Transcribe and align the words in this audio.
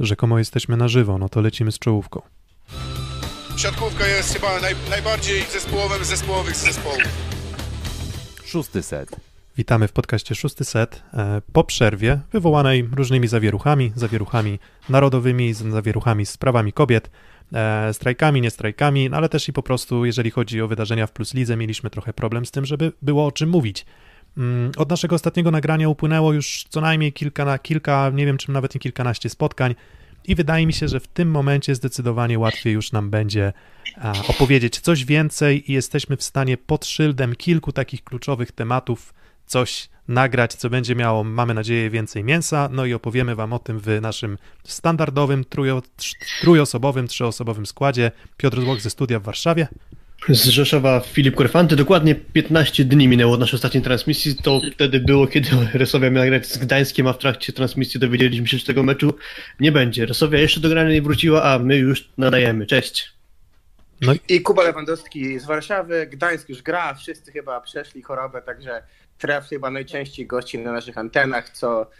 Rzekomo 0.00 0.38
jesteśmy 0.38 0.76
na 0.76 0.88
żywo, 0.88 1.18
no 1.18 1.28
to 1.28 1.40
lecimy 1.40 1.72
z 1.72 1.78
czołówką. 1.78 2.22
Siatkówka 3.56 4.06
jest 4.06 4.34
chyba 4.34 4.60
naj, 4.60 4.74
najbardziej 4.90 5.42
zespołowym 5.42 6.04
z 6.04 6.08
zespołowych 6.08 6.56
zespołów. 6.56 7.02
Szósty 8.44 8.82
set. 8.82 9.16
Witamy 9.56 9.88
w 9.88 9.92
podcaście 9.92 10.34
Szósty 10.34 10.64
Set 10.64 11.02
e, 11.14 11.42
po 11.52 11.64
przerwie 11.64 12.20
wywołanej 12.32 12.88
różnymi 12.92 13.28
zawieruchami, 13.28 13.92
zawieruchami 13.94 14.58
narodowymi, 14.88 15.54
zawieruchami 15.54 16.26
z 16.26 16.36
prawami 16.36 16.72
kobiet, 16.72 17.10
e, 17.52 17.94
strajkami, 17.94 18.40
nie 18.40 18.50
strajkami, 18.50 19.10
no 19.10 19.16
ale 19.16 19.28
też 19.28 19.48
i 19.48 19.52
po 19.52 19.62
prostu, 19.62 20.04
jeżeli 20.04 20.30
chodzi 20.30 20.60
o 20.62 20.68
wydarzenia 20.68 21.06
w 21.06 21.12
Plus 21.12 21.34
Lidze, 21.34 21.56
mieliśmy 21.56 21.90
trochę 21.90 22.12
problem 22.12 22.46
z 22.46 22.50
tym, 22.50 22.66
żeby 22.66 22.92
było 23.02 23.26
o 23.26 23.32
czym 23.32 23.48
mówić. 23.48 23.86
Mm, 24.38 24.72
od 24.76 24.90
naszego 24.90 25.14
ostatniego 25.14 25.50
nagrania 25.50 25.88
upłynęło 25.88 26.32
już 26.32 26.64
co 26.68 26.80
najmniej 26.80 27.12
kilka, 27.12 27.44
na 27.44 27.58
kilka, 27.58 28.10
nie 28.14 28.26
wiem 28.26 28.38
czym 28.38 28.54
nawet 28.54 28.74
nie 28.74 28.80
kilkanaście 28.80 29.28
spotkań 29.28 29.74
i 30.24 30.34
wydaje 30.34 30.66
mi 30.66 30.72
się, 30.72 30.88
że 30.88 31.00
w 31.00 31.06
tym 31.06 31.30
momencie 31.30 31.74
zdecydowanie 31.74 32.38
łatwiej 32.38 32.72
już 32.72 32.92
nam 32.92 33.10
będzie 33.10 33.52
opowiedzieć 34.28 34.80
coś 34.80 35.04
więcej 35.04 35.70
i 35.70 35.74
jesteśmy 35.74 36.16
w 36.16 36.22
stanie 36.22 36.56
pod 36.56 36.86
szyldem 36.86 37.36
kilku 37.36 37.72
takich 37.72 38.04
kluczowych 38.04 38.52
tematów 38.52 39.14
coś 39.46 39.88
nagrać, 40.08 40.54
co 40.54 40.70
będzie 40.70 40.94
miało, 40.94 41.24
mamy 41.24 41.54
nadzieję, 41.54 41.90
więcej 41.90 42.24
mięsa, 42.24 42.68
no 42.72 42.84
i 42.84 42.94
opowiemy 42.94 43.34
Wam 43.34 43.52
o 43.52 43.58
tym 43.58 43.80
w 43.80 44.00
naszym 44.00 44.38
standardowym 44.64 45.44
trujo, 45.44 45.82
trójosobowym, 46.40 47.08
trzyosobowym 47.08 47.66
składzie. 47.66 48.12
Piotr 48.36 48.60
Złoch 48.60 48.80
ze 48.80 48.90
studia 48.90 49.20
w 49.20 49.22
Warszawie. 49.22 49.68
Z 50.28 50.44
Rzeszowa 50.44 51.00
Filip 51.00 51.34
Korfanty. 51.34 51.76
Dokładnie 51.76 52.14
15 52.14 52.84
dni 52.84 53.08
minęło 53.08 53.34
od 53.34 53.40
naszej 53.40 53.56
ostatniej 53.56 53.82
transmisji. 53.82 54.36
To 54.36 54.60
wtedy 54.74 55.00
było, 55.00 55.26
kiedy 55.26 55.48
Resowia 55.74 56.10
miała 56.10 56.26
grać 56.26 56.46
z 56.46 56.58
Gdańskiem, 56.58 57.06
a 57.06 57.12
w 57.12 57.18
trakcie 57.18 57.52
transmisji 57.52 58.00
dowiedzieliśmy 58.00 58.48
się, 58.48 58.58
że 58.58 58.64
tego 58.64 58.82
meczu 58.82 59.14
nie 59.60 59.72
będzie. 59.72 60.06
Resowia 60.06 60.38
jeszcze 60.38 60.60
do 60.60 60.68
grania 60.68 60.90
nie 60.90 61.02
wróciła, 61.02 61.42
a 61.42 61.58
my 61.58 61.76
już 61.76 62.08
nadajemy. 62.18 62.66
Cześć. 62.66 63.12
No 64.00 64.14
i... 64.14 64.20
I 64.28 64.40
Kuba 64.40 64.62
Lewandowski 64.62 65.38
z 65.38 65.46
Warszawy, 65.46 66.06
Gdańsk 66.06 66.48
już 66.48 66.62
gra, 66.62 66.94
wszyscy 66.94 67.32
chyba 67.32 67.60
przeszli 67.60 68.02
chorobę, 68.02 68.42
także 68.42 68.82
tref 69.18 69.48
chyba 69.48 69.70
najczęściej 69.70 70.26
gości 70.26 70.58
na 70.58 70.72
naszych 70.72 70.98
antenach, 70.98 71.50
co, 71.50 71.90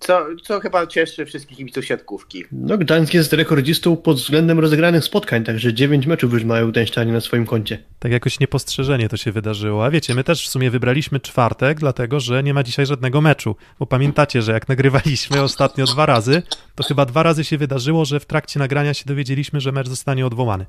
co, 0.00 0.26
co 0.42 0.60
chyba 0.60 0.86
cieszy 0.86 1.26
wszystkich 1.26 1.56
kibiców 1.56 1.84
siatkówki. 1.84 2.44
No 2.52 2.78
Gdańsk 2.78 3.14
jest 3.14 3.32
rekordzistą 3.32 3.96
pod 3.96 4.16
względem 4.16 4.60
rozegranych 4.60 5.04
spotkań, 5.04 5.44
także 5.44 5.74
9 5.74 6.06
meczów 6.06 6.32
już 6.32 6.44
mają 6.44 6.70
Gdańszczanie 6.70 7.12
na 7.12 7.20
swoim 7.20 7.46
koncie. 7.46 7.78
Tak 7.98 8.12
jakoś 8.12 8.40
niepostrzeżenie 8.40 9.08
to 9.08 9.16
się 9.16 9.32
wydarzyło, 9.32 9.84
a 9.84 9.90
wiecie, 9.90 10.14
my 10.14 10.24
też 10.24 10.46
w 10.46 10.50
sumie 10.50 10.70
wybraliśmy 10.70 11.20
czwartek, 11.20 11.80
dlatego, 11.80 12.20
że 12.20 12.42
nie 12.42 12.54
ma 12.54 12.62
dzisiaj 12.62 12.86
żadnego 12.86 13.20
meczu, 13.20 13.56
bo 13.78 13.86
pamiętacie, 13.86 14.42
że 14.42 14.52
jak 14.52 14.68
nagrywaliśmy 14.68 15.42
ostatnio 15.42 15.84
dwa 15.84 16.06
razy, 16.06 16.42
to 16.74 16.84
chyba 16.84 17.06
dwa 17.06 17.22
razy 17.22 17.44
się 17.44 17.58
wydarzyło, 17.58 18.04
że 18.04 18.20
w 18.20 18.26
trakcie 18.26 18.58
nagrania 18.58 18.94
się 18.94 19.04
dowiedzieliśmy, 19.06 19.60
że 19.60 19.72
mecz 19.72 19.88
zostanie 19.88 20.26
odwołany. 20.26 20.66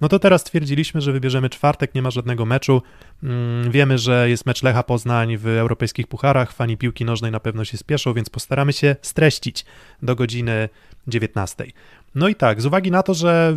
No 0.00 0.08
to 0.08 0.18
teraz 0.18 0.40
stwierdziliśmy, 0.40 1.00
że 1.00 1.12
wybierzemy 1.12 1.50
czwartek, 1.50 1.94
nie 1.94 2.02
ma 2.02 2.10
żadnego 2.10 2.46
meczu. 2.46 2.82
Mm, 3.22 3.70
wiemy, 3.70 3.98
że 3.98 4.30
jest 4.30 4.46
mecz 4.46 4.62
Lecha 4.62 4.82
Poznań 4.82 5.36
w 5.36 5.46
europejskich 5.46 6.06
pucharach. 6.06 6.52
Fani 6.52 6.76
piłki 6.76 7.04
nożnej 7.04 7.32
na 7.32 7.40
pewno 7.40 7.64
się 7.64 7.78
spieszą, 7.78 8.14
więc 8.14 8.30
postaramy 8.30 8.72
się 8.72 8.96
streścić 9.02 9.64
do 10.02 10.16
godziny 10.16 10.68
19. 11.06 11.66
No 12.14 12.28
i 12.28 12.34
tak, 12.34 12.62
z 12.62 12.66
uwagi 12.66 12.90
na 12.90 13.02
to, 13.02 13.14
że 13.14 13.56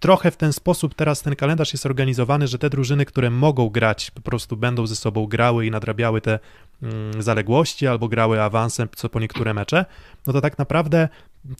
trochę 0.00 0.30
w 0.30 0.36
ten 0.36 0.52
sposób 0.52 0.94
teraz 0.94 1.22
ten 1.22 1.36
kalendarz 1.36 1.72
jest 1.72 1.86
organizowany, 1.86 2.48
że 2.48 2.58
te 2.58 2.70
drużyny, 2.70 3.04
które 3.04 3.30
mogą 3.30 3.68
grać, 3.68 4.10
po 4.10 4.20
prostu 4.20 4.56
będą 4.56 4.86
ze 4.86 4.96
sobą 4.96 5.26
grały 5.26 5.66
i 5.66 5.70
nadrabiały 5.70 6.20
te 6.20 6.38
mm, 6.82 7.22
zaległości 7.22 7.86
albo 7.86 8.08
grały 8.08 8.42
awansem 8.42 8.88
co 8.96 9.08
po 9.08 9.20
niektóre 9.20 9.54
mecze, 9.54 9.84
no 10.26 10.32
to 10.32 10.40
tak 10.40 10.58
naprawdę 10.58 11.08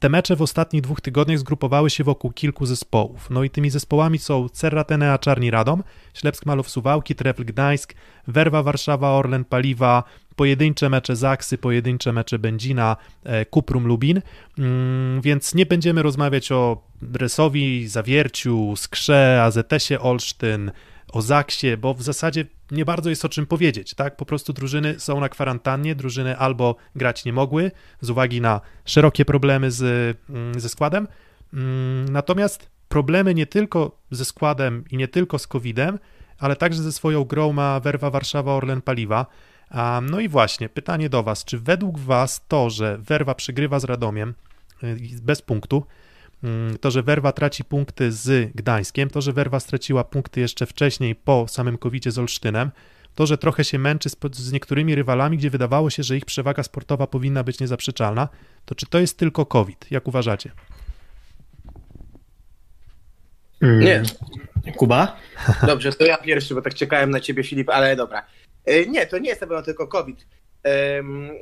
te 0.00 0.08
mecze 0.08 0.36
w 0.36 0.42
ostatnich 0.42 0.82
dwóch 0.82 1.00
tygodniach 1.00 1.38
zgrupowały 1.38 1.90
się 1.90 2.04
wokół 2.04 2.32
kilku 2.32 2.66
zespołów. 2.66 3.30
No 3.30 3.44
i 3.44 3.50
tymi 3.50 3.70
zespołami 3.70 4.18
są 4.18 4.48
Cerratenea 4.48 5.18
Czarni 5.18 5.50
Radom, 5.50 5.82
Ślepsk 6.14 6.46
Malów 6.46 6.70
Suwałki, 6.70 7.14
Trefl 7.14 7.44
Gdańsk, 7.44 7.94
Werwa 8.26 8.62
Warszawa, 8.62 9.10
Orlen 9.10 9.44
Paliwa, 9.44 10.02
pojedyncze 10.36 10.88
mecze 10.88 11.16
Zaksy, 11.16 11.58
pojedyncze 11.58 12.12
mecze 12.12 12.38
Będzina, 12.38 12.96
e, 13.24 13.44
Kuprum 13.44 13.86
Lubin, 13.86 14.22
mm, 14.58 15.20
więc 15.20 15.54
nie 15.54 15.66
będziemy 15.66 16.02
rozmawiać 16.02 16.52
o 16.52 16.82
Resowi, 17.12 17.88
Zawierciu, 17.88 18.76
Skrze, 18.76 19.42
AZS-ie 19.42 20.00
Olsztyn, 20.00 20.70
o 21.14 21.22
Zaksie, 21.22 21.76
bo 21.76 21.94
w 21.94 22.02
zasadzie 22.02 22.44
nie 22.70 22.84
bardzo 22.84 23.10
jest 23.10 23.24
o 23.24 23.28
czym 23.28 23.46
powiedzieć, 23.46 23.94
tak? 23.94 24.16
Po 24.16 24.26
prostu 24.26 24.52
drużyny 24.52 25.00
są 25.00 25.20
na 25.20 25.28
kwarantannie, 25.28 25.94
drużyny 25.94 26.36
albo 26.36 26.76
grać 26.96 27.24
nie 27.24 27.32
mogły 27.32 27.70
z 28.00 28.10
uwagi 28.10 28.40
na 28.40 28.60
szerokie 28.84 29.24
problemy 29.24 29.70
z, 29.70 29.82
mm, 30.30 30.60
ze 30.60 30.68
składem, 30.68 31.08
mm, 31.52 32.08
natomiast 32.08 32.70
problemy 32.88 33.34
nie 33.34 33.46
tylko 33.46 33.98
ze 34.10 34.24
składem 34.24 34.84
i 34.90 34.96
nie 34.96 35.08
tylko 35.08 35.38
z 35.38 35.46
COVID-em, 35.46 35.98
ale 36.38 36.56
także 36.56 36.82
ze 36.82 36.92
swoją 36.92 37.24
grą 37.24 37.52
ma 37.52 37.80
Werwa 37.80 38.10
Warszawa 38.10 38.54
Orlen 38.54 38.82
Paliwa. 38.82 39.26
No 40.02 40.20
i 40.20 40.28
właśnie, 40.28 40.68
pytanie 40.68 41.08
do 41.08 41.22
Was, 41.22 41.44
czy 41.44 41.58
według 41.58 41.98
Was 41.98 42.46
to, 42.48 42.70
że 42.70 42.98
Werwa 42.98 43.34
przegrywa 43.34 43.78
z 43.78 43.84
Radomiem 43.84 44.34
y, 44.82 44.96
bez 45.22 45.42
punktu, 45.42 45.86
to, 46.80 46.90
że 46.90 47.02
Werwa 47.02 47.32
traci 47.32 47.64
punkty 47.64 48.12
z 48.12 48.52
Gdańskiem, 48.54 49.10
to, 49.10 49.20
że 49.20 49.32
Werwa 49.32 49.60
straciła 49.60 50.04
punkty 50.04 50.40
jeszcze 50.40 50.66
wcześniej 50.66 51.14
po 51.14 51.48
samym 51.48 51.78
covidzie 51.78 52.10
z 52.10 52.18
Olsztynem, 52.18 52.70
to, 53.14 53.26
że 53.26 53.38
trochę 53.38 53.64
się 53.64 53.78
męczy 53.78 54.10
z, 54.10 54.16
z, 54.32 54.52
niektórymi 54.52 54.94
rywalami, 54.94 55.38
gdzie 55.38 55.50
wydawało 55.50 55.90
się, 55.90 56.02
że 56.02 56.16
ich 56.16 56.24
przewaga 56.24 56.62
sportowa 56.62 57.06
powinna 57.06 57.44
być 57.44 57.60
niezaprzeczalna, 57.60 58.28
to 58.64 58.74
czy 58.74 58.86
to 58.86 58.98
jest 58.98 59.18
tylko 59.18 59.46
COVID? 59.46 59.86
Jak 59.90 60.08
uważacie? 60.08 60.50
Mm. 63.62 63.80
Nie. 63.80 64.02
Kuba? 64.76 65.16
Dobrze, 65.66 65.92
to 65.92 66.04
ja 66.04 66.18
pierwszy, 66.18 66.54
bo 66.54 66.62
tak 66.62 66.74
czekałem 66.74 67.10
na 67.10 67.20
ciebie, 67.20 67.44
Filip, 67.44 67.70
ale 67.70 67.96
dobra. 67.96 68.26
E, 68.64 68.86
nie, 68.86 69.06
to 69.06 69.18
nie 69.18 69.28
jest 69.28 69.40
na 69.40 69.46
pewno 69.46 69.62
tylko 69.62 69.88
COVID. 69.88 70.26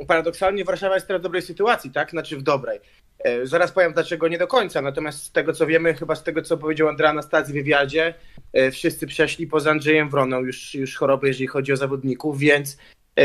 Paradoksalnie 0.06 0.65
Warszawa 0.65 0.94
jest 0.94 1.06
teraz 1.06 1.21
w 1.21 1.22
dobrej 1.22 1.43
sytuacji, 1.43 1.91
tak? 1.91 2.10
Znaczy 2.10 2.37
w 2.37 2.43
dobrej. 2.43 2.81
E, 3.25 3.47
zaraz 3.47 3.72
powiem 3.72 3.93
dlaczego 3.93 4.28
nie 4.28 4.38
do 4.38 4.47
końca, 4.47 4.83
natomiast 4.83 5.22
z 5.22 5.33
tego 5.33 5.53
co 5.53 5.66
wiemy, 5.66 5.94
chyba 5.94 6.15
z 6.15 6.22
tego 6.22 6.43
co 6.43 6.56
powiedział 6.56 6.88
Andrea 6.88 7.10
Anastazji 7.10 7.55
w 7.55 7.56
wywiadzie, 7.56 8.15
e, 8.53 8.71
wszyscy 8.71 9.06
przeszli 9.06 9.47
poza 9.47 9.71
Andrzejem 9.71 10.11
Wroną 10.11 10.41
już, 10.41 10.75
już 10.75 10.97
choroby, 10.97 11.28
jeżeli 11.28 11.47
chodzi 11.47 11.72
o 11.72 11.77
zawodników, 11.77 12.38
więc 12.38 12.77
e, 13.19 13.25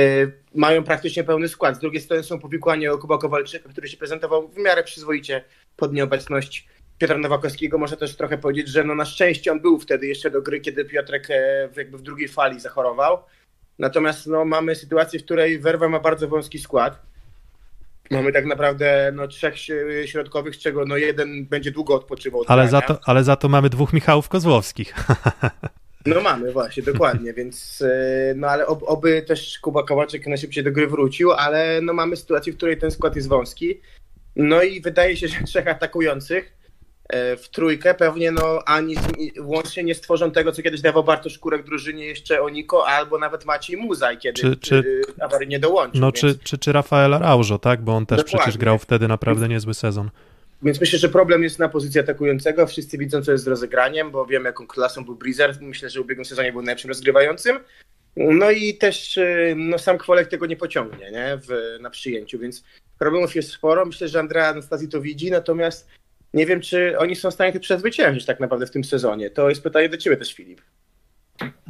mają 0.55 0.83
praktycznie 0.83 1.23
pełny 1.23 1.47
skład. 1.47 1.75
Z 1.75 1.79
drugiej 1.79 2.01
strony 2.01 2.23
są 2.23 2.39
powikłania 2.39 2.91
o 2.91 2.97
Kuba 2.97 3.17
Kowalczyka, 3.17 3.69
który 3.69 3.87
się 3.87 3.97
prezentował 3.97 4.47
w 4.47 4.57
miarę 4.57 4.83
przyzwoicie 4.83 5.43
pod 5.75 5.93
nieobecność 5.93 6.67
Piotra 6.97 7.17
Nowakowskiego. 7.17 7.77
Można 7.77 7.97
też 7.97 8.15
trochę 8.15 8.37
powiedzieć, 8.37 8.67
że 8.67 8.83
no 8.83 8.95
na 8.95 9.05
szczęście 9.05 9.51
on 9.51 9.59
był 9.59 9.79
wtedy 9.79 10.07
jeszcze 10.07 10.31
do 10.31 10.41
gry, 10.41 10.59
kiedy 10.59 10.85
Piotrek 10.85 11.27
jakby 11.75 11.97
w 11.97 12.01
drugiej 12.01 12.27
fali 12.27 12.59
zachorował. 12.59 13.23
Natomiast 13.79 14.27
no, 14.27 14.45
mamy 14.45 14.75
sytuację, 14.75 15.19
w 15.19 15.23
której 15.23 15.59
Werwa 15.59 15.89
ma 15.89 15.99
bardzo 15.99 16.27
wąski 16.27 16.59
skład 16.59 17.07
Mamy 18.11 18.31
tak 18.31 18.45
naprawdę 18.45 19.11
no, 19.15 19.27
trzech 19.27 19.55
środkowych, 20.05 20.55
z 20.55 20.59
czego 20.59 20.85
no, 20.85 20.97
jeden 20.97 21.45
będzie 21.45 21.71
długo 21.71 21.95
odpoczywał. 21.95 22.43
Ale 22.47 22.67
za, 22.67 22.81
to, 22.81 22.99
ale 23.05 23.23
za 23.23 23.35
to 23.35 23.49
mamy 23.49 23.69
dwóch 23.69 23.93
Michałów 23.93 24.29
Kozłowskich. 24.29 24.93
No 26.05 26.21
mamy, 26.21 26.51
właśnie, 26.51 26.83
dokładnie, 26.83 27.33
więc 27.33 27.81
e, 27.81 28.33
no 28.35 28.47
ale 28.47 28.67
ob, 28.67 28.83
oby 28.83 29.21
też 29.21 29.59
Kuba 29.59 29.83
Kowaczek 29.83 30.27
najszybciej 30.27 30.63
do 30.63 30.71
gry 30.71 30.87
wrócił, 30.87 31.31
ale 31.31 31.79
no 31.81 31.93
mamy 31.93 32.15
sytuację, 32.15 32.53
w 32.53 32.57
której 32.57 32.77
ten 32.77 32.91
skład 32.91 33.15
jest 33.15 33.27
wąski. 33.27 33.81
No 34.35 34.63
i 34.63 34.81
wydaje 34.81 35.17
się, 35.17 35.27
że 35.27 35.43
trzech 35.45 35.67
atakujących 35.67 36.56
w 37.13 37.49
trójkę 37.51 37.93
pewnie 37.93 38.31
no 38.31 38.59
ani 38.65 38.95
łącznie 39.39 39.83
nie 39.83 39.95
stworzą 39.95 40.31
tego, 40.31 40.51
co 40.51 40.61
kiedyś 40.61 40.81
dawał 40.81 41.03
Bartosz 41.03 41.37
Kurek 41.37 41.65
drużynie 41.65 42.05
jeszcze 42.05 42.41
Oniko, 42.41 42.87
albo 42.87 43.19
nawet 43.19 43.45
Maciej 43.45 43.77
Muzaj, 43.77 44.17
kiedy 44.17 44.41
czy, 44.41 44.55
czy, 44.55 45.01
awaryjnie 45.21 45.59
dołączył. 45.59 46.01
No 46.01 46.07
więc... 46.07 46.19
czy, 46.19 46.39
czy, 46.43 46.57
czy 46.57 46.71
Rafael 46.71 47.13
Araujo, 47.13 47.59
tak? 47.59 47.81
Bo 47.81 47.95
on 47.95 48.05
też 48.05 48.17
Dokładnie. 48.17 48.39
przecież 48.39 48.57
grał 48.57 48.77
wtedy 48.77 49.07
naprawdę 49.07 49.49
niezły 49.49 49.73
sezon. 49.73 50.09
Więc 50.63 50.81
myślę, 50.81 50.99
że 50.99 51.09
problem 51.09 51.43
jest 51.43 51.59
na 51.59 51.69
pozycji 51.69 51.99
atakującego. 51.99 52.67
Wszyscy 52.67 52.97
widzą, 52.97 53.21
co 53.21 53.31
jest 53.31 53.43
z 53.43 53.47
rozegraniem, 53.47 54.11
bo 54.11 54.25
wiemy, 54.25 54.45
jaką 54.45 54.67
klasą 54.67 55.05
był 55.05 55.15
Breezer. 55.15 55.57
Myślę, 55.61 55.89
że 55.89 55.99
w 55.99 56.03
ubiegłym 56.03 56.25
sezonie 56.25 56.51
był 56.51 56.61
najlepszym 56.61 56.89
rozgrywającym. 56.89 57.59
No 58.15 58.51
i 58.51 58.73
też 58.73 59.17
y, 59.17 59.53
no, 59.57 59.79
sam 59.79 59.97
Kwolek 59.97 60.27
tego 60.27 60.45
nie 60.45 60.57
pociągnie 60.57 61.11
nie? 61.11 61.39
W, 61.47 61.77
na 61.81 61.89
przyjęciu, 61.89 62.39
więc 62.39 62.63
problemów 62.99 63.35
jest 63.35 63.51
sporo. 63.51 63.85
Myślę, 63.85 64.07
że 64.07 64.19
Andrea 64.19 64.47
Anastazji 64.47 64.89
to 64.89 65.01
widzi, 65.01 65.31
natomiast 65.31 65.89
nie 66.33 66.45
wiem, 66.45 66.61
czy 66.61 66.97
oni 66.97 67.15
są 67.15 67.31
w 67.31 67.33
stanie 67.33 67.53
to 67.53 67.59
przezwyciężyć 67.59 68.25
tak 68.25 68.39
naprawdę 68.39 68.67
w 68.67 68.71
tym 68.71 68.83
sezonie. 68.83 69.29
To 69.29 69.49
jest 69.49 69.63
pytanie 69.63 69.89
do 69.89 69.97
ciebie 69.97 70.17
też, 70.17 70.33
Filip. 70.33 70.61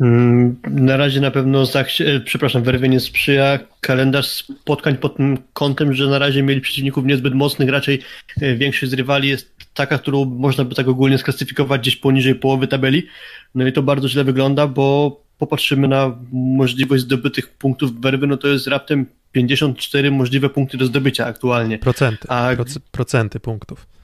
Mm, 0.01 0.56
na 0.69 0.98
razie 0.98 1.21
na 1.21 1.31
pewno, 1.31 1.63
e, 2.00 2.19
przepraszam, 2.19 2.63
werwie 2.63 2.89
nie 2.89 3.00
sprzyja 3.00 3.59
kalendarz 3.81 4.27
spotkań 4.27 4.98
pod 4.98 5.18
tym 5.18 5.38
kątem, 5.54 5.94
że 5.94 6.07
na 6.07 6.19
razie 6.19 6.44
mieli 6.44 6.62
przeciwników 6.62 7.06
niezbyt 7.06 7.33
mocnych, 7.33 7.69
raczej 7.69 8.00
e, 8.42 8.56
większość 8.56 8.92
z 8.92 8.95
rywali 8.95 9.30
jest 9.30 9.56
taka, 9.74 9.98
którą 9.98 10.25
można 10.25 10.63
by 10.65 10.75
tak 10.75 10.88
ogólnie 10.88 11.18
sklasyfikować 11.18 11.81
gdzieś 11.81 11.95
poniżej 11.95 12.36
połowy 12.36 12.68
tabeli. 12.68 13.07
No 13.56 13.68
i 13.68 13.74
to 13.74 13.83
bardzo 13.83 14.10
źle 14.10 14.24
wygląda, 14.24 14.68
bo 14.68 15.19
popatrzymy 15.38 15.88
na 15.88 16.18
możliwość 16.31 17.03
zdobytych 17.03 17.50
punktów 17.50 18.01
werwy, 18.01 18.27
no 18.27 18.38
to 18.38 18.48
jest 18.48 18.68
raptem 18.68 19.06
54 19.31 20.12
możliwe 20.12 20.50
punkty 20.50 20.77
do 20.77 20.86
zdobycia 20.86 21.25
aktualnie. 21.25 21.80
Procenty, 21.80 22.27
A- 22.27 22.56
proc- 22.56 22.80
procenty 22.92 23.39
punktów. 23.39 23.97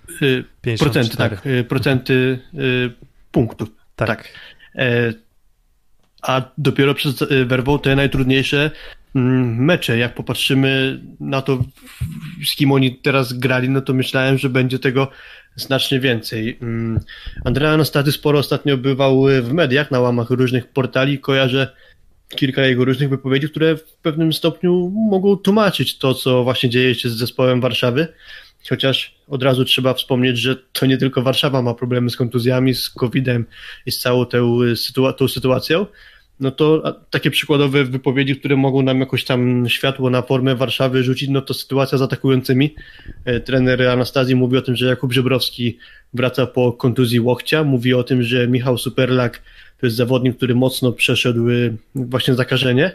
54. 0.61 0.77
Procenty, 0.77 1.17
tak. 1.17 1.45
y, 1.45 1.63
Procenty 1.63 2.39
y, 2.53 2.91
punktów. 3.31 3.69
Tak. 3.95 4.07
Tak. 4.07 4.29
E, 4.75 5.13
A 6.21 6.41
dopiero 6.57 6.93
przez 6.93 7.21
y, 7.21 7.45
werwą 7.45 7.79
te 7.79 7.95
najtrudniejsze 7.95 8.71
mm, 9.15 9.65
mecze. 9.65 9.97
Jak 9.97 10.15
popatrzymy 10.15 10.99
na 11.19 11.41
to, 11.41 11.63
z 12.45 12.55
kim 12.55 12.71
oni 12.71 12.95
teraz 12.95 13.33
grali, 13.33 13.69
no 13.69 13.81
to 13.81 13.93
myślałem, 13.93 14.37
że 14.37 14.49
będzie 14.49 14.79
tego 14.79 15.11
znacznie 15.55 15.99
więcej. 15.99 16.57
Mm, 16.61 16.99
Andrea 17.45 17.73
Anastady 17.73 18.11
sporo 18.11 18.39
ostatnio 18.39 18.77
bywał 18.77 19.25
w 19.41 19.53
mediach, 19.53 19.91
na 19.91 19.99
łamach 19.99 20.29
różnych 20.29 20.67
portali. 20.67 21.19
Kojarzę 21.19 21.73
kilka 22.35 22.61
jego 22.61 22.85
różnych 22.85 23.09
wypowiedzi, 23.09 23.49
które 23.49 23.77
w 23.77 23.93
pewnym 23.93 24.33
stopniu 24.33 24.91
mogą 25.11 25.37
tłumaczyć 25.37 25.97
to, 25.97 26.13
co 26.13 26.43
właśnie 26.43 26.69
dzieje 26.69 26.95
się 26.95 27.09
z 27.09 27.13
zespołem 27.13 27.61
Warszawy. 27.61 28.07
Chociaż 28.69 29.15
od 29.27 29.43
razu 29.43 29.65
trzeba 29.65 29.93
wspomnieć, 29.93 30.37
że 30.37 30.55
to 30.73 30.85
nie 30.85 30.97
tylko 30.97 31.21
Warszawa 31.21 31.61
ma 31.61 31.73
problemy 31.73 32.09
z 32.09 32.15
kontuzjami, 32.15 32.75
z 32.75 32.89
COVID-em 32.89 33.45
i 33.85 33.91
z 33.91 33.99
całą 33.99 34.25
tą, 34.25 34.57
sytua- 34.57 35.13
tą 35.13 35.27
sytuacją. 35.27 35.85
No 36.39 36.51
to 36.51 36.83
takie 37.09 37.31
przykładowe 37.31 37.85
wypowiedzi, 37.85 38.35
które 38.35 38.55
mogą 38.55 38.81
nam 38.81 38.99
jakoś 38.99 39.25
tam 39.25 39.69
światło 39.69 40.09
na 40.09 40.21
formę 40.21 40.55
Warszawy 40.55 41.03
rzucić, 41.03 41.29
no 41.29 41.41
to 41.41 41.53
sytuacja 41.53 41.97
z 41.97 42.01
atakującymi. 42.01 42.75
E, 43.25 43.39
Trener 43.39 43.89
Anastazji 43.89 44.35
mówi 44.35 44.57
o 44.57 44.61
tym, 44.61 44.75
że 44.75 44.85
Jakub 44.85 45.13
Żebrowski 45.13 45.77
wraca 46.13 46.47
po 46.47 46.73
kontuzji 46.73 47.19
łokcia. 47.19 47.63
Mówi 47.63 47.93
o 47.93 48.03
tym, 48.03 48.23
że 48.23 48.47
Michał 48.47 48.77
Superlak 48.77 49.41
to 49.83 49.87
jest 49.87 49.95
zawodnik, 49.95 50.37
który 50.37 50.55
mocno 50.55 50.91
przeszedł 50.91 51.49
y, 51.49 51.77
właśnie 51.95 52.33
zakażenie 52.33 52.91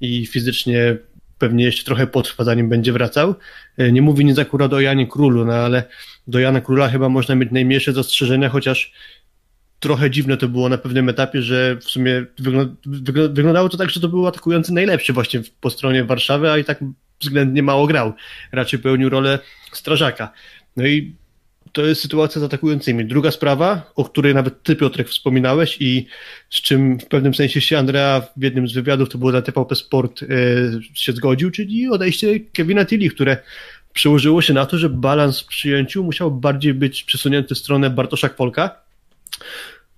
i 0.00 0.26
fizycznie 0.26 0.96
pewnie 1.40 1.64
jeszcze 1.64 1.84
trochę 1.84 2.06
potrwa, 2.06 2.44
zanim 2.44 2.68
będzie 2.68 2.92
wracał. 2.92 3.34
E, 3.78 3.92
Nie 3.92 4.02
mówi 4.02 4.24
nic 4.24 4.38
akurat 4.38 4.72
o 4.72 4.80
Janie 4.80 5.06
Królu, 5.06 5.44
no 5.44 5.52
ale 5.52 5.82
do 6.26 6.38
Jana 6.38 6.60
Króla 6.60 6.88
chyba 6.88 7.08
można 7.08 7.34
mieć 7.34 7.50
najmniejsze 7.50 7.92
zastrzeżenia, 7.92 8.48
chociaż 8.48 8.92
trochę 9.80 10.10
dziwne 10.10 10.36
to 10.36 10.48
było 10.48 10.68
na 10.68 10.78
pewnym 10.78 11.08
etapie, 11.08 11.42
że 11.42 11.76
w 11.76 11.84
sumie 11.84 12.24
wyglą- 12.40 12.74
wyglą- 12.86 13.34
wyglądało 13.34 13.68
to 13.68 13.76
tak, 13.76 13.90
że 13.90 14.00
to 14.00 14.08
był 14.08 14.26
atakujący 14.26 14.72
najlepszy 14.74 15.12
właśnie 15.12 15.40
po 15.60 15.70
stronie 15.70 16.04
Warszawy, 16.04 16.50
a 16.50 16.58
i 16.58 16.64
tak 16.64 16.84
względnie 17.20 17.62
mało 17.62 17.86
grał. 17.86 18.12
Raczej 18.52 18.78
pełnił 18.78 19.08
rolę 19.08 19.38
strażaka. 19.72 20.32
No 20.76 20.86
i 20.86 21.14
to 21.72 21.86
jest 21.86 22.02
sytuacja 22.02 22.40
z 22.40 22.44
atakującymi. 22.44 23.04
Druga 23.04 23.30
sprawa, 23.30 23.92
o 23.96 24.04
której 24.04 24.34
nawet 24.34 24.62
ty, 24.62 24.76
Piotrek, 24.76 25.08
wspominałeś 25.08 25.76
i 25.80 26.06
z 26.50 26.60
czym 26.60 26.98
w 26.98 27.06
pewnym 27.06 27.34
sensie 27.34 27.60
się 27.60 27.78
Andrea 27.78 28.22
w 28.36 28.42
jednym 28.42 28.68
z 28.68 28.72
wywiadów, 28.72 29.08
to 29.08 29.18
było 29.18 29.30
dla 29.30 29.42
TVP 29.42 29.74
Sport, 29.74 30.22
e, 30.22 30.26
się 30.94 31.12
zgodził, 31.12 31.50
czyli 31.50 31.88
odejście 31.88 32.40
Kevina 32.40 32.84
Tilly, 32.84 33.10
które 33.10 33.36
przełożyło 33.92 34.42
się 34.42 34.54
na 34.54 34.66
to, 34.66 34.78
że 34.78 34.88
balans 34.88 35.40
w 35.40 35.46
przyjęciu 35.46 36.04
musiał 36.04 36.30
bardziej 36.30 36.74
być 36.74 37.04
przesunięty 37.04 37.54
w 37.54 37.58
stronę 37.58 37.90
Bartosza 37.90 38.28
Kwolka. 38.28 38.70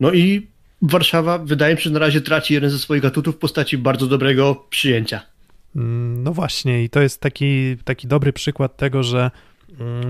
No 0.01 0.13
i 0.13 0.47
Warszawa, 0.83 1.39
wydaje 1.39 1.75
mi 1.75 1.81
się, 1.81 1.85
że 1.85 1.91
na 1.91 1.99
razie 1.99 2.21
traci 2.21 2.55
jeden 2.55 2.71
ze 2.71 2.79
swoich 2.79 3.05
atutów 3.05 3.35
w 3.35 3.39
postaci 3.39 3.79
bardzo 3.79 4.07
dobrego 4.07 4.67
przyjęcia. 4.71 5.23
No 5.75 6.33
właśnie, 6.33 6.85
i 6.85 6.91
to 6.91 7.01
jest 7.01 7.21
taki, 7.21 7.77
taki 7.85 8.07
dobry 8.09 8.33
przykład 8.33 8.77
tego, 8.77 9.03
że 9.03 9.31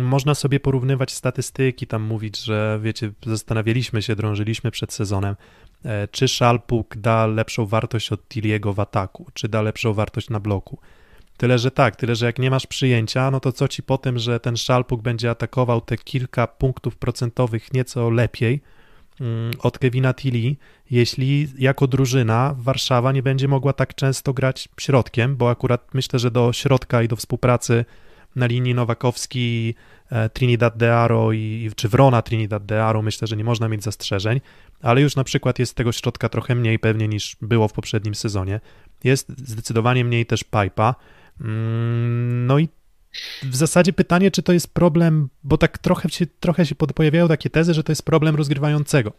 można 0.02 0.34
sobie 0.34 0.60
porównywać 0.60 1.12
statystyki, 1.12 1.86
tam 1.86 2.02
mówić, 2.02 2.44
że 2.44 2.80
wiecie, 2.82 3.12
zastanawialiśmy 3.26 4.02
się, 4.02 4.16
drążyliśmy 4.16 4.70
przed 4.70 4.92
sezonem, 4.92 5.36
e, 5.84 6.08
czy 6.08 6.28
Szalpuk 6.28 6.96
da 6.96 7.26
lepszą 7.26 7.66
wartość 7.66 8.12
od 8.12 8.28
Tiliego 8.28 8.72
w 8.72 8.80
ataku, 8.80 9.26
czy 9.34 9.48
da 9.48 9.62
lepszą 9.62 9.92
wartość 9.94 10.30
na 10.30 10.40
bloku. 10.40 10.78
Tyle, 11.36 11.58
że 11.58 11.70
tak, 11.70 11.96
tyle, 11.96 12.14
że 12.14 12.26
jak 12.26 12.38
nie 12.38 12.50
masz 12.50 12.66
przyjęcia, 12.66 13.30
no 13.30 13.40
to 13.40 13.52
co 13.52 13.68
ci 13.68 13.82
po 13.82 13.98
tym, 13.98 14.18
że 14.18 14.40
ten 14.40 14.56
Szalpuk 14.56 15.02
będzie 15.02 15.30
atakował 15.30 15.80
te 15.80 15.96
kilka 15.96 16.46
punktów 16.46 16.96
procentowych 16.96 17.72
nieco 17.72 18.10
lepiej 18.10 18.60
mm, 19.20 19.52
od 19.58 19.78
Kevina 19.78 20.14
Tilly, 20.14 20.56
jeśli 20.90 21.48
jako 21.58 21.86
drużyna 21.86 22.54
Warszawa 22.58 23.12
nie 23.12 23.22
będzie 23.22 23.48
mogła 23.48 23.72
tak 23.72 23.94
często 23.94 24.32
grać 24.32 24.68
środkiem, 24.80 25.36
bo 25.36 25.50
akurat 25.50 25.94
myślę, 25.94 26.18
że 26.18 26.30
do 26.30 26.52
środka 26.52 27.02
i 27.02 27.08
do 27.08 27.16
współpracy 27.16 27.84
na 28.36 28.46
linii 28.46 28.74
Nowakowski, 28.74 29.74
e, 30.10 30.28
Trinidad 30.28 30.76
de 30.76 30.96
Aro 30.96 31.32
i, 31.32 31.70
czy 31.76 31.88
Wrona 31.88 32.22
Trinidad 32.22 32.66
de 32.66 32.84
Aro 32.84 33.02
myślę, 33.02 33.28
że 33.28 33.36
nie 33.36 33.44
można 33.44 33.68
mieć 33.68 33.84
zastrzeżeń, 33.84 34.40
ale 34.82 35.00
już 35.00 35.16
na 35.16 35.24
przykład 35.24 35.58
jest 35.58 35.74
tego 35.74 35.92
środka 35.92 36.28
trochę 36.28 36.54
mniej 36.54 36.78
pewnie 36.78 37.08
niż 37.08 37.36
było 37.42 37.68
w 37.68 37.72
poprzednim 37.72 38.14
sezonie. 38.14 38.60
Jest 39.04 39.28
zdecydowanie 39.48 40.04
mniej 40.04 40.26
też 40.26 40.44
Pipa. 40.44 40.94
Mm, 41.40 42.46
No 42.46 42.58
i 42.58 42.68
w 43.42 43.56
zasadzie 43.56 43.92
pytanie, 43.92 44.30
czy 44.30 44.42
to 44.42 44.52
jest 44.52 44.74
problem, 44.74 45.28
bo 45.44 45.58
tak 45.58 45.78
trochę 45.78 46.08
się, 46.08 46.26
trochę 46.26 46.66
się 46.66 46.74
pojawiają 46.74 47.28
takie 47.28 47.50
tezy, 47.50 47.74
że 47.74 47.84
to 47.84 47.92
jest 47.92 48.04
problem 48.04 48.36
rozgrywającego, 48.36 49.12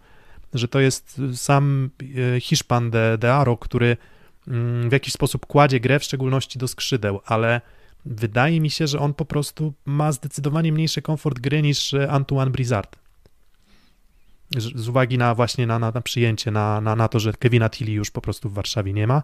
że 0.54 0.68
to 0.68 0.80
jest 0.80 1.22
sam 1.34 1.90
e, 2.36 2.40
Hiszpan 2.40 2.92
de, 2.92 3.18
de 3.18 3.34
Aro, 3.34 3.58
który 3.58 3.98
mm, 4.48 4.90
w 4.90 4.94
jakiś 4.94 5.14
sposób 5.14 5.46
kładzie 5.46 5.80
grę, 5.80 6.00
w 6.00 6.04
szczególności 6.04 6.60
do 6.60 6.68
skrzydeł, 6.68 7.20
ale 7.26 7.62
wydaje 8.06 8.62
mi 8.62 8.70
się, 8.70 8.88
że 8.88 9.00
on 9.00 9.14
po 9.14 9.26
prostu 9.26 9.74
ma 9.86 10.12
zdecydowanie 10.12 10.72
mniejszy 10.72 11.02
komfort 11.02 11.40
gry 11.40 11.62
niż 11.62 11.94
e, 11.94 12.12
Antoine 12.12 12.52
Brizard. 12.52 12.96
Z 14.58 14.88
uwagi 14.88 15.18
na 15.18 15.36
właśnie 15.36 15.68
na, 15.68 15.80
na, 15.80 15.92
na 15.92 16.02
przyjęcie, 16.02 16.52
na, 16.52 16.82
na, 16.82 16.96
na 16.96 17.08
to, 17.08 17.20
że 17.20 17.34
Kevina 17.34 17.70
Tilly 17.70 17.92
już 17.92 18.12
po 18.12 18.22
prostu 18.22 18.50
w 18.50 18.54
Warszawie 18.54 18.94
nie 18.94 19.08
ma. 19.08 19.24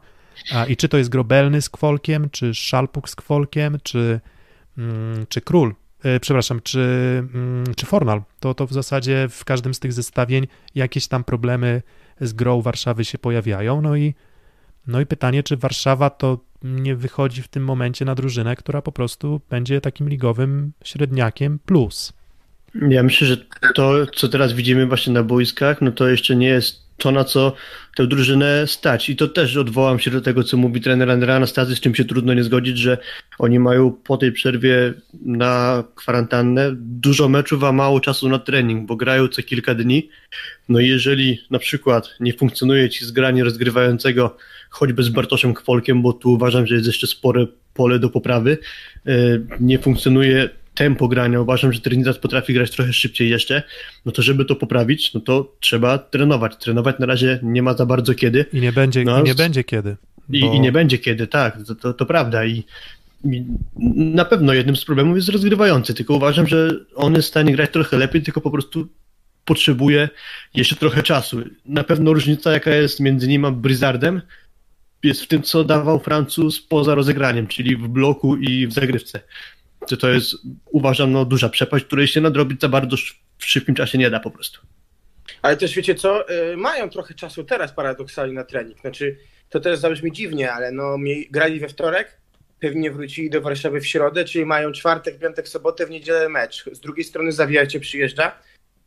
A, 0.51 0.65
I 0.65 0.77
czy 0.77 0.89
to 0.89 0.97
jest 0.97 1.09
Grobelny 1.09 1.61
z 1.61 1.69
Kwolkiem, 1.69 2.29
czy 2.29 2.53
Szalpuk 2.53 3.09
z 3.09 3.15
Kwolkiem, 3.15 3.77
czy, 3.83 4.19
mm, 4.77 5.25
czy 5.29 5.41
Król, 5.41 5.75
e, 6.03 6.19
przepraszam, 6.19 6.61
czy, 6.63 6.79
mm, 7.33 7.75
czy 7.75 7.85
Fornal, 7.85 8.21
to, 8.39 8.53
to 8.53 8.67
w 8.67 8.73
zasadzie 8.73 9.27
w 9.29 9.45
każdym 9.45 9.73
z 9.73 9.79
tych 9.79 9.93
zestawień 9.93 10.47
jakieś 10.75 11.07
tam 11.07 11.23
problemy 11.23 11.81
z 12.21 12.33
grą 12.33 12.61
Warszawy 12.61 13.05
się 13.05 13.17
pojawiają. 13.17 13.81
No 13.81 13.95
i, 13.95 14.13
no 14.87 15.01
i 15.01 15.05
pytanie, 15.05 15.43
czy 15.43 15.57
Warszawa 15.57 16.09
to 16.09 16.39
nie 16.63 16.95
wychodzi 16.95 17.41
w 17.41 17.47
tym 17.47 17.63
momencie 17.63 18.05
na 18.05 18.15
drużynę, 18.15 18.55
która 18.55 18.81
po 18.81 18.91
prostu 18.91 19.41
będzie 19.49 19.81
takim 19.81 20.09
ligowym 20.09 20.71
średniakiem 20.83 21.59
plus. 21.65 22.13
Ja 22.89 23.03
myślę, 23.03 23.27
że 23.27 23.37
to, 23.75 24.05
co 24.05 24.27
teraz 24.27 24.53
widzimy 24.53 24.85
właśnie 24.85 25.13
na 25.13 25.23
boiskach, 25.23 25.81
no 25.81 25.91
to 25.91 26.07
jeszcze 26.07 26.35
nie 26.35 26.47
jest 26.47 26.88
to, 27.00 27.12
na 27.12 27.24
co 27.24 27.54
tę 27.96 28.07
drużynę 28.07 28.68
stać. 28.68 29.10
I 29.10 29.16
to 29.16 29.28
też 29.28 29.57
odwołam 29.57 30.00
się 30.00 30.12
do 30.12 30.22
tego, 30.22 30.44
co 30.44 30.57
mówi 30.57 30.81
trener 30.81 31.12
Andrea 31.12 31.36
Anastazji, 31.36 31.75
z 31.75 31.80
czym 31.80 31.96
się 31.96 32.06
trudno 32.06 32.34
nie 32.34 32.44
zgodzić, 32.44 32.78
że 32.78 32.98
oni 33.40 33.60
mają 33.60 33.92
po 33.92 34.18
tej 34.18 34.31
przerwie 34.31 34.94
na 35.22 35.84
kwarantannę 35.96 36.72
dużo 36.75 37.30
meczów, 37.30 37.63
a 37.63 37.72
mało 37.72 38.00
czasu 38.00 38.29
na 38.29 38.39
trening, 38.39 38.88
bo 38.88 38.96
grają 38.96 39.27
co 39.27 39.44
kilka 39.44 39.75
dni. 39.75 40.10
No 40.70 40.79
i 40.79 40.88
jeżeli 40.88 41.41
na 41.50 41.60
przykład 41.60 42.15
nie 42.20 42.34
funkcjonuje 42.34 42.89
ci 42.89 43.06
zgranie 43.06 43.44
rozgrywającego 43.44 44.38
choćby 44.70 45.03
z 45.03 45.10
Bartoszem 45.10 45.53
Kwolkiem, 45.53 46.01
bo 46.01 46.13
tu 46.13 46.34
uważam, 46.34 46.68
że 46.68 46.75
jest 46.75 46.88
jeszcze 46.88 47.08
spore 47.08 47.48
pole 47.74 48.00
do 48.00 48.10
poprawy, 48.10 48.58
yy, 49.06 49.48
nie 49.60 49.79
funkcjonuje 49.79 50.50
tempo 50.79 51.07
grania, 51.07 51.41
uważam, 51.41 51.74
że 51.74 51.79
Trinidad 51.81 52.17
potrafi 52.17 52.53
grać 52.53 52.71
trochę 52.71 52.93
szybciej 52.93 53.29
jeszcze, 53.29 53.63
no 54.05 54.12
to 54.12 54.21
żeby 54.21 54.45
to 54.45 54.55
poprawić, 54.55 55.13
no 55.13 55.19
to 55.19 55.55
trzeba 55.59 55.98
trenować. 55.98 56.57
Trenować 56.57 57.00
na 57.00 57.05
razie 57.05 57.39
nie 57.43 57.62
ma 57.62 57.74
za 57.74 57.86
bardzo 57.86 58.15
kiedy 58.15 58.45
I 58.53 58.62
nie 58.62 58.71
będzie, 58.71 59.03
No, 59.03 59.19
i 59.19 59.24
nie 59.24 59.36
będzie 59.36 59.63
kiedy. 59.63 59.98
i, 60.29 60.41
bo- 60.41 60.53
i 60.53 60.59
nie 60.59 60.71
będzie 60.71 60.98
kiedy, 60.98 61.27
tak, 61.27 61.57
to, 61.67 61.75
to, 61.75 61.93
to 61.93 62.05
prawda 62.05 62.45
i, 62.45 62.63
i 63.25 63.45
na 63.95 64.25
pewno 64.25 64.53
jednym 64.53 64.75
z 64.75 64.86
problemów 64.86 65.15
jest 65.15 65.29
rozgrywający, 65.29 65.93
tylko 65.93 66.13
uważam, 66.13 66.48
że 66.48 66.69
on 66.95 67.15
jest 67.15 67.27
w 67.27 67.31
stanie 67.31 67.51
grać 67.53 67.71
trochę 67.71 67.98
lepiej, 67.98 68.21
tylko 68.21 68.41
po 68.41 68.51
prostu 68.51 68.88
potrzebuje 69.45 70.09
jeszcze 70.55 70.75
trochę 70.75 71.03
czasu. 71.03 71.43
Na 71.65 71.83
pewno 71.83 72.13
różnica 72.13 72.51
jaka 72.51 72.71
jest 72.71 73.00
między 73.00 73.27
nim 73.27 73.45
a 73.45 73.51
Blizzardem 73.51 74.21
jest 75.03 75.21
w 75.21 75.27
tym, 75.27 75.41
co 75.43 75.63
dawał 75.63 76.00
Francuz 76.00 76.62
poza 76.62 76.95
rozegraniem, 76.95 77.48
czyli 77.48 77.75
w 77.75 77.88
bloku 77.88 78.36
i 78.36 78.67
w 78.67 78.74
zagrywce. 78.74 79.19
To, 79.88 79.98
to 79.98 80.09
jest, 80.09 80.36
uważam, 80.65 81.12
no, 81.12 81.25
duża 81.25 81.50
przepaść, 81.50 81.86
której 81.86 82.07
się 82.07 82.21
nadrobić 82.21 82.62
za 82.62 82.69
bardzo 82.69 82.98
w 83.38 83.45
szybkim 83.45 83.75
czasie 83.75 83.98
nie 83.98 84.09
da 84.09 84.19
po 84.19 84.31
prostu. 84.31 84.62
Ale 85.41 85.57
też 85.57 85.75
wiecie 85.75 85.95
co, 85.95 86.29
y, 86.51 86.57
mają 86.57 86.89
trochę 86.89 87.13
czasu 87.13 87.43
teraz 87.43 87.71
paradoksalnie 87.71 88.33
na 88.33 88.43
trening. 88.43 88.79
Znaczy, 88.79 89.17
to 89.50 89.59
też 89.59 89.79
zabrzmi 89.79 90.12
dziwnie, 90.12 90.53
ale 90.53 90.71
no 90.71 90.98
grali 91.31 91.59
we 91.59 91.69
wtorek, 91.69 92.17
pewnie 92.59 92.91
wrócili 92.91 93.29
do 93.29 93.41
Warszawy 93.41 93.81
w 93.81 93.88
środę, 93.88 94.25
czyli 94.25 94.45
mają 94.45 94.71
czwartek, 94.71 95.19
piątek, 95.19 95.48
sobotę, 95.48 95.86
w 95.86 95.89
niedzielę 95.89 96.29
mecz. 96.29 96.69
Z 96.71 96.79
drugiej 96.79 97.03
strony 97.03 97.31
Zawijacie 97.31 97.79
przyjeżdża 97.79 98.31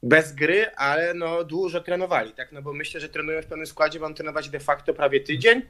bez 0.02 0.32
gry, 0.32 0.66
ale 0.76 1.14
no 1.14 1.44
dużo 1.44 1.80
trenowali, 1.80 2.32
tak? 2.32 2.52
No 2.52 2.62
bo 2.62 2.72
myślę, 2.72 3.00
że 3.00 3.08
trenują 3.08 3.42
w 3.42 3.46
pełnym 3.46 3.66
składzie, 3.66 4.00
będą 4.00 4.14
trenować 4.14 4.49
de 4.49 4.61
facto 4.61 4.94
prawie 4.94 5.20
tydzień. 5.20 5.62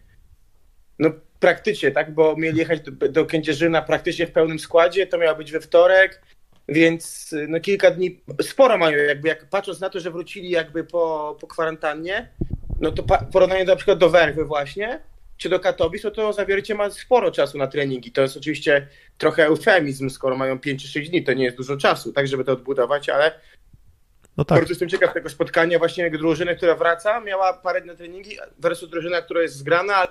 No 0.99 1.11
praktycznie, 1.41 1.91
tak? 1.91 2.15
Bo 2.15 2.37
mieli 2.37 2.59
jechać 2.59 2.81
do, 2.81 3.09
do 3.09 3.27
Kędzierzyna 3.27 3.83
praktycznie 3.83 4.27
w 4.27 4.33
pełnym 4.33 4.59
składzie, 4.59 5.07
to 5.07 5.19
miało 5.19 5.37
być 5.37 5.53
we 5.53 5.61
wtorek, 5.61 6.23
więc 6.69 7.35
no 7.49 7.61
kilka 7.61 7.91
dni, 7.91 8.21
sporo 8.43 8.79
mają 8.79 8.99
jakby, 8.99 9.29
jak 9.29 9.49
patrząc 9.49 9.81
na 9.81 9.91
to, 9.91 10.01
że 10.01 10.11
wrócili 10.11 10.51
jakby 10.51 10.85
po, 10.85 11.37
po 11.41 11.47
kwarantannie, 11.47 12.29
no 12.81 12.93
to 12.93 13.03
pa, 13.03 13.19
porównanie 13.19 13.65
do, 13.65 13.73
na 13.73 13.77
przykład 13.77 13.99
do 13.99 14.11
Werwy 14.11 14.45
właśnie, 14.45 15.01
czy 15.37 15.49
do 15.49 15.61
Katowic, 15.61 16.03
to, 16.03 16.11
to 16.11 16.33
Zawiercie 16.33 16.75
ma 16.75 16.91
sporo 16.91 17.31
czasu 17.31 17.59
na 17.59 17.67
treningi. 17.67 18.13
To 18.13 18.23
jest 18.23 18.37
oczywiście 18.37 18.89
trochę 19.19 19.47
eufemizm, 19.47 20.11
skoro 20.11 20.37
mają 20.37 20.59
5 20.59 20.83
czy 20.83 20.89
6 20.89 21.11
dni, 21.11 21.25
to 21.25 21.33
nie 21.33 21.45
jest 21.45 21.57
dużo 21.57 21.77
czasu, 21.77 22.13
tak, 22.13 22.29
żeby 22.29 22.45
to 22.45 22.53
odbudować, 22.53 23.09
ale 23.09 23.41
No 24.37 24.45
tak, 24.45 24.59
bardzo 24.59 24.73
jestem 24.73 24.89
ciekaw 24.89 25.15
tego 25.15 25.29
spotkania 25.29 25.79
właśnie 25.79 26.11
drużyny, 26.11 26.57
która 26.57 26.75
wraca, 26.75 27.21
miała 27.21 27.53
parę 27.53 27.81
dni 27.81 27.91
na 27.91 27.97
treningi 27.97 28.39
versus 28.59 28.91
drużyna, 28.91 29.23
która 29.23 29.43
jest 29.43 29.57
zgrana, 29.57 30.09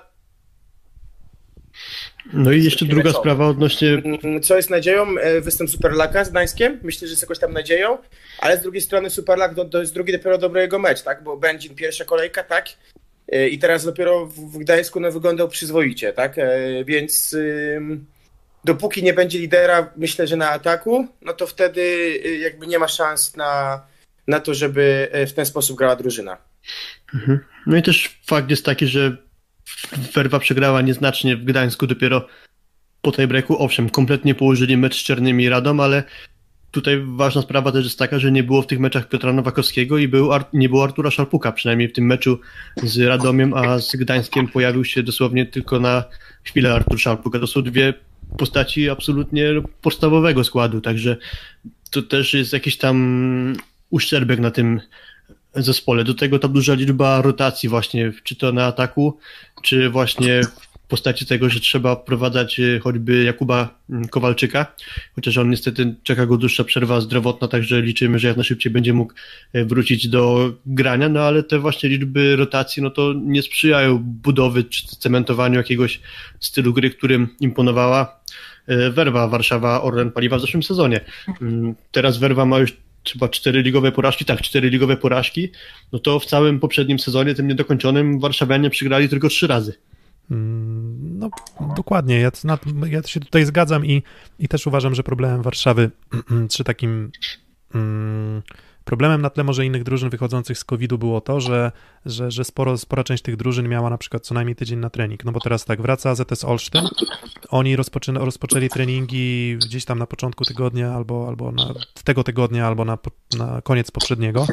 No 2.34 2.52
i 2.52 2.64
jeszcze 2.64 2.86
druga 2.86 3.04
meczowe. 3.04 3.20
sprawa 3.20 3.48
odnośnie 3.48 3.90
Mm, 4.24 4.42
Co 4.44 4.56
jest 4.56 4.70
nadzieją? 4.70 5.18
E, 5.18 5.42
Występ 5.42 5.70
Superlaka 5.70 6.26
z 6.26 6.30
Gdańskiem. 6.30 6.80
Myślę, 6.84 7.08
że 7.08 7.12
jest 7.12 7.22
jakoś 7.22 7.40
tam 7.40 7.54
nadzieją, 7.54 7.98
ale 8.40 8.58
z 8.58 8.62
drugiej 8.62 8.82
strony 8.82 9.10
Superlak 9.10 9.56
to, 9.56 9.66
to 9.66 9.80
jest 9.80 9.94
drugi 9.94 10.12
dopiero 10.14 10.38
dobry 10.38 10.62
jego 10.62 10.80
mecz, 10.80 11.02
tak? 11.02 11.24
Bo 11.24 11.38
Będzin 11.38 11.76
pierwsza 11.76 12.06
kolejka, 12.06 12.44
tak? 12.44 12.66
E, 13.32 13.48
I 13.50 13.60
teraz 13.60 13.86
dopiero 13.86 14.26
w 14.26 14.58
Gdańsku 14.58 15.00
no, 15.00 15.12
wyglądał 15.12 15.48
przyzwoicie, 15.50 16.14
tak? 16.14 16.38
E, 16.38 16.86
Więc 16.86 17.36
dopóki 18.64 19.04
nie 19.04 19.14
będzie 19.14 19.40
lidera, 19.40 19.92
myślę, 19.98 20.28
że 20.28 20.36
na 20.36 20.50
ataku, 20.50 21.08
no 21.22 21.34
to 21.34 21.48
wtedy 21.48 21.82
y, 22.26 22.38
jakby 22.38 22.68
nie 22.68 22.80
ma 22.80 22.88
szans 22.88 23.36
na, 23.36 23.82
na 24.28 24.40
to, 24.40 24.54
żeby 24.54 25.10
w 25.28 25.34
ten 25.34 25.46
sposób 25.46 25.78
grała 25.78 25.96
drużyna. 25.96 26.38
No 27.68 27.78
i 27.78 27.82
też 27.84 28.20
fakt 28.28 28.50
jest 28.50 28.66
taki, 28.66 28.88
że 28.88 29.18
Werwa 30.14 30.40
przegrała 30.40 30.82
nieznacznie 30.82 31.38
w 31.38 31.44
Gdańsku 31.44 31.88
dopiero 31.88 32.28
po 33.02 33.12
tej 33.12 33.28
breaku. 33.28 33.64
Owszem, 33.64 33.90
kompletnie 33.90 34.36
położyli 34.36 34.78
mecz 34.78 34.96
z 34.96 35.04
Czernymi 35.04 35.50
Radom, 35.50 35.80
ale 35.80 36.04
tutaj 36.72 37.02
ważna 37.06 37.42
sprawa 37.42 37.72
też 37.72 37.84
jest 37.84 38.00
taka, 38.00 38.20
że 38.20 38.32
nie 38.32 38.44
było 38.44 38.62
w 38.62 38.68
tych 38.68 38.80
meczach 38.80 39.10
Piotra 39.10 39.34
Nowakowskiego 39.34 39.98
i 39.98 40.08
był 40.08 40.34
Ar- 40.34 40.46
nie 40.54 40.70
było 40.70 40.84
Artura 40.84 41.12
Szarpuka, 41.12 41.52
przynajmniej 41.52 41.88
w 41.88 41.94
tym 41.94 42.06
meczu 42.06 42.40
z 42.84 43.00
Radomiem, 43.00 43.54
a 43.54 43.80
z 43.80 43.96
Gdańskiem 43.96 44.48
pojawił 44.48 44.86
się 44.86 45.04
dosłownie 45.04 45.46
tylko 45.46 45.80
na 45.80 46.04
chwilę 46.44 46.74
Artur 46.74 47.00
Szarpuk. 47.00 47.36
A 47.36 47.40
to 47.40 47.48
są 47.48 47.62
dwie 47.62 47.94
postaci 48.38 48.90
absolutnie 48.90 49.54
podstawowego 49.82 50.44
składu, 50.44 50.82
także 50.82 51.18
to 51.92 52.02
też 52.02 52.34
jest 52.34 52.54
jakiś 52.54 52.78
tam 52.78 53.54
uszczerbek 53.90 54.40
na 54.40 54.52
tym 54.52 54.82
zespole. 55.56 56.04
Do 56.04 56.14
tego 56.14 56.40
ta 56.40 56.48
duża 56.48 56.74
liczba 56.74 57.22
rotacji 57.22 57.70
właśnie, 57.70 58.12
czy 58.24 58.36
to 58.36 58.52
na 58.52 58.66
ataku, 58.66 59.18
czy 59.62 59.90
właśnie 59.90 60.42
w 60.44 60.88
postaci 60.92 61.26
tego, 61.26 61.50
że 61.50 61.60
trzeba 61.60 61.96
wprowadzać 61.96 62.60
e, 62.60 62.80
choćby 62.80 63.24
Jakuba 63.24 63.80
mm, 63.90 64.08
Kowalczyka, 64.08 64.66
chociaż 65.16 65.38
on 65.38 65.50
niestety 65.50 65.96
czeka 66.04 66.26
go 66.26 66.38
dłuższa 66.38 66.64
przerwa 66.64 67.02
zdrowotna, 67.02 67.48
także 67.48 67.82
liczymy, 67.82 68.20
że 68.20 68.28
jak 68.28 68.38
najszybciej 68.38 68.72
będzie 68.72 68.94
mógł 68.94 69.14
e, 69.54 69.66
wrócić 69.66 70.08
do 70.08 70.54
grania, 70.66 71.10
no 71.10 71.20
ale 71.20 71.44
te 71.44 71.60
właśnie 71.60 71.90
liczby 71.90 72.36
rotacji, 72.36 72.84
no 72.84 72.90
to 72.90 73.14
nie 73.14 73.42
sprzyjają 73.42 74.00
budowy 74.00 74.64
czy 74.64 74.88
cementowaniu 74.88 75.58
jakiegoś 75.58 76.02
stylu 76.40 76.74
gry, 76.74 76.90
którym 76.90 77.28
imponowała 77.40 78.20
e, 78.68 78.90
Werwa 78.90 79.28
Warszawa 79.28 79.82
Orlen 79.82 80.12
Paliwa 80.12 80.38
w 80.38 80.42
zeszłym 80.42 80.64
sezonie. 80.64 81.02
Mm, 81.42 81.76
Teraz 81.92 82.18
Werwa 82.18 82.46
ma 82.46 82.60
już 82.60 82.74
chyba 83.10 83.30
cztery 83.30 83.62
ligowe 83.62 83.92
porażki, 83.92 84.26
tak, 84.26 84.42
cztery 84.42 84.70
ligowe 84.70 84.98
porażki, 84.98 85.52
no 85.92 86.00
to 86.00 86.20
w 86.20 86.26
całym 86.26 86.60
poprzednim 86.60 87.00
sezonie, 87.00 87.36
tym 87.36 87.48
niedokończonym, 87.48 88.20
Warszawianie 88.20 88.70
przegrali 88.70 89.10
tylko 89.10 89.30
trzy 89.30 89.48
razy. 89.48 89.74
Mm, 90.32 91.20
No, 91.20 91.30
dokładnie. 91.76 92.20
Ja, 92.20 92.32
ja 92.88 93.04
się 93.04 93.20
tutaj 93.20 93.46
zgadzam 93.46 93.86
i, 93.86 94.04
i 94.40 94.48
też 94.48 94.68
uważam, 94.68 94.96
że 94.96 95.04
problemem 95.04 95.42
Warszawy, 95.42 95.92
czy 96.52 96.64
takim 96.64 97.12
mm, 97.76 98.42
problemem 98.92 99.22
na 99.22 99.30
tle 99.30 99.44
może 99.44 99.66
innych 99.66 99.84
drużyn 99.84 100.10
wychodzących 100.10 100.58
z 100.58 100.64
COVID-u 100.64 100.98
było 100.98 101.22
to, 101.22 101.40
że, 101.40 101.72
że, 102.06 102.32
że 102.32 102.44
sporo, 102.44 102.78
spora 102.78 103.04
część 103.04 103.24
tych 103.24 103.36
drużyn 103.36 103.70
miała 103.70 103.90
na 103.90 103.98
przykład 103.98 104.26
co 104.26 104.34
najmniej 104.34 104.56
tydzień 104.56 104.80
na 104.80 104.90
trening. 104.90 105.26
No 105.26 105.32
bo 105.32 105.40
teraz 105.40 105.66
tak, 105.66 105.82
wraca 105.82 106.16
ZS 106.16 106.44
Olsztyn, 106.44 106.88
oni 107.50 107.76
rozpoczęli 108.16 108.70
treningi 108.70 109.58
gdzieś 109.58 109.86
tam 109.86 110.00
na 110.00 110.08
początku 110.08 110.46
tygodnia 110.46 110.94
albo, 110.94 111.28
albo 111.28 111.52
na, 111.52 111.74
tego 112.04 112.24
tygodnia, 112.24 112.68
albo 112.68 112.86
na, 112.86 112.98
na 113.38 113.62
koniec 113.62 113.92
poprzedniego. 113.92 114.48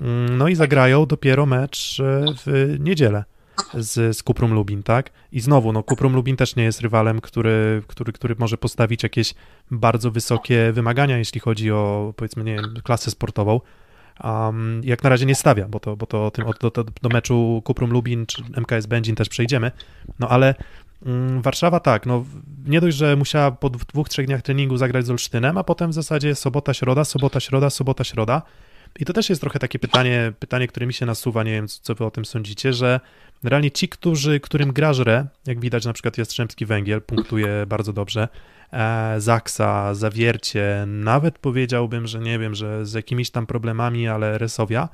Mm, 0.00 0.38
No 0.38 0.48
i 0.48 0.54
zagrają 0.54 1.06
dopiero 1.06 1.46
mecz 1.46 2.00
e, 2.00 2.24
w 2.46 2.76
niedzielę 2.80 3.24
z, 3.74 4.16
z 4.16 4.22
Kuprum 4.22 4.54
Lubin, 4.54 4.82
tak? 4.82 5.10
I 5.32 5.40
znowu, 5.40 5.72
no 5.72 5.82
Kuprum 5.82 6.14
Lubin 6.14 6.36
też 6.36 6.56
nie 6.56 6.64
jest 6.64 6.80
rywalem, 6.80 7.20
który, 7.20 7.82
który, 7.86 8.12
który 8.12 8.36
może 8.38 8.58
postawić 8.58 9.02
jakieś 9.02 9.34
bardzo 9.70 10.10
wysokie 10.10 10.72
wymagania, 10.72 11.18
jeśli 11.18 11.40
chodzi 11.40 11.72
o, 11.72 12.14
powiedzmy, 12.16 12.44
nie 12.44 12.54
wiem, 12.54 12.74
klasę 12.84 13.10
sportową. 13.10 13.60
Um, 14.24 14.80
jak 14.84 15.02
na 15.02 15.10
razie 15.10 15.26
nie 15.26 15.34
stawia, 15.34 15.68
bo 15.68 15.80
to, 15.80 15.96
bo 15.96 16.06
to 16.06 16.30
tym, 16.30 16.44
do, 16.60 16.70
do, 16.70 16.84
do 17.02 17.08
meczu 17.08 17.62
Kuprum 17.64 17.90
Lubin 17.90 18.26
czy 18.26 18.42
MKS 18.56 18.86
Będzin 18.86 19.14
też 19.14 19.28
przejdziemy. 19.28 19.70
No 20.18 20.28
ale 20.28 20.54
mm, 21.06 21.42
Warszawa 21.42 21.80
tak, 21.80 22.06
no 22.06 22.24
nie 22.66 22.80
dość, 22.80 22.96
że 22.96 23.16
musiała 23.16 23.50
po 23.50 23.70
dwóch, 23.70 24.08
trzech 24.08 24.26
dniach 24.26 24.42
treningu 24.42 24.76
zagrać 24.76 25.06
z 25.06 25.10
Olsztynem, 25.10 25.58
a 25.58 25.64
potem 25.64 25.90
w 25.90 25.94
zasadzie 25.94 26.34
sobota, 26.34 26.74
środa, 26.74 27.04
sobota, 27.04 27.40
środa, 27.40 27.70
sobota, 27.70 28.04
środa. 28.04 28.42
I 28.98 29.04
to 29.04 29.12
też 29.12 29.28
jest 29.28 29.40
trochę 29.40 29.58
takie 29.58 29.78
pytanie, 29.78 30.32
pytanie, 30.38 30.68
które 30.68 30.86
mi 30.86 30.92
się 30.94 31.06
nasuwa, 31.06 31.42
nie 31.42 31.52
wiem, 31.52 31.68
co 31.68 31.94
wy 31.94 32.04
o 32.04 32.10
tym 32.10 32.24
sądzicie, 32.24 32.72
że 32.72 33.00
realnie 33.42 33.70
ci, 33.70 33.88
którzy, 33.88 34.40
którym 34.40 34.72
gra 34.72 34.92
żre, 34.92 35.26
jak 35.46 35.60
widać 35.60 35.84
na 35.84 35.92
przykład 35.92 36.18
Jastrzębski 36.18 36.66
Węgiel, 36.66 37.02
punktuje 37.02 37.66
bardzo 37.66 37.92
dobrze, 37.92 38.28
e, 38.72 39.14
Zaksa, 39.18 39.94
Zawiercie, 39.94 40.84
nawet 40.86 41.38
powiedziałbym, 41.38 42.06
że 42.06 42.18
nie 42.18 42.38
wiem, 42.38 42.54
że 42.54 42.86
z 42.86 42.92
jakimiś 42.92 43.30
tam 43.30 43.46
problemami, 43.46 44.08
ale 44.08 44.38
Resowia, 44.38 44.88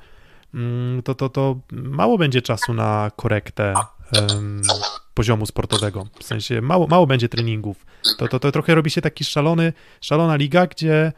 mm, 0.53 1.03
to, 1.03 1.15
to, 1.15 1.29
to 1.29 1.59
mało 1.71 2.17
będzie 2.17 2.41
czasu 2.41 2.73
na 2.73 3.11
korektę 3.15 3.73
em, 4.13 4.61
poziomu 5.13 5.45
sportowego. 5.45 6.07
W 6.19 6.23
sensie 6.23 6.61
mało, 6.61 6.87
mało 6.87 7.07
będzie 7.07 7.29
treningów. 7.29 7.85
To, 8.17 8.27
to, 8.27 8.39
to 8.39 8.51
trochę 8.51 8.75
robi 8.75 8.91
się 8.91 9.01
taki 9.01 9.23
szalony, 9.23 9.73
szalona 10.01 10.35
liga, 10.35 10.67
gdzie 10.67 11.13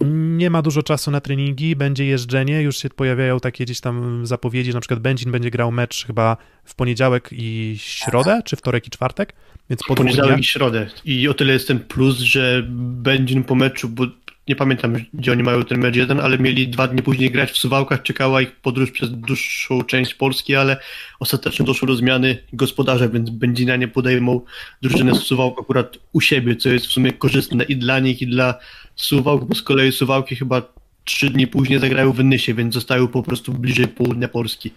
nie 0.00 0.50
ma 0.50 0.62
dużo 0.62 0.82
czasu 0.82 1.10
na 1.10 1.20
treningi, 1.20 1.76
będzie 1.76 2.04
jeżdżenie, 2.04 2.62
już 2.62 2.76
się 2.76 2.88
pojawiają 2.90 3.40
takie 3.40 3.64
gdzieś 3.64 3.80
tam 3.80 4.26
zapowiedzi, 4.26 4.74
na 4.74 4.80
przykład 4.80 5.00
Będzin 5.00 5.32
będzie 5.32 5.50
grał 5.50 5.72
mecz 5.72 6.06
chyba 6.06 6.36
w 6.64 6.74
poniedziałek 6.74 7.28
i 7.32 7.74
środę, 7.78 8.40
czy 8.44 8.56
wtorek 8.56 8.86
i 8.86 8.90
czwartek, 8.90 9.32
więc 9.70 9.82
po 9.88 9.94
Poniedziałek 9.94 10.28
dniach. 10.30 10.40
i 10.40 10.44
środę. 10.44 10.86
I 11.04 11.28
o 11.28 11.34
tyle 11.34 11.52
jest 11.52 11.68
ten 11.68 11.80
plus, 11.80 12.18
że 12.18 12.62
będzie 12.68 13.42
po 13.42 13.54
meczu, 13.54 13.88
bo 13.88 14.06
nie 14.48 14.56
pamiętam, 14.56 14.96
gdzie 15.14 15.32
oni 15.32 15.42
mają 15.42 15.64
ten 15.64 15.78
mecz 15.78 15.96
jeden, 15.96 16.20
ale 16.20 16.38
mieli 16.38 16.68
dwa 16.68 16.88
dni 16.88 17.02
później 17.02 17.30
grać 17.30 17.50
w 17.50 17.58
Suwałkach, 17.58 18.02
czekała 18.02 18.42
ich 18.42 18.52
podróż 18.52 18.90
przez 18.90 19.10
dłuższą 19.10 19.82
część 19.82 20.14
Polski, 20.14 20.56
ale 20.56 20.76
ostatecznie 21.20 21.66
doszło 21.66 21.88
do 21.88 21.96
zmiany 21.96 22.38
gospodarza, 22.52 23.08
więc 23.08 23.30
Będzinianie 23.30 23.88
podejmą 23.88 24.40
drużynę 24.82 25.14
z 25.14 25.22
Suwałk 25.22 25.60
akurat 25.60 25.98
u 26.12 26.20
siebie, 26.20 26.56
co 26.56 26.68
jest 26.68 26.86
w 26.86 26.92
sumie 26.92 27.12
korzystne 27.12 27.64
i 27.64 27.76
dla 27.76 27.98
nich, 27.98 28.22
i 28.22 28.26
dla 28.26 28.54
Suwałk, 28.96 29.44
bo 29.44 29.54
z 29.54 29.62
kolei 29.62 29.92
Suwałki 29.92 30.36
chyba 30.36 30.62
trzy 31.04 31.30
dni 31.30 31.46
później 31.46 31.78
zagrają 31.78 32.12
w 32.12 32.24
Nysie, 32.24 32.54
więc 32.54 32.74
zostają 32.74 33.08
po 33.08 33.22
prostu 33.22 33.52
bliżej 33.52 33.88
południa 33.88 34.28
Polski. 34.28 34.70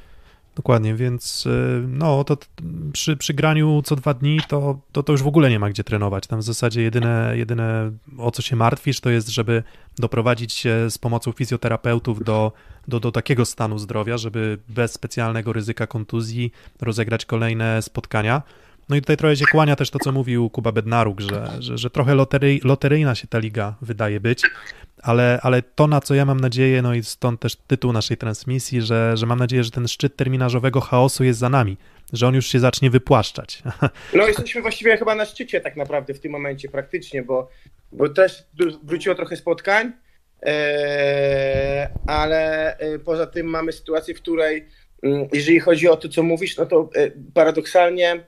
Dokładnie, 0.58 0.96
więc 0.96 1.46
y, 1.46 1.84
no 1.88 2.24
to 2.24 2.38
przy, 2.94 3.18
przy 3.18 3.34
graniu 3.34 3.82
co 3.86 3.96
dwa 3.96 4.14
dni 4.14 4.40
to, 4.48 4.80
to, 4.92 5.04
to 5.04 5.12
już 5.12 5.24
w 5.24 5.28
ogóle 5.28 5.50
nie 5.50 5.60
ma 5.60 5.70
gdzie 5.70 5.84
trenować. 5.84 6.28
Tam 6.28 6.40
w 6.40 6.44
zasadzie 6.44 6.82
jedyne, 6.82 7.34
jedyne 7.36 7.92
o 8.18 8.32
co 8.32 8.42
się 8.42 8.56
martwisz 8.56 9.00
to 9.00 9.10
jest, 9.10 9.30
żeby 9.30 9.64
doprowadzić 9.98 10.54
się 10.54 10.90
z 10.90 10.98
pomocą 10.98 11.32
fizjoterapeutów 11.32 12.24
do, 12.24 12.52
do, 12.88 13.00
do 13.00 13.12
takiego 13.12 13.46
stanu 13.46 13.80
zdrowia, 13.80 14.18
żeby 14.18 14.58
bez 14.70 14.94
specjalnego 14.94 15.54
ryzyka 15.54 15.88
kontuzji 15.88 16.52
rozegrać 16.82 17.26
kolejne 17.26 17.82
spotkania. 17.82 18.42
No 18.90 18.96
i 18.96 19.02
tutaj 19.02 19.18
trochę 19.18 19.36
się 19.36 19.46
kłania 19.46 19.76
też 19.76 19.90
to, 19.90 20.00
co 20.00 20.12
mówił 20.12 20.50
Kuba 20.50 20.72
Bednaruk, 20.72 21.20
że, 21.20 21.52
że, 21.60 21.78
że 21.78 21.90
trochę 21.90 22.16
lotery, 22.16 22.60
loteryjna 22.64 23.16
się 23.16 23.28
ta 23.28 23.40
liga 23.40 23.76
wydaje 23.82 24.20
być, 24.20 24.42
ale, 25.02 25.40
ale 25.44 25.62
to, 25.62 25.88
na 25.88 26.02
co 26.02 26.16
ja 26.16 26.26
mam 26.26 26.40
nadzieję, 26.40 26.82
no 26.82 26.94
i 26.94 27.04
stąd 27.04 27.40
też 27.40 27.56
tytuł 27.56 27.94
naszej 27.94 28.18
transmisji, 28.18 28.82
że, 28.82 29.18
że 29.18 29.26
mam 29.26 29.40
nadzieję, 29.40 29.64
że 29.64 29.72
ten 29.72 29.88
szczyt 29.88 30.16
terminarzowego 30.16 30.82
chaosu 30.82 31.24
jest 31.24 31.40
za 31.40 31.50
nami, 31.50 31.78
że 32.14 32.28
on 32.28 32.36
już 32.36 32.48
się 32.48 32.60
zacznie 32.60 32.90
wypłaszczać. 32.90 33.64
No 34.14 34.28
jesteśmy 34.28 34.62
właściwie 34.62 34.98
chyba 34.98 35.16
na 35.16 35.26
szczycie 35.26 35.62
tak 35.62 35.76
naprawdę 35.76 36.14
w 36.14 36.20
tym 36.20 36.32
momencie 36.32 36.70
praktycznie, 36.70 37.24
bo, 37.24 37.50
bo 37.92 38.10
też 38.10 38.44
wróciło 38.84 39.16
trochę 39.16 39.36
spotkań, 39.36 39.92
e, 40.44 41.90
ale 42.08 42.74
e, 42.78 43.00
poza 43.00 43.28
tym 43.28 43.48
mamy 43.48 43.72
sytuację, 43.72 44.16
w 44.16 44.22
której 44.22 44.68
mm, 45.04 45.28
jeżeli 45.34 45.60
chodzi 45.60 45.88
o 45.88 45.98
to, 45.98 46.10
co 46.10 46.24
mówisz, 46.24 46.58
no 46.58 46.66
to 46.66 46.90
e, 46.96 47.12
paradoksalnie 47.34 48.24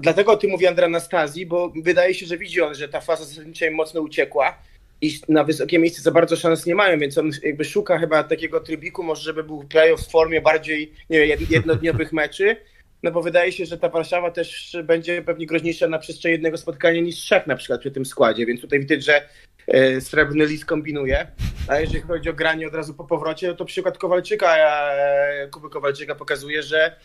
dlatego 0.00 0.32
o 0.32 0.36
tym 0.36 0.50
mówi 0.50 0.66
Andra 0.66 0.86
Anastazji, 0.86 1.46
bo 1.46 1.72
wydaje 1.82 2.14
się, 2.14 2.26
że 2.26 2.38
widzi 2.38 2.60
on, 2.60 2.74
że 2.74 2.88
ta 2.88 3.00
faza 3.00 3.24
zasadnicza 3.24 3.66
im 3.66 3.74
mocno 3.74 4.00
uciekła 4.00 4.58
i 5.00 5.20
na 5.28 5.44
wysokie 5.44 5.78
miejsce 5.78 6.02
za 6.02 6.10
bardzo 6.10 6.36
szans 6.36 6.66
nie 6.66 6.74
mają, 6.74 6.98
więc 6.98 7.18
on 7.18 7.30
jakby 7.42 7.64
szuka 7.64 7.98
chyba 7.98 8.24
takiego 8.24 8.60
trybiku, 8.60 9.02
może 9.02 9.22
żeby 9.22 9.44
był 9.44 9.64
playoff 9.64 10.00
w 10.00 10.10
formie 10.10 10.40
bardziej 10.40 10.92
nie 11.10 11.18
wiem, 11.18 11.38
jed- 11.38 11.50
jednodniowych 11.50 12.12
meczy, 12.12 12.56
no 13.02 13.10
bo 13.10 13.22
wydaje 13.22 13.52
się, 13.52 13.66
że 13.66 13.78
ta 13.78 13.88
Warszawa 13.88 14.30
też 14.30 14.76
będzie 14.84 15.22
pewnie 15.22 15.46
groźniejsza 15.46 15.88
na 15.88 15.98
przestrzeni 15.98 16.32
jednego 16.32 16.56
spotkania 16.56 17.00
niż 17.00 17.16
trzech 17.16 17.46
na 17.46 17.56
przykład 17.56 17.80
przy 17.80 17.90
tym 17.90 18.06
składzie, 18.06 18.46
więc 18.46 18.60
tutaj 18.60 18.80
widać, 18.80 19.04
że 19.04 19.28
e, 19.66 20.00
Srebrny 20.00 20.46
Lis 20.46 20.64
kombinuje. 20.64 21.26
A 21.68 21.80
jeżeli 21.80 22.00
chodzi 22.00 22.30
o 22.30 22.32
granie 22.32 22.66
od 22.66 22.74
razu 22.74 22.94
po 22.94 23.04
powrocie, 23.04 23.48
no 23.48 23.54
to 23.54 23.64
przykład 23.64 23.98
Kowalczyka, 23.98 24.56
e, 24.56 25.48
Kuby 25.50 25.70
Kowalczyka 25.70 26.14
pokazuje, 26.14 26.62
że 26.62 26.96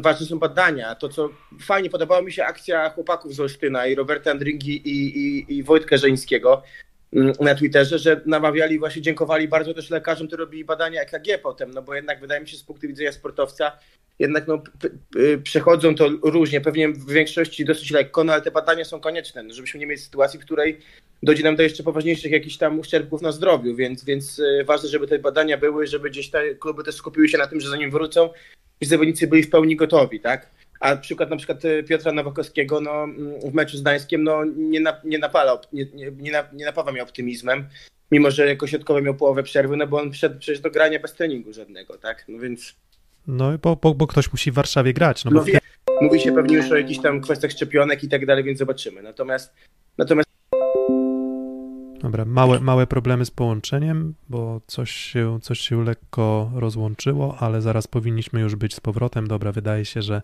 ważne 0.00 0.26
są 0.26 0.38
badania. 0.38 0.94
To, 0.94 1.08
co 1.08 1.28
fajnie 1.60 1.90
podobała 1.90 2.22
mi 2.22 2.32
się 2.32 2.44
akcja 2.44 2.90
chłopaków 2.90 3.34
z 3.34 3.40
Olsztyna 3.40 3.86
i 3.86 3.94
Roberta 3.94 4.30
Andringi 4.30 4.88
i, 4.88 5.18
i, 5.18 5.56
i 5.56 5.62
Wojtka 5.62 5.96
Żeńskiego 5.96 6.62
na 7.40 7.54
Twitterze, 7.54 7.98
że 7.98 8.20
namawiali, 8.26 8.78
właśnie 8.78 9.02
dziękowali 9.02 9.48
bardzo 9.48 9.74
też 9.74 9.90
lekarzom, 9.90 10.26
którzy 10.26 10.40
robili 10.40 10.64
badania 10.64 11.02
EKG 11.02 11.42
potem, 11.42 11.70
no 11.70 11.82
bo 11.82 11.94
jednak 11.94 12.20
wydaje 12.20 12.40
mi 12.40 12.48
się 12.48 12.56
z 12.56 12.62
punktu 12.62 12.88
widzenia 12.88 13.12
sportowca, 13.12 13.72
jednak 14.18 14.46
no, 14.46 14.58
p- 14.58 15.38
przechodzą 15.38 15.94
to 15.94 16.08
różnie, 16.22 16.60
pewnie 16.60 16.88
w 16.88 17.10
większości 17.10 17.64
dosyć 17.64 17.90
lekko, 17.90 18.24
no 18.24 18.32
ale 18.32 18.42
te 18.42 18.50
badania 18.50 18.84
są 18.84 19.00
konieczne, 19.00 19.42
no, 19.42 19.54
żebyśmy 19.54 19.80
nie 19.80 19.86
mieli 19.86 20.00
sytuacji, 20.00 20.38
w 20.40 20.44
której 20.44 20.78
dojdzie 21.22 21.44
nam 21.44 21.56
do 21.56 21.62
jeszcze 21.62 21.82
poważniejszych 21.82 22.32
jakichś 22.32 22.56
tam 22.56 22.78
uszczerbków 22.78 23.22
na 23.22 23.32
zdrowiu, 23.32 23.74
więc, 23.76 24.04
więc 24.04 24.40
e, 24.60 24.64
ważne, 24.64 24.88
żeby 24.88 25.06
te 25.06 25.18
badania 25.18 25.58
były, 25.58 25.86
żeby 25.86 26.10
gdzieś 26.10 26.30
te 26.30 26.54
kluby 26.54 26.84
też 26.84 26.94
skupiły 26.94 27.28
się 27.28 27.38
na 27.38 27.46
tym, 27.46 27.60
że 27.60 27.68
zanim 27.68 27.90
wrócą, 27.90 28.30
i 28.80 28.86
zawodnicy 28.86 29.26
byli 29.26 29.42
w 29.42 29.50
pełni 29.50 29.76
gotowi, 29.76 30.20
tak? 30.20 30.50
A 30.80 30.96
przykład 30.96 31.30
na 31.30 31.36
przykład 31.36 31.64
e, 31.64 31.82
Piotra 31.82 32.12
Nowakowskiego 32.12 32.80
no, 32.80 33.04
mm, 33.04 33.40
w 33.50 33.54
meczu 33.54 33.76
z 33.76 33.80
Gdańskiem 33.80 34.24
no, 34.24 34.44
nie, 34.56 34.80
na, 34.80 35.00
nie, 35.04 35.18
napala, 35.18 35.60
nie, 35.72 35.86
nie, 35.94 36.10
nie, 36.10 36.32
na, 36.32 36.44
nie 36.52 36.64
napawa 36.64 36.92
mnie 36.92 37.02
optymizmem, 37.02 37.68
mimo 38.10 38.30
że 38.30 38.46
jako 38.46 38.66
środkowy 38.66 39.02
miał 39.02 39.14
połowę 39.14 39.42
przerwy, 39.42 39.76
no 39.76 39.86
bo 39.86 40.00
on 40.00 40.12
wszedł 40.12 40.38
przecież 40.38 40.60
do 40.60 40.70
grania 40.70 41.00
bez 41.00 41.14
treningu 41.14 41.52
żadnego, 41.52 41.98
tak? 41.98 42.24
No 42.28 42.38
więc 42.38 42.76
No 43.26 43.58
bo, 43.58 43.76
bo, 43.76 43.94
bo 43.94 44.06
ktoś 44.06 44.32
musi 44.32 44.50
w 44.50 44.54
Warszawie 44.54 44.92
grać. 44.92 45.24
No 45.24 45.30
bo 45.30 45.36
no, 45.36 45.44
wie, 45.44 45.58
mówi 46.00 46.20
się 46.20 46.32
pewnie 46.32 46.56
już 46.56 46.70
o 46.70 46.76
jakichś 46.76 47.00
tam 47.00 47.20
kwestiach 47.20 47.50
szczepionek 47.50 48.04
i 48.04 48.08
tak 48.08 48.26
dalej, 48.26 48.44
więc 48.44 48.58
zobaczymy. 48.58 49.02
Natomiast, 49.02 49.54
natomiast 49.98 50.26
Dobra, 52.02 52.24
małe, 52.24 52.60
małe 52.60 52.86
problemy 52.86 53.24
z 53.24 53.30
połączeniem, 53.30 54.14
bo 54.28 54.60
coś 54.66 54.90
się, 54.90 55.38
coś 55.42 55.60
się 55.60 55.84
lekko 55.84 56.50
rozłączyło, 56.54 57.36
ale 57.38 57.62
zaraz 57.62 57.86
powinniśmy 57.86 58.40
już 58.40 58.56
być 58.56 58.74
z 58.74 58.80
powrotem. 58.80 59.26
Dobra, 59.26 59.52
wydaje 59.52 59.84
się, 59.84 60.02
że, 60.02 60.22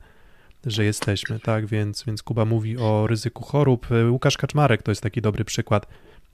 że 0.67 0.85
jesteśmy, 0.85 1.41
tak? 1.41 1.67
Więc, 1.67 2.05
więc 2.05 2.23
Kuba 2.23 2.45
mówi 2.45 2.79
o 2.79 3.07
ryzyku 3.07 3.45
chorób. 3.45 3.87
Łukasz 4.11 4.37
Kaczmarek 4.37 4.83
to 4.83 4.91
jest 4.91 5.03
taki 5.03 5.23
dobry 5.23 5.45
przykład. 5.45 5.87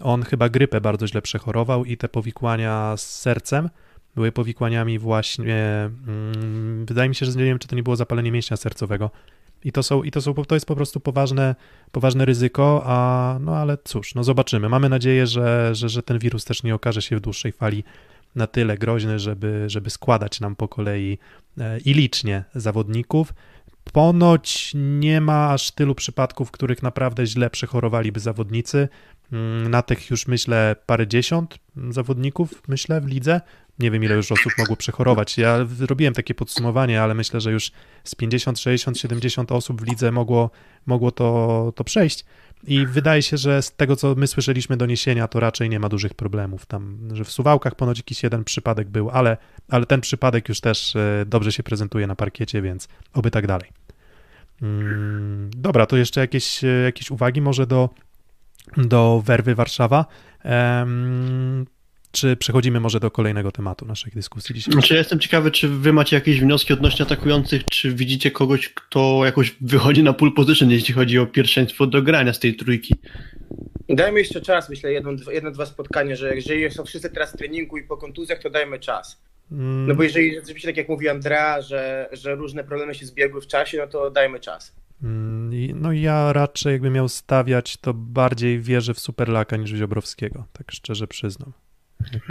On 0.02 0.22
chyba 0.22 0.48
grypę 0.48 0.80
bardzo 0.80 1.06
źle 1.06 1.22
przechorował 1.22 1.84
i 1.84 1.96
te 1.96 2.08
powikłania 2.08 2.96
z 2.96 3.20
sercem 3.20 3.70
były 4.14 4.32
powikłaniami 4.32 4.98
właśnie. 4.98 5.90
Mm, 6.06 6.86
wydaje 6.86 7.08
mi 7.08 7.14
się, 7.14 7.26
że 7.26 7.38
nie 7.38 7.44
wiem, 7.44 7.58
czy 7.58 7.68
to 7.68 7.76
nie 7.76 7.82
było 7.82 7.96
zapalenie 7.96 8.32
mięśnia 8.32 8.56
sercowego. 8.56 9.10
I 9.64 9.72
to, 9.72 9.82
są, 9.82 10.02
i 10.02 10.10
to, 10.10 10.20
są, 10.20 10.34
to 10.34 10.54
jest 10.54 10.66
po 10.66 10.76
prostu 10.76 11.00
poważne, 11.00 11.54
poważne 11.92 12.24
ryzyko, 12.24 12.82
a 12.86 13.38
no 13.40 13.56
ale 13.56 13.78
cóż, 13.84 14.14
no 14.14 14.24
zobaczymy. 14.24 14.68
Mamy 14.68 14.88
nadzieję, 14.88 15.26
że, 15.26 15.74
że, 15.74 15.88
że 15.88 16.02
ten 16.02 16.18
wirus 16.18 16.44
też 16.44 16.62
nie 16.62 16.74
okaże 16.74 17.02
się 17.02 17.16
w 17.16 17.20
dłuższej 17.20 17.52
fali 17.52 17.84
na 18.34 18.46
tyle 18.46 18.78
groźny, 18.78 19.18
żeby, 19.18 19.64
żeby 19.66 19.90
składać 19.90 20.40
nam 20.40 20.56
po 20.56 20.68
kolei 20.68 21.18
e, 21.58 21.78
i 21.78 21.94
licznie 21.94 22.44
zawodników. 22.54 23.32
Ponoć 23.92 24.72
nie 24.74 25.20
ma 25.20 25.50
aż 25.50 25.70
tylu 25.70 25.94
przypadków, 25.94 26.48
w 26.48 26.50
których 26.50 26.82
naprawdę 26.82 27.26
źle 27.26 27.50
przechorowaliby 27.50 28.20
zawodnicy. 28.20 28.88
Mm, 29.32 29.70
Na 29.70 29.82
tych 29.82 30.10
już 30.10 30.26
myślę 30.26 30.76
parędziesiąt 30.86 31.58
zawodników, 31.90 32.62
myślę, 32.68 33.00
w 33.00 33.06
lidze. 33.06 33.40
Nie 33.78 33.90
wiem, 33.90 34.04
ile 34.04 34.14
już 34.14 34.32
osób 34.32 34.52
mogło 34.58 34.76
przechorować. 34.76 35.38
Ja 35.38 35.58
robiłem 35.80 36.14
takie 36.14 36.34
podsumowanie, 36.34 37.02
ale 37.02 37.14
myślę, 37.14 37.40
że 37.40 37.52
już 37.52 37.72
z 38.04 38.14
50, 38.14 38.58
60, 38.58 38.98
70 38.98 39.52
osób 39.52 39.80
w 39.80 39.86
lidze 39.86 40.12
mogło, 40.12 40.50
mogło 40.86 41.10
to, 41.10 41.72
to 41.76 41.84
przejść. 41.84 42.24
I 42.64 42.86
wydaje 42.86 43.22
się, 43.22 43.36
że 43.36 43.62
z 43.62 43.72
tego, 43.72 43.96
co 43.96 44.14
my 44.14 44.26
słyszeliśmy 44.26 44.76
doniesienia, 44.76 45.28
to 45.28 45.40
raczej 45.40 45.70
nie 45.70 45.80
ma 45.80 45.88
dużych 45.88 46.14
problemów. 46.14 46.66
Tam, 46.66 46.98
że 47.12 47.24
w 47.24 47.30
Suwałkach 47.30 47.74
ponoć 47.74 47.98
jakiś 47.98 48.22
jeden 48.22 48.44
przypadek 48.44 48.88
był, 48.88 49.10
ale, 49.10 49.36
ale 49.68 49.86
ten 49.86 50.00
przypadek 50.00 50.48
już 50.48 50.60
też 50.60 50.96
e, 50.96 51.24
dobrze 51.26 51.52
się 51.52 51.62
prezentuje 51.62 52.06
na 52.06 52.16
parkiecie, 52.16 52.62
więc 52.62 52.88
oby 53.12 53.30
tak 53.30 53.46
dalej. 53.46 53.70
Mm, 54.62 55.50
Dobra, 55.56 55.86
to 55.86 55.96
jeszcze 55.96 56.20
jakieś, 56.20 56.64
e, 56.64 56.66
jakieś 56.66 57.10
uwagi 57.10 57.40
może 57.40 57.66
do, 57.66 57.88
do 58.76 59.22
Werwy 59.24 59.54
Warszawa. 59.54 60.04
Czy 62.12 62.36
przechodzimy 62.36 62.80
może 62.80 63.00
do 63.00 63.10
kolejnego 63.10 63.52
tematu 63.52 63.86
naszej 63.86 64.12
dyskusji 64.12 64.54
dzisiaj? 64.54 64.72
Znaczy, 64.72 64.94
ja 64.94 64.98
jestem 64.98 65.18
ciekawy, 65.20 65.50
czy 65.50 65.68
wy 65.68 65.92
macie 65.92 66.16
jakieś 66.16 66.40
wnioski 66.40 66.72
odnośnie 66.72 67.04
atakujących, 67.06 67.64
czy 67.64 67.94
widzicie 67.94 68.30
kogoś, 68.30 68.68
kto 68.68 69.20
jakoś 69.24 69.54
wychodzi 69.60 70.02
na 70.02 70.12
pole 70.12 70.32
position, 70.32 70.70
jeśli 70.70 70.94
chodzi 70.94 71.18
o 71.18 71.26
pierwszeństwo 71.26 71.86
do 71.86 72.02
grania 72.02 72.32
z 72.32 72.38
tej 72.38 72.54
trójki. 72.56 72.94
dajmy 73.88 74.18
jeszcze 74.18 74.40
czas, 74.40 74.68
myślę, 74.70 74.92
jedno, 74.92 75.12
dwa- 75.12 75.32
jedno, 75.32 75.50
dwa 75.50 75.66
spotkania, 75.66 76.16
że 76.16 76.34
jeżeli 76.36 76.70
są 76.70 76.84
wszyscy 76.84 77.10
teraz 77.10 77.32
w 77.32 77.36
treningu 77.36 77.78
i 77.78 77.82
po 77.82 77.96
kontuzjach, 77.96 78.38
to 78.42 78.50
dajmy 78.50 78.78
czas. 78.78 79.20
Mm, 79.52 79.86
No 79.86 79.94
bo 79.94 80.02
jeżeli 80.02 80.34
rzeczywiście, 80.34 80.68
tak 80.68 80.76
jak 80.76 80.88
mówi 80.88 81.08
Andrea, 81.08 81.62
że, 81.62 82.08
że 82.12 82.34
różne 82.34 82.64
problemy 82.64 82.94
się 82.94 83.06
zbiegły 83.06 83.40
w 83.40 83.46
czasie, 83.46 83.78
no 83.78 83.86
to 83.86 84.10
dajmy 84.10 84.40
czas. 84.40 84.76
Mm, 85.02 85.54
i- 85.54 85.74
No 85.74 85.92
ja 85.92 86.32
raczej 86.32 86.72
jakbym 86.72 86.92
miał 86.92 87.08
stawiać, 87.08 87.76
to 87.76 87.94
bardziej 87.94 88.60
wierzę 88.60 88.94
w 88.94 89.00
Superlaka 89.00 89.56
niż 89.56 89.72
w 89.72 89.76
Ziobrowskiego, 89.76 90.46
tak 90.52 90.72
szczerze 90.72 91.06
przyznam. 91.06 91.52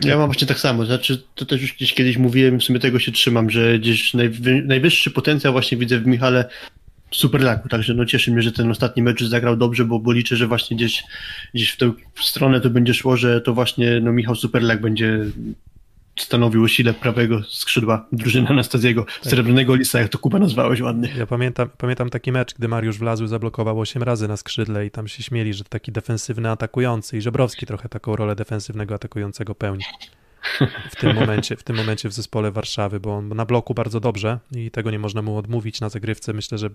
Ja 0.03 0.17
mam 0.17 0.25
właśnie 0.25 0.47
tak 0.47 0.59
samo, 0.59 0.85
znaczy 0.85 1.23
to 1.35 1.45
też 1.45 1.61
już 1.61 1.73
gdzieś 1.73 1.93
kiedyś 1.93 2.17
mówiłem, 2.17 2.59
w 2.59 2.63
sumie 2.63 2.79
tego 2.79 2.99
się 2.99 3.11
trzymam, 3.11 3.49
że 3.49 3.79
gdzieś 3.79 4.13
najwy, 4.13 4.61
najwyższy 4.61 5.11
potencjał 5.11 5.53
właśnie 5.53 5.77
widzę 5.77 5.99
w 5.99 6.07
Michale 6.07 6.45
Superlaku, 7.11 7.69
także 7.69 7.93
no 7.93 8.05
cieszy 8.05 8.31
mnie, 8.31 8.41
że 8.41 8.51
ten 8.51 8.71
ostatni 8.71 9.03
mecz 9.03 9.23
zagrał 9.23 9.57
dobrze, 9.57 9.85
bo, 9.85 9.99
bo 9.99 10.11
liczę, 10.11 10.35
że 10.35 10.47
właśnie 10.47 10.77
gdzieś, 10.77 11.03
gdzieś 11.53 11.71
w 11.71 11.77
tę 11.77 11.91
stronę 12.21 12.61
to 12.61 12.69
będzie 12.69 12.93
szło, 12.93 13.17
że 13.17 13.41
to 13.41 13.53
właśnie 13.53 13.99
no 14.01 14.11
Michał 14.11 14.35
Superlak 14.35 14.81
będzie 14.81 15.19
stanowił 16.17 16.67
sile 16.67 16.93
prawego 16.93 17.43
skrzydła 17.43 18.05
drużyny 18.11 18.47
Anastazjego, 18.47 19.05
srebrnego 19.21 19.75
lisa, 19.75 19.99
jak 19.99 20.09
to 20.09 20.17
Kuba 20.17 20.39
nazwałeś 20.39 20.81
ładnie. 20.81 21.09
Ja 21.17 21.25
pamiętam, 21.25 21.69
pamiętam 21.77 22.09
taki 22.09 22.31
mecz, 22.31 22.53
gdy 22.53 22.67
Mariusz 22.67 22.97
Wlazły 22.97 23.27
zablokował 23.27 23.79
8 23.79 24.03
razy 24.03 24.27
na 24.27 24.37
skrzydle 24.37 24.85
i 24.85 24.91
tam 24.91 25.07
się 25.07 25.23
śmieli, 25.23 25.53
że 25.53 25.63
taki 25.63 25.91
defensywny 25.91 26.49
atakujący 26.49 27.17
i 27.17 27.21
Żebrowski 27.21 27.65
trochę 27.65 27.89
taką 27.89 28.15
rolę 28.15 28.35
defensywnego 28.35 28.95
atakującego 28.95 29.55
pełni 29.55 29.83
w 30.91 30.95
tym 30.95 31.15
momencie, 31.15 31.55
w 31.55 31.63
tym 31.63 31.75
momencie 31.75 32.09
w 32.09 32.13
zespole 32.13 32.51
Warszawy, 32.51 32.99
bo 32.99 33.15
on 33.15 33.27
na 33.27 33.45
bloku 33.45 33.73
bardzo 33.73 33.99
dobrze 33.99 34.39
i 34.51 34.71
tego 34.71 34.91
nie 34.91 34.99
można 34.99 35.21
mu 35.21 35.37
odmówić 35.37 35.81
na 35.81 35.89
zagrywce. 35.89 36.33
Myślę, 36.33 36.57
że 36.57 36.69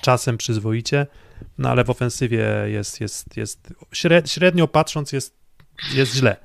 czasem 0.00 0.38
przyzwoicie, 0.38 1.06
no 1.58 1.70
ale 1.70 1.84
w 1.84 1.90
ofensywie 1.90 2.46
jest, 2.66 3.00
jest, 3.00 3.36
jest 3.36 3.74
śred, 3.92 4.30
średnio 4.30 4.68
patrząc 4.68 5.12
jest, 5.12 5.36
jest 5.94 6.14
źle. 6.14 6.36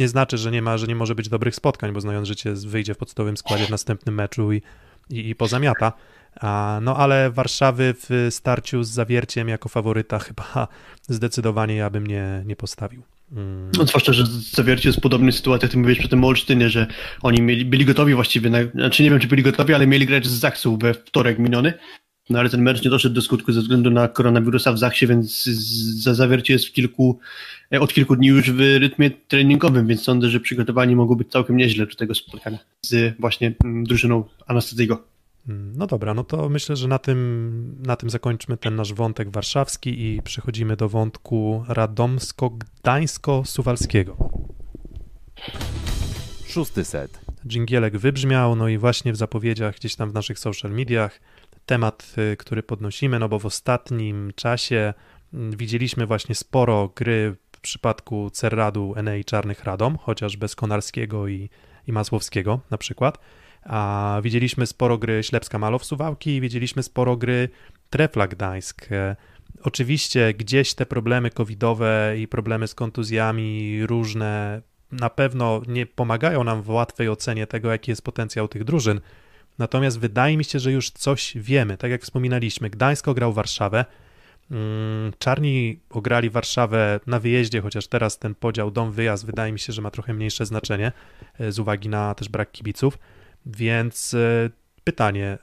Nie 0.00 0.08
znaczy, 0.08 0.38
że 0.38 0.50
nie 0.50 0.62
ma, 0.62 0.78
że 0.78 0.86
nie 0.86 0.94
może 0.94 1.14
być 1.14 1.28
dobrych 1.28 1.54
spotkań, 1.54 1.92
bo 1.92 2.00
znając 2.00 2.28
życie 2.28 2.52
wyjdzie 2.52 2.94
w 2.94 2.98
podstawowym 2.98 3.36
składzie 3.36 3.66
w 3.66 3.70
następnym 3.70 4.14
meczu 4.14 4.52
i, 4.52 4.62
i, 5.10 5.28
i 5.28 5.34
pozamiata. 5.34 5.92
A, 6.40 6.78
no 6.82 6.96
ale 6.96 7.30
Warszawy 7.30 7.94
w 8.08 8.26
starciu 8.30 8.82
z 8.82 8.88
Zawierciem 8.88 9.48
jako 9.48 9.68
faworyta 9.68 10.18
chyba 10.18 10.68
zdecydowanie 11.08 11.76
ja 11.76 11.90
bym 11.90 12.06
nie, 12.06 12.42
nie 12.46 12.56
postawił. 12.56 13.02
Mm. 13.32 13.70
No, 13.78 13.86
zwłaszcza, 13.86 14.12
że 14.12 14.24
Zawiercie 14.52 14.88
jest 14.88 15.00
sytuacji, 15.32 15.64
jak 15.64 15.72
ty 15.72 15.78
mówiłeś 15.78 15.98
przy 15.98 16.08
tym 16.08 16.24
Olsztynie, 16.24 16.70
że 16.70 16.86
oni 17.22 17.42
mieli, 17.42 17.64
byli 17.64 17.84
gotowi 17.84 18.14
właściwie, 18.14 18.50
na, 18.50 18.58
znaczy 18.74 19.02
nie 19.02 19.10
wiem, 19.10 19.20
czy 19.20 19.28
byli 19.28 19.42
gotowi, 19.42 19.74
ale 19.74 19.86
mieli 19.86 20.06
grać 20.06 20.26
z 20.26 20.30
Zaksą 20.30 20.76
we 20.76 20.94
wtorek 20.94 21.38
miniony, 21.38 21.74
no 22.30 22.38
ale 22.38 22.50
ten 22.50 22.62
mecz 22.62 22.84
nie 22.84 22.90
doszedł 22.90 23.14
do 23.14 23.22
skutku 23.22 23.52
ze 23.52 23.60
względu 23.60 23.90
na 23.90 24.08
koronawirusa 24.08 24.72
w 24.72 24.78
Zaksie, 24.78 25.06
więc 25.06 25.44
za 26.02 26.14
Zawiercie 26.14 26.52
jest 26.52 26.66
w 26.66 26.72
kilku, 26.72 27.18
e, 27.72 27.80
od 27.80 27.94
kilku 27.94 28.16
dni 28.16 28.28
już 28.28 28.50
w 28.50 28.60
rytmie 28.60 29.10
treningowym, 29.10 29.86
więc 29.86 30.02
sądzę, 30.02 30.28
że 30.28 30.40
przygotowani 30.40 30.96
mogą 30.96 31.14
być 31.14 31.30
całkiem 31.30 31.56
nieźle 31.56 31.86
do 31.86 31.94
tego 31.94 32.14
spotkania 32.14 32.58
z 32.82 33.20
właśnie 33.20 33.54
mm, 33.64 33.84
drużyną 33.84 34.24
Anastazjego. 34.46 35.04
Mm, 35.48 35.72
No 35.76 35.86
dobra, 35.86 36.14
no 36.14 36.24
to 36.24 36.48
myślę, 36.48 36.76
że 36.76 36.88
na 36.88 36.98
tym, 36.98 37.76
na 37.86 37.96
tym 37.96 38.10
zakończmy 38.10 38.56
ten 38.56 38.76
nasz 38.76 38.92
wątek 38.92 39.30
warszawski 39.30 40.06
i 40.06 40.22
przechodzimy 40.22 40.76
do 40.76 40.88
wątku 40.88 41.64
radomsko-gdańsko-suwalskiego. 41.68 44.16
Szósty 46.46 46.84
set. 46.84 47.20
Dżingielek 47.46 47.98
wybrzmiał, 47.98 48.56
no 48.56 48.68
i 48.68 48.78
właśnie 48.78 49.12
w 49.12 49.16
zapowiedziach 49.16 49.76
gdzieś 49.76 49.96
tam 49.96 50.10
w 50.10 50.14
naszych 50.14 50.38
social 50.38 50.70
mediach 50.70 51.20
temat, 51.68 52.14
y, 52.32 52.36
który 52.36 52.62
podnosimy, 52.62 53.18
no 53.18 53.28
bo 53.28 53.38
w 53.38 53.46
ostatnim 53.46 54.32
czasie 54.36 54.94
mm, 55.34 55.56
widzieliśmy 55.56 56.06
właśnie 56.06 56.34
sporo 56.34 56.92
gry 56.96 57.36
w 57.52 57.60
przypadku 57.60 58.30
Cerradu, 58.30 58.94
Enei 58.96 59.24
Czarnych 59.24 59.64
Radom, 59.64 59.98
chociaż 59.98 60.36
bez 60.36 60.56
Konarskiego 60.56 61.28
i, 61.28 61.50
i 61.86 61.92
Masłowskiego 61.92 62.60
na 62.70 62.78
przykład, 62.78 63.18
a 63.62 64.20
widzieliśmy 64.22 64.66
sporo 64.66 64.98
gry 64.98 65.22
Ślepska 65.22 65.58
Malow 65.58 65.84
Suwałki 65.84 66.40
widzieliśmy 66.40 66.82
sporo 66.82 67.16
gry 67.16 67.48
Trefla 67.90 68.28
Gdańsk. 68.28 68.92
E, 68.92 69.16
Oczywiście 69.62 70.34
gdzieś 70.34 70.74
te 70.74 70.86
problemy 70.86 71.30
covidowe 71.30 72.14
i 72.18 72.28
problemy 72.28 72.68
z 72.68 72.74
kontuzjami 72.74 73.86
różne 73.86 74.62
na 74.92 75.10
pewno 75.10 75.62
nie 75.68 75.86
pomagają 75.86 76.44
nam 76.44 76.62
w 76.62 76.70
łatwej 76.70 77.08
ocenie 77.08 77.46
tego, 77.46 77.70
jaki 77.70 77.90
jest 77.90 78.02
potencjał 78.02 78.48
tych 78.48 78.64
drużyn. 78.64 79.00
Natomiast 79.58 79.98
wydaje 79.98 80.36
mi 80.36 80.44
się, 80.44 80.58
że 80.58 80.72
już 80.72 80.90
coś 80.90 81.32
wiemy. 81.36 81.76
Tak 81.76 81.90
jak 81.90 82.02
wspominaliśmy, 82.02 82.70
Gdańsk 82.70 83.10
grał 83.10 83.32
Warszawę. 83.32 83.84
Mm, 84.50 85.12
Czarni 85.18 85.80
ograli 85.90 86.30
Warszawę 86.30 87.00
na 87.06 87.20
wyjeździe, 87.20 87.60
chociaż 87.60 87.86
teraz 87.86 88.18
ten 88.18 88.34
podział 88.34 88.70
dom-wyjazd 88.70 89.26
wydaje 89.26 89.52
mi 89.52 89.58
się, 89.58 89.72
że 89.72 89.82
ma 89.82 89.90
trochę 89.90 90.14
mniejsze 90.14 90.46
znaczenie 90.46 90.92
e, 91.38 91.52
z 91.52 91.58
uwagi 91.58 91.88
na 91.88 92.14
też 92.14 92.28
brak 92.28 92.52
kibiców. 92.52 92.98
Więc 93.46 94.14
e, 94.14 94.50
pytanie. 94.84 95.38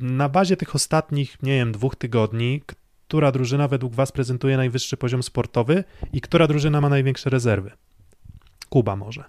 Na 0.00 0.28
bazie 0.28 0.56
tych 0.56 0.74
ostatnich, 0.74 1.42
nie 1.42 1.52
wiem, 1.52 1.72
dwóch 1.72 1.96
tygodni, 1.96 2.62
która 3.08 3.32
drużyna 3.32 3.68
według 3.68 3.94
Was 3.94 4.12
prezentuje 4.12 4.56
najwyższy 4.56 4.96
poziom 4.96 5.22
sportowy 5.22 5.84
i 6.12 6.20
która 6.20 6.46
drużyna 6.46 6.80
ma 6.80 6.88
największe 6.88 7.30
rezerwy? 7.30 7.70
Kuba 8.68 8.96
może. 8.96 9.24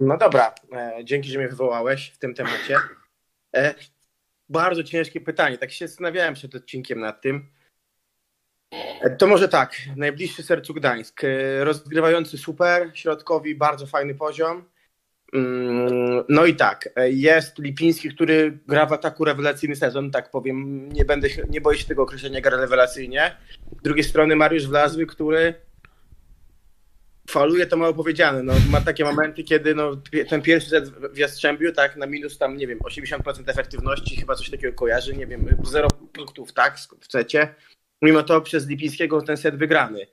No 0.00 0.16
dobra, 0.16 0.54
e, 0.72 1.04
dzięki, 1.04 1.28
że 1.28 1.38
mnie 1.38 1.48
wywołałeś 1.48 2.10
w 2.10 2.18
tym 2.18 2.34
temacie. 2.34 2.76
E, 3.56 3.74
bardzo 4.48 4.84
ciężkie 4.84 5.20
pytanie, 5.20 5.58
tak 5.58 5.70
się 5.70 5.88
zastanawiałem 5.88 6.34
przed 6.34 6.54
odcinkiem 6.54 7.00
nad 7.00 7.20
tym. 7.20 7.50
E, 9.00 9.16
to 9.16 9.26
może 9.26 9.48
tak, 9.48 9.74
najbliższy 9.96 10.42
sercu 10.42 10.74
Gdańsk. 10.74 11.22
Rozgrywający 11.60 12.38
super, 12.38 12.90
środkowi 12.94 13.54
bardzo 13.54 13.86
fajny 13.86 14.14
poziom. 14.14 14.64
Mm, 15.32 16.24
No 16.28 16.46
i 16.46 16.56
tak, 16.56 16.88
jest 17.08 17.58
Lipiński, 17.58 18.14
który 18.14 18.58
gra 18.66 18.86
w 18.86 18.92
ataku 18.92 19.24
rewelacyjny 19.24 19.76
sezon, 19.76 20.10
tak 20.10 20.30
powiem, 20.30 20.88
nie, 20.92 21.04
będę, 21.04 21.28
nie 21.48 21.60
boję 21.60 21.78
się 21.78 21.86
tego 21.86 22.02
określenia, 22.02 22.40
gra 22.40 22.56
rewelacyjnie. 22.56 23.36
Z 23.80 23.82
drugiej 23.82 24.04
strony 24.04 24.36
Mariusz 24.36 24.66
Wlazły, 24.66 25.06
który 25.06 25.54
faluje 27.28 27.66
to 27.66 27.76
mało 27.76 27.94
powiedziane. 27.94 28.42
No, 28.42 28.52
ma 28.70 28.80
takie 28.80 29.04
momenty, 29.04 29.44
kiedy 29.44 29.74
no, 29.74 29.90
ten 30.28 30.42
pierwszy 30.42 30.70
set 30.70 30.88
w 30.88 31.18
Jastrzębiu, 31.18 31.72
tak, 31.72 31.96
na 31.96 32.06
minus 32.06 32.38
tam, 32.38 32.56
nie 32.56 32.66
wiem, 32.66 32.78
80% 32.78 33.42
efektywności, 33.46 34.16
chyba 34.16 34.34
coś 34.34 34.50
takiego 34.50 34.72
kojarzy, 34.72 35.16
nie 35.16 35.26
wiem, 35.26 35.56
0 35.62 35.88
punktów, 36.12 36.52
tak, 36.52 36.78
w 37.00 37.12
secie. 37.12 37.54
Mimo 38.02 38.22
to 38.22 38.40
przez 38.40 38.68
Lipińskiego 38.68 39.22
ten 39.22 39.36
set 39.36 39.56
wygrany. 39.56 40.06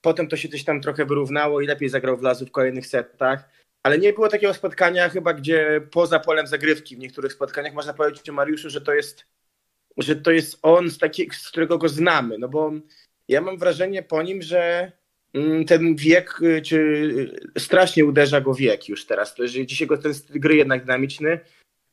Potem 0.00 0.28
to 0.28 0.36
się 0.36 0.48
coś 0.48 0.64
tam 0.64 0.80
trochę 0.80 1.04
wyrównało 1.04 1.60
i 1.60 1.66
lepiej 1.66 1.88
zagrał 1.88 2.16
Wlazu 2.16 2.46
w 2.46 2.50
kolejnych 2.50 2.86
setach. 2.86 3.48
Ale 3.82 3.98
nie 3.98 4.12
było 4.12 4.28
takiego 4.28 4.54
spotkania 4.54 5.08
chyba, 5.08 5.34
gdzie 5.34 5.80
poza 5.90 6.20
polem 6.20 6.46
zagrywki 6.46 6.96
w 6.96 6.98
niektórych 6.98 7.32
spotkaniach 7.32 7.74
można 7.74 7.94
powiedzieć 7.94 8.30
o 8.30 8.32
Mariuszu, 8.32 8.70
że 8.70 8.80
to 8.80 8.94
jest, 8.94 9.26
że 9.98 10.16
to 10.16 10.30
jest 10.30 10.58
on, 10.62 10.90
z, 10.90 10.98
z 11.32 11.48
którego 11.48 11.78
go 11.78 11.88
znamy. 11.88 12.38
No 12.38 12.48
bo 12.48 12.72
ja 13.28 13.40
mam 13.40 13.58
wrażenie 13.58 14.02
po 14.02 14.22
nim, 14.22 14.42
że 14.42 14.92
ten 15.66 15.96
wiek, 15.96 16.42
y, 16.42 16.62
czy 16.62 16.76
y, 17.56 17.60
strasznie 17.60 18.04
uderza 18.04 18.40
go 18.40 18.54
wiek 18.54 18.88
już 18.88 19.06
teraz. 19.06 19.34
To, 19.34 19.46
że 19.46 19.66
dzisiaj 19.66 19.86
go 19.86 19.98
ten 19.98 20.12
gry 20.30 20.56
jednak 20.56 20.80
dynamiczny. 20.80 21.40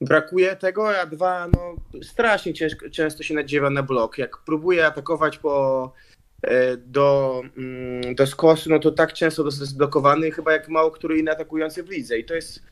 Brakuje 0.02 0.56
tego, 0.56 0.99
a 0.99 1.06
dwa, 1.06 1.47
no 1.54 1.75
strasznie 2.04 2.54
ciężko, 2.54 2.89
często 2.89 3.23
się 3.23 3.34
nadziewa 3.34 3.69
na 3.69 3.84
blok. 3.84 4.17
Jak 4.17 4.38
próbuje 4.45 4.86
atakować 4.86 5.38
po, 5.38 5.93
e, 6.43 6.78
do, 6.78 7.41
mm, 7.58 8.15
do 8.15 8.28
skosu, 8.28 8.69
no 8.69 8.80
to 8.80 8.91
tak 8.91 9.13
często 9.13 9.45
jest 9.45 9.58
zblokowany, 9.58 10.32
chyba 10.32 10.54
jak 10.54 10.69
mało 10.69 10.91
który 10.91 11.19
inny 11.19 11.32
atakujący 11.32 11.84
w 11.84 11.89
lidze. 11.89 12.19
I 12.19 12.25
to 12.25 12.36
jest, 12.36 12.63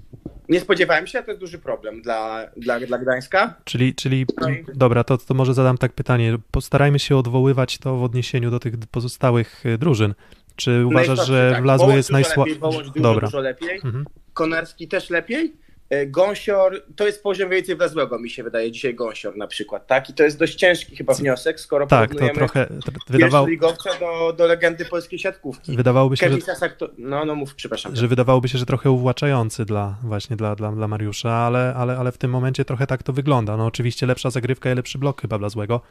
nie 0.49 0.60
spodziewałem 0.60 1.08
się, 1.08 1.19
a 1.19 1.23
to 1.23 1.32
jest 1.32 1.41
duży 1.41 1.60
problem 1.60 2.01
dla, 2.01 2.49
dla, 2.58 2.80
dla 2.80 2.97
Gdańska. 2.97 3.56
Czyli, 3.63 3.95
czyli 3.95 4.25
No 4.41 4.47
dobra, 4.73 5.03
to, 5.03 5.17
to 5.17 5.34
może 5.34 5.53
zadam 5.53 5.77
tak 5.77 5.93
pytanie. 5.93 6.38
Postarajmy 6.51 6.99
się 6.99 7.17
odwoływać 7.17 7.77
to 7.77 7.97
w 7.97 8.03
odniesieniu 8.03 8.51
do 8.51 8.60
tych 8.60 8.73
pozostałych 8.91 9.65
y, 9.65 9.77
drużyn. 9.77 10.13
Czy 10.57 10.85
uważasz, 10.85 11.07
Najsłabszy, 11.07 11.33
że 11.33 11.51
tak. 11.53 11.63
Wlazły 11.63 11.85
Wołosz 11.85 11.97
jest 11.97 12.11
najsłabszy? 12.11 12.59
Dobra. 12.95 13.27
dużo 13.27 13.39
lepiej. 13.39 13.75
Mhm. 13.75 14.05
Konarski 14.33 14.87
też 14.87 15.09
lepiej. 15.09 15.53
E, 15.89 16.05
Gąsior, 16.07 16.83
to 16.95 17.05
jest 17.05 17.23
poziom 17.23 17.49
więcej 17.49 17.75
Wlazłego, 17.75 18.19
mi 18.19 18.29
się 18.29 18.43
wydaje, 18.43 18.71
dzisiaj 18.71 18.95
Gąsior 18.95 19.37
na 19.37 19.47
przykład, 19.47 19.87
tak? 19.87 20.09
I 20.09 20.13
to 20.13 20.23
jest 20.23 20.39
dość 20.39 20.55
ciężki 20.55 20.95
chyba 20.95 21.13
wniosek, 21.13 21.59
skoro 21.59 21.87
Tak, 21.87 22.15
to 22.15 22.29
trochę 22.29 22.65
tr- 22.65 22.91
wydawał, 23.09 23.45
pierwszoligowca 23.45 23.89
do, 23.99 24.33
do 24.33 24.47
legendy 24.47 24.85
polskiej 24.85 25.19
siatkówki. 25.19 25.75
wydawałoby 25.77 26.17
się, 26.17 26.29
że 26.31 26.69
to... 26.77 26.89
No, 26.97 27.25
no 27.25 27.35
mów, 27.35 27.55
przepraszam. 27.55 27.95
że 27.95 28.07
wydawałoby 28.07 28.49
się, 28.49 28.57
że 28.57 28.65
trochę 28.65 28.91
uwłaczający 28.91 29.65
dla 29.65 29.95
właśnie 30.03 30.35
dla, 30.35 30.55
dla, 30.55 30.71
dla 30.71 30.87
Mariusza, 30.87 31.31
ale, 31.33 31.73
ale, 31.77 31.97
ale 31.97 32.11
w 32.11 32.17
tym 32.17 32.31
momencie 32.31 32.65
trochę 32.65 32.87
tak 32.87 33.03
to 33.03 33.13
wygląda. 33.13 33.57
No 33.57 33.65
oczywiście 33.65 34.05
lepsza 34.05 34.29
zagrywka 34.29 34.71
i 34.71 34.75
lepszy 34.75 34.97
blok 34.97 35.21
chyba 35.21 35.37
dla 35.37 35.49
złego, 35.49 35.81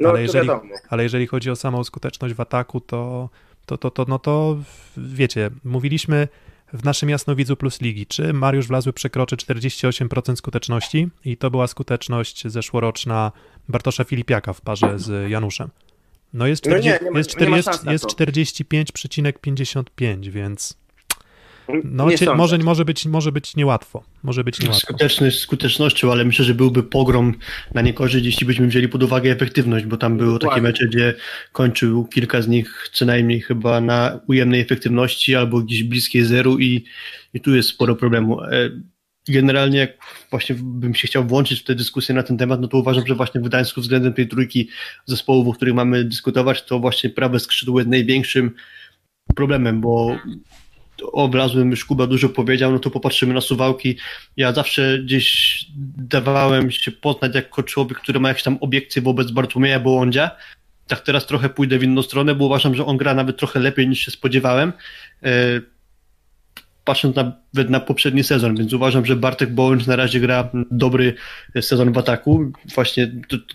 no, 0.00 0.08
ale 0.08 0.22
jeżeli, 0.22 0.48
wiadomo. 0.48 0.70
ale 0.88 1.02
jeżeli 1.02 1.26
chodzi 1.26 1.50
o 1.50 1.56
samą 1.56 1.84
skuteczność 1.84 2.34
w 2.34 2.40
ataku, 2.40 2.80
to, 2.80 3.28
to, 3.66 3.78
to, 3.78 3.90
to, 3.90 4.04
no 4.08 4.18
to 4.18 4.56
wiecie, 4.96 5.50
mówiliśmy 5.64 6.28
w 6.72 6.84
naszym 6.84 7.10
Jasnowidzu 7.10 7.56
Plus 7.56 7.80
Ligi, 7.80 8.06
czy 8.06 8.32
Mariusz 8.32 8.66
Wlazły 8.66 8.92
przekroczy 8.92 9.36
48% 9.36 10.36
skuteczności 10.36 11.08
i 11.24 11.36
to 11.36 11.50
była 11.50 11.66
skuteczność 11.66 12.48
zeszłoroczna 12.48 13.32
Bartosza 13.68 14.04
Filipiaka 14.04 14.52
w 14.52 14.60
parze 14.60 14.98
z 14.98 15.30
Januszem. 15.30 15.68
No 16.34 16.46
jest, 16.46 16.66
No 16.66 16.72
nie, 16.78 16.80
40, 16.80 17.04
nie 17.04 17.10
ma- 17.10 17.18
jest, 17.18 17.40
nie 17.40 17.48
ma 17.48 17.56
40, 17.62 17.70
szans 17.70 17.84
na 17.84 17.92
jest 17.92 18.04
to. 18.04 18.10
45,55, 18.10 20.30
więc 20.30 20.76
no, 21.84 22.10
Nie 22.10 22.18
sądzę. 22.18 22.34
może, 22.34 22.58
może, 22.58 22.84
być, 22.84 23.06
może 23.06 23.32
być 23.32 23.56
niełatwo. 23.56 24.04
Może 24.22 24.44
być 24.44 24.60
niełatwo. 24.60 24.80
Skuteczność 24.80 25.38
skutecznością, 25.38 26.12
ale 26.12 26.24
myślę, 26.24 26.44
że 26.44 26.54
byłby 26.54 26.82
pogrom 26.82 27.34
na 27.74 27.82
niekorzyść, 27.82 28.26
jeśli 28.26 28.46
byśmy 28.46 28.66
wzięli 28.66 28.88
pod 28.88 29.02
uwagę 29.02 29.30
efektywność, 29.30 29.86
bo 29.86 29.96
tam 29.96 30.16
były 30.16 30.32
takie 30.32 30.40
Dokładnie. 30.40 30.62
mecze, 30.62 30.86
gdzie 30.86 31.14
kończył 31.52 32.04
kilka 32.04 32.42
z 32.42 32.48
nich 32.48 32.88
co 32.92 33.04
najmniej 33.06 33.40
chyba 33.40 33.80
na 33.80 34.20
ujemnej 34.28 34.60
efektywności 34.60 35.34
albo 35.36 35.60
gdzieś 35.60 35.84
bliskiej 35.84 36.24
zeru 36.24 36.58
i, 36.58 36.84
i 37.34 37.40
tu 37.40 37.54
jest 37.54 37.68
sporo 37.68 37.96
problemu. 37.96 38.42
E, 38.42 38.70
Generalnie 39.28 39.78
jak 39.78 39.90
właśnie 40.30 40.56
bym 40.58 40.94
się 40.94 41.08
chciał 41.08 41.24
włączyć 41.24 41.60
w 41.60 41.64
tę 41.64 41.74
dyskusję 41.74 42.14
na 42.14 42.22
ten 42.22 42.38
temat, 42.38 42.60
no 42.60 42.68
to 42.68 42.78
uważam, 42.78 43.06
że 43.06 43.14
właśnie 43.14 43.40
w 43.40 43.44
Gdańsku 43.44 43.80
względem 43.80 44.12
tej 44.12 44.28
trójki 44.28 44.68
zespołów, 45.06 45.48
o 45.48 45.52
których 45.52 45.74
mamy 45.74 46.04
dyskutować, 46.04 46.64
to 46.64 46.78
właśnie 46.78 47.10
prawe 47.10 47.40
skrzydło 47.40 47.80
jest 47.80 47.90
największym 47.90 48.50
problemem, 49.34 49.80
bo 49.80 50.18
o 51.12 51.28
Wlazłym 51.28 51.70
już 51.70 51.84
Kuba 51.84 52.06
dużo 52.06 52.28
powiedział, 52.28 52.72
no 52.72 52.78
to 52.78 52.90
popatrzymy 52.90 53.34
na 53.34 53.40
Suwałki. 53.40 53.96
Ja 54.36 54.52
zawsze 54.52 54.98
gdzieś 54.98 55.66
dawałem 55.96 56.70
się 56.70 56.92
poznać 56.92 57.34
jako 57.34 57.62
człowiek, 57.62 57.98
który 57.98 58.20
ma 58.20 58.28
jakieś 58.28 58.42
tam 58.42 58.58
obiekcje 58.60 59.02
wobec 59.02 59.30
Bartłomieja 59.30 59.80
Bołądzia. 59.80 60.30
Tak 60.86 61.00
teraz 61.00 61.26
trochę 61.26 61.48
pójdę 61.48 61.78
w 61.78 61.82
inną 61.82 62.02
stronę, 62.02 62.34
bo 62.34 62.44
uważam, 62.44 62.74
że 62.74 62.86
on 62.86 62.96
gra 62.96 63.14
nawet 63.14 63.36
trochę 63.36 63.60
lepiej 63.60 63.88
niż 63.88 64.00
się 64.00 64.10
spodziewałem. 64.10 64.72
E, 65.22 65.60
Patrząc 66.84 67.16
nawet 67.16 67.70
na 67.70 67.80
poprzedni 67.80 68.24
sezon, 68.24 68.56
więc 68.56 68.72
uważam, 68.72 69.06
że 69.06 69.16
Bartek 69.16 69.54
Bołądź 69.54 69.86
na 69.86 69.96
razie 69.96 70.20
gra 70.20 70.50
dobry 70.70 71.14
sezon 71.60 71.92
w 71.92 71.98
ataku, 71.98 72.52
właśnie 72.74 73.12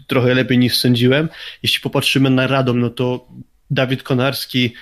trochę 0.08 0.34
lepiej 0.34 0.58
niż 0.58 0.78
sądziłem. 0.78 1.30
Jeśli 1.64 1.82
popatrzymy 1.82 2.30
na 2.30 2.48
Radom, 2.48 2.80
no 2.80 2.90
to 2.90 3.28
Dawid 3.72 4.04
Konarski 4.04 4.74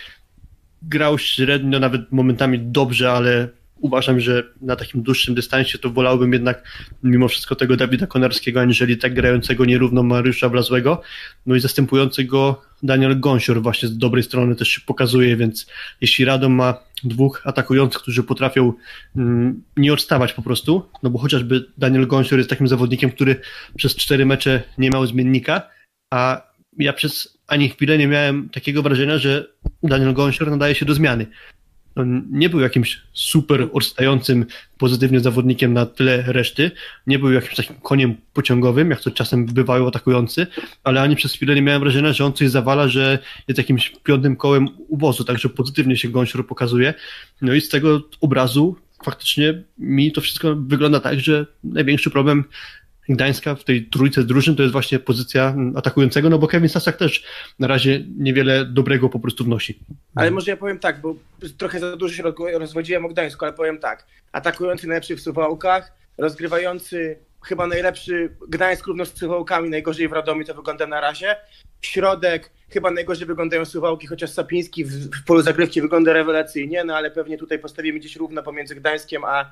grał 0.89 1.17
średnio, 1.17 1.79
nawet 1.79 2.11
momentami 2.11 2.59
dobrze, 2.59 3.11
ale 3.11 3.49
uważam, 3.79 4.19
że 4.19 4.43
na 4.61 4.75
takim 4.75 5.03
dłuższym 5.03 5.35
dystansie 5.35 5.77
to 5.77 5.89
wolałbym 5.89 6.33
jednak 6.33 6.63
mimo 7.03 7.27
wszystko 7.27 7.55
tego 7.55 7.77
Dawida 7.77 8.07
Konarskiego, 8.07 8.61
aniżeli 8.61 8.97
tak 8.97 9.13
grającego 9.13 9.65
nierówno 9.65 10.03
Mariusza 10.03 10.49
Wlazłego. 10.49 11.01
No 11.45 11.55
i 11.55 11.59
zastępującego 11.59 12.61
Daniel 12.83 13.19
Gąsior 13.19 13.61
właśnie 13.61 13.89
z 13.89 13.97
dobrej 13.97 14.23
strony 14.23 14.55
też 14.55 14.67
się 14.67 14.81
pokazuje, 14.81 15.37
więc 15.37 15.67
jeśli 16.01 16.25
Radom 16.25 16.53
ma 16.53 16.77
dwóch 17.03 17.41
atakujących, 17.43 18.01
którzy 18.01 18.23
potrafią 18.23 18.73
mm, 19.15 19.63
nie 19.77 19.93
odstawać 19.93 20.33
po 20.33 20.41
prostu, 20.41 20.89
no 21.03 21.09
bo 21.09 21.19
chociażby 21.19 21.65
Daniel 21.77 22.07
Gąsior 22.07 22.37
jest 22.37 22.49
takim 22.49 22.67
zawodnikiem, 22.67 23.11
który 23.11 23.41
przez 23.75 23.95
cztery 23.95 24.25
mecze 24.25 24.63
nie 24.77 24.89
miał 24.89 25.07
zmiennika, 25.07 25.69
a 26.13 26.41
ja 26.77 26.93
przez 26.93 27.34
ani 27.47 27.69
chwilę 27.69 27.97
nie 27.97 28.07
miałem 28.07 28.49
takiego 28.49 28.83
wrażenia, 28.83 29.17
że 29.17 29.47
Daniel 29.83 30.13
Gąsior 30.13 30.49
nadaje 30.49 30.75
się 30.75 30.85
do 30.85 30.93
zmiany. 30.93 31.27
On 31.95 32.27
nie 32.31 32.49
był 32.49 32.59
jakimś 32.59 33.01
super 33.13 33.69
odstającym 33.73 34.45
pozytywnie 34.77 35.19
zawodnikiem 35.19 35.73
na 35.73 35.85
tyle 35.85 36.23
reszty, 36.27 36.71
nie 37.07 37.19
był 37.19 37.31
jakimś 37.31 37.55
takim 37.55 37.75
koniem 37.75 38.15
pociągowym, 38.33 38.89
jak 38.89 39.01
to 39.01 39.11
czasem 39.11 39.45
bywają 39.45 39.87
atakujący, 39.87 40.47
ale 40.83 41.01
ani 41.01 41.15
przez 41.15 41.33
chwilę 41.33 41.55
nie 41.55 41.61
miałem 41.61 41.81
wrażenia, 41.81 42.13
że 42.13 42.25
on 42.25 42.33
coś 42.33 42.49
zawala, 42.49 42.87
że 42.87 43.19
jest 43.47 43.57
jakimś 43.57 43.93
piątym 44.03 44.35
kołem 44.35 44.67
uwozu, 44.87 45.23
także 45.23 45.49
pozytywnie 45.49 45.97
się 45.97 46.09
Gąsior 46.09 46.47
pokazuje. 46.47 46.93
No 47.41 47.53
i 47.53 47.61
z 47.61 47.69
tego 47.69 48.09
obrazu 48.21 48.75
faktycznie 49.05 49.63
mi 49.77 50.11
to 50.11 50.21
wszystko 50.21 50.55
wygląda 50.55 50.99
tak, 50.99 51.19
że 51.19 51.45
największy 51.63 52.11
problem 52.11 52.43
Gdańska 53.09 53.55
w 53.55 53.63
tej 53.63 53.85
trójce 53.85 54.23
drużyn 54.23 54.55
to 54.55 54.61
jest 54.61 54.71
właśnie 54.71 54.99
pozycja 54.99 55.55
atakującego, 55.75 56.29
no 56.29 56.37
bo 56.37 56.47
Kevin 56.47 56.69
Sasak 56.69 56.97
też 56.97 57.23
na 57.59 57.67
razie 57.67 58.03
niewiele 58.17 58.65
dobrego 58.65 59.09
po 59.09 59.19
prostu 59.19 59.43
wnosi. 59.43 59.79
Ale 60.15 60.31
może 60.31 60.51
ja 60.51 60.57
powiem 60.57 60.79
tak, 60.79 61.01
bo 61.01 61.15
trochę 61.57 61.79
za 61.79 61.97
dużo 61.97 62.15
się 62.15 62.23
roz- 62.23 62.35
rozwodziłem 62.59 63.05
o 63.05 63.09
Gdańsku, 63.09 63.45
ale 63.45 63.53
powiem 63.53 63.77
tak. 63.77 64.05
Atakujący 64.31 64.87
najlepszy 64.87 65.15
w 65.15 65.21
Suwałkach, 65.21 65.93
rozgrywający 66.17 67.17
chyba 67.43 67.67
najlepszy 67.67 68.29
Gdańsk 68.47 68.87
równo 68.87 69.05
z 69.05 69.17
Suwałkami, 69.17 69.69
najgorzej 69.69 70.07
w 70.07 70.13
Radomiu 70.13 70.45
to 70.45 70.53
wygląda 70.53 70.87
na 70.87 71.01
razie. 71.01 71.35
Środek, 71.81 72.51
chyba 72.69 72.91
najgorzej 72.91 73.27
wyglądają 73.27 73.65
Suwałki, 73.65 74.07
chociaż 74.07 74.29
Sapiński 74.29 74.85
w, 74.85 74.91
w 74.91 75.23
polu 75.25 75.41
zagrywki 75.41 75.81
wygląda 75.81 76.13
rewelacyjnie, 76.13 76.83
no 76.83 76.95
ale 76.95 77.11
pewnie 77.11 77.37
tutaj 77.37 77.59
postawimy 77.59 77.99
gdzieś 77.99 78.15
równo 78.15 78.43
pomiędzy 78.43 78.75
Gdańskiem 78.75 79.23
a, 79.25 79.51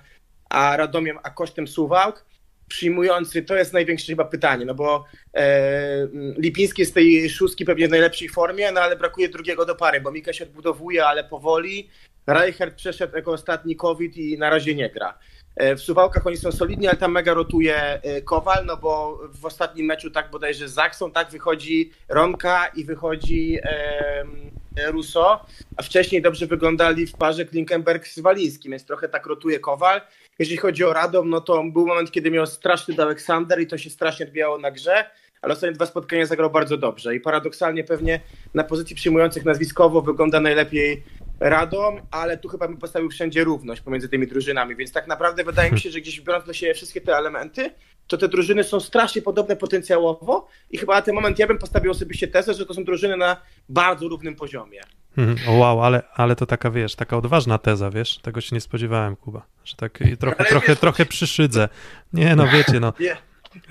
a 0.50 0.78
Radomiem, 0.78 1.18
a 1.24 1.30
kosztem 1.30 1.68
Suwałk. 1.68 2.26
Przyjmujący, 2.68 3.42
to 3.42 3.56
jest 3.56 3.74
największe 3.74 4.08
chyba 4.08 4.26
pytanie, 4.26 4.66
no 4.66 4.74
bo 4.74 5.06
e, 5.34 6.08
Lipiński 6.38 6.82
jest 6.82 6.92
z 6.92 6.96
tej 6.96 7.30
szóstki 7.30 7.66
pewnie 7.66 7.88
w 7.88 7.92
najlepszej 7.92 8.30
formie, 8.30 8.72
no 8.72 8.82
ale 8.82 8.96
brakuje 8.96 9.30
drugiego 9.30 9.66
do 9.66 9.76
pary, 9.76 10.02
bo 10.02 10.12
Mika 10.12 10.34
się 10.34 10.44
odbudowuje, 10.44 11.06
ale 11.06 11.24
powoli. 11.24 11.90
Reichert 12.28 12.76
przeszedł 12.76 13.16
jako 13.16 13.32
ostatni 13.32 13.76
COVID 13.76 14.18
i 14.18 14.38
na 14.38 14.50
razie 14.50 14.76
nie 14.76 14.90
gra. 14.90 15.18
E, 15.56 15.76
w 15.76 15.82
Suwałkach 15.82 16.28
oni 16.28 16.38
są 16.38 16.52
solidni, 16.52 16.88
ale 16.88 16.98
tam 16.98 17.12
mega 17.12 17.34
rotuje 17.34 17.76
e, 17.76 18.22
Kowal, 18.22 18.66
no 18.66 18.78
bo 18.78 19.20
w 19.34 19.46
ostatnim 19.46 19.86
meczu 19.86 20.12
tak 20.12 20.32
bodajże 20.32 20.70
z 20.70 20.74
Zaksą, 20.74 21.12
tak 21.12 21.30
wychodzi 21.30 21.92
Romka 22.10 22.68
i 22.68 22.86
wychodzi 22.86 23.58
e, 23.64 24.92
Russo, 24.92 25.46
a 25.78 25.84
wcześniej 25.84 26.22
dobrze 26.22 26.48
wyglądali 26.48 27.08
w 27.08 27.14
parze 27.14 27.46
Klinkenberg 27.46 28.08
z 28.08 28.20
Walińskim, 28.20 28.72
więc 28.72 28.86
trochę 28.86 29.10
tak 29.10 29.26
rotuje 29.26 29.60
Kowal. 29.60 30.02
Jeżeli 30.40 30.58
chodzi 30.58 30.84
o 30.84 30.94
Radom, 30.94 31.30
no 31.30 31.42
to 31.42 31.64
był 31.64 31.88
moment, 31.88 32.12
kiedy 32.12 32.32
miał 32.32 32.46
straszny 32.46 32.94
do 32.94 33.04
Aleksander 33.04 33.62
i 33.62 33.68
to 33.68 33.78
się 33.78 33.90
strasznie 33.90 34.26
odbijało 34.26 34.58
na 34.58 34.72
grze, 34.72 35.06
ale 35.42 35.54
ostatnie 35.54 35.76
dwa 35.76 35.86
spotkania 35.86 36.26
zagrał 36.26 36.50
bardzo 36.50 36.78
dobrze 36.78 37.16
i 37.16 37.20
paradoksalnie 37.20 37.84
pewnie 37.84 38.20
na 38.54 38.64
pozycji 38.64 38.96
przyjmujących 38.96 39.46
nazwiskowo 39.46 40.02
wygląda 40.02 40.40
najlepiej 40.40 41.04
Radom, 41.40 42.02
ale 42.12 42.38
tu 42.38 42.48
chyba 42.50 42.68
bym 42.68 42.78
postawił 42.78 43.10
wszędzie 43.10 43.44
równość 43.44 43.82
pomiędzy 43.82 44.10
tymi 44.10 44.28
drużynami, 44.28 44.76
więc 44.76 44.92
tak 44.92 45.08
naprawdę 45.08 45.44
wydaje 45.44 45.72
mi 45.72 45.80
się, 45.80 45.90
że 45.90 46.02
gdzieś 46.02 46.22
biorąc 46.22 46.46
do 46.46 46.54
siebie 46.54 46.74
wszystkie 46.74 47.02
te 47.02 47.18
elementy, 47.18 47.72
to 48.08 48.18
te 48.18 48.28
drużyny 48.28 48.64
są 48.64 48.80
strasznie 48.80 49.22
podobne 49.22 49.56
potencjałowo 49.56 50.48
i 50.72 50.78
chyba 50.78 50.96
na 50.96 51.02
ten 51.02 51.16
moment 51.16 51.40
ja 51.40 51.48
bym 51.48 51.58
postawił 51.58 51.92
osobiście 51.92 52.28
tezę, 52.28 52.54
że 52.54 52.66
to 52.66 52.74
są 52.74 52.84
drużyny 52.84 53.18
na 53.18 53.42
bardzo 53.70 54.08
równym 54.08 54.36
poziomie. 54.36 54.82
Mhm. 55.18 55.50
O 55.50 55.52
wow, 55.52 55.84
ale, 55.84 56.04
ale 56.14 56.36
to 56.36 56.46
taka, 56.46 56.72
wiesz, 56.72 56.96
taka 56.96 57.18
odważna 57.18 57.58
teza, 57.58 57.90
wiesz, 57.90 58.18
tego 58.18 58.42
się 58.42 58.56
nie 58.56 58.62
spodziewałem, 58.62 59.16
Kuba, 59.16 59.46
że 59.66 59.76
tak 59.76 60.00
trochę, 60.20 60.46
trochę, 60.46 60.68
wiesz, 60.68 60.80
trochę 60.80 61.06
przyszydzę. 61.06 61.70
Nie, 62.14 62.36
no 62.36 62.48
wiecie, 62.48 62.80
no. 62.80 62.94
Nie. 63.00 63.18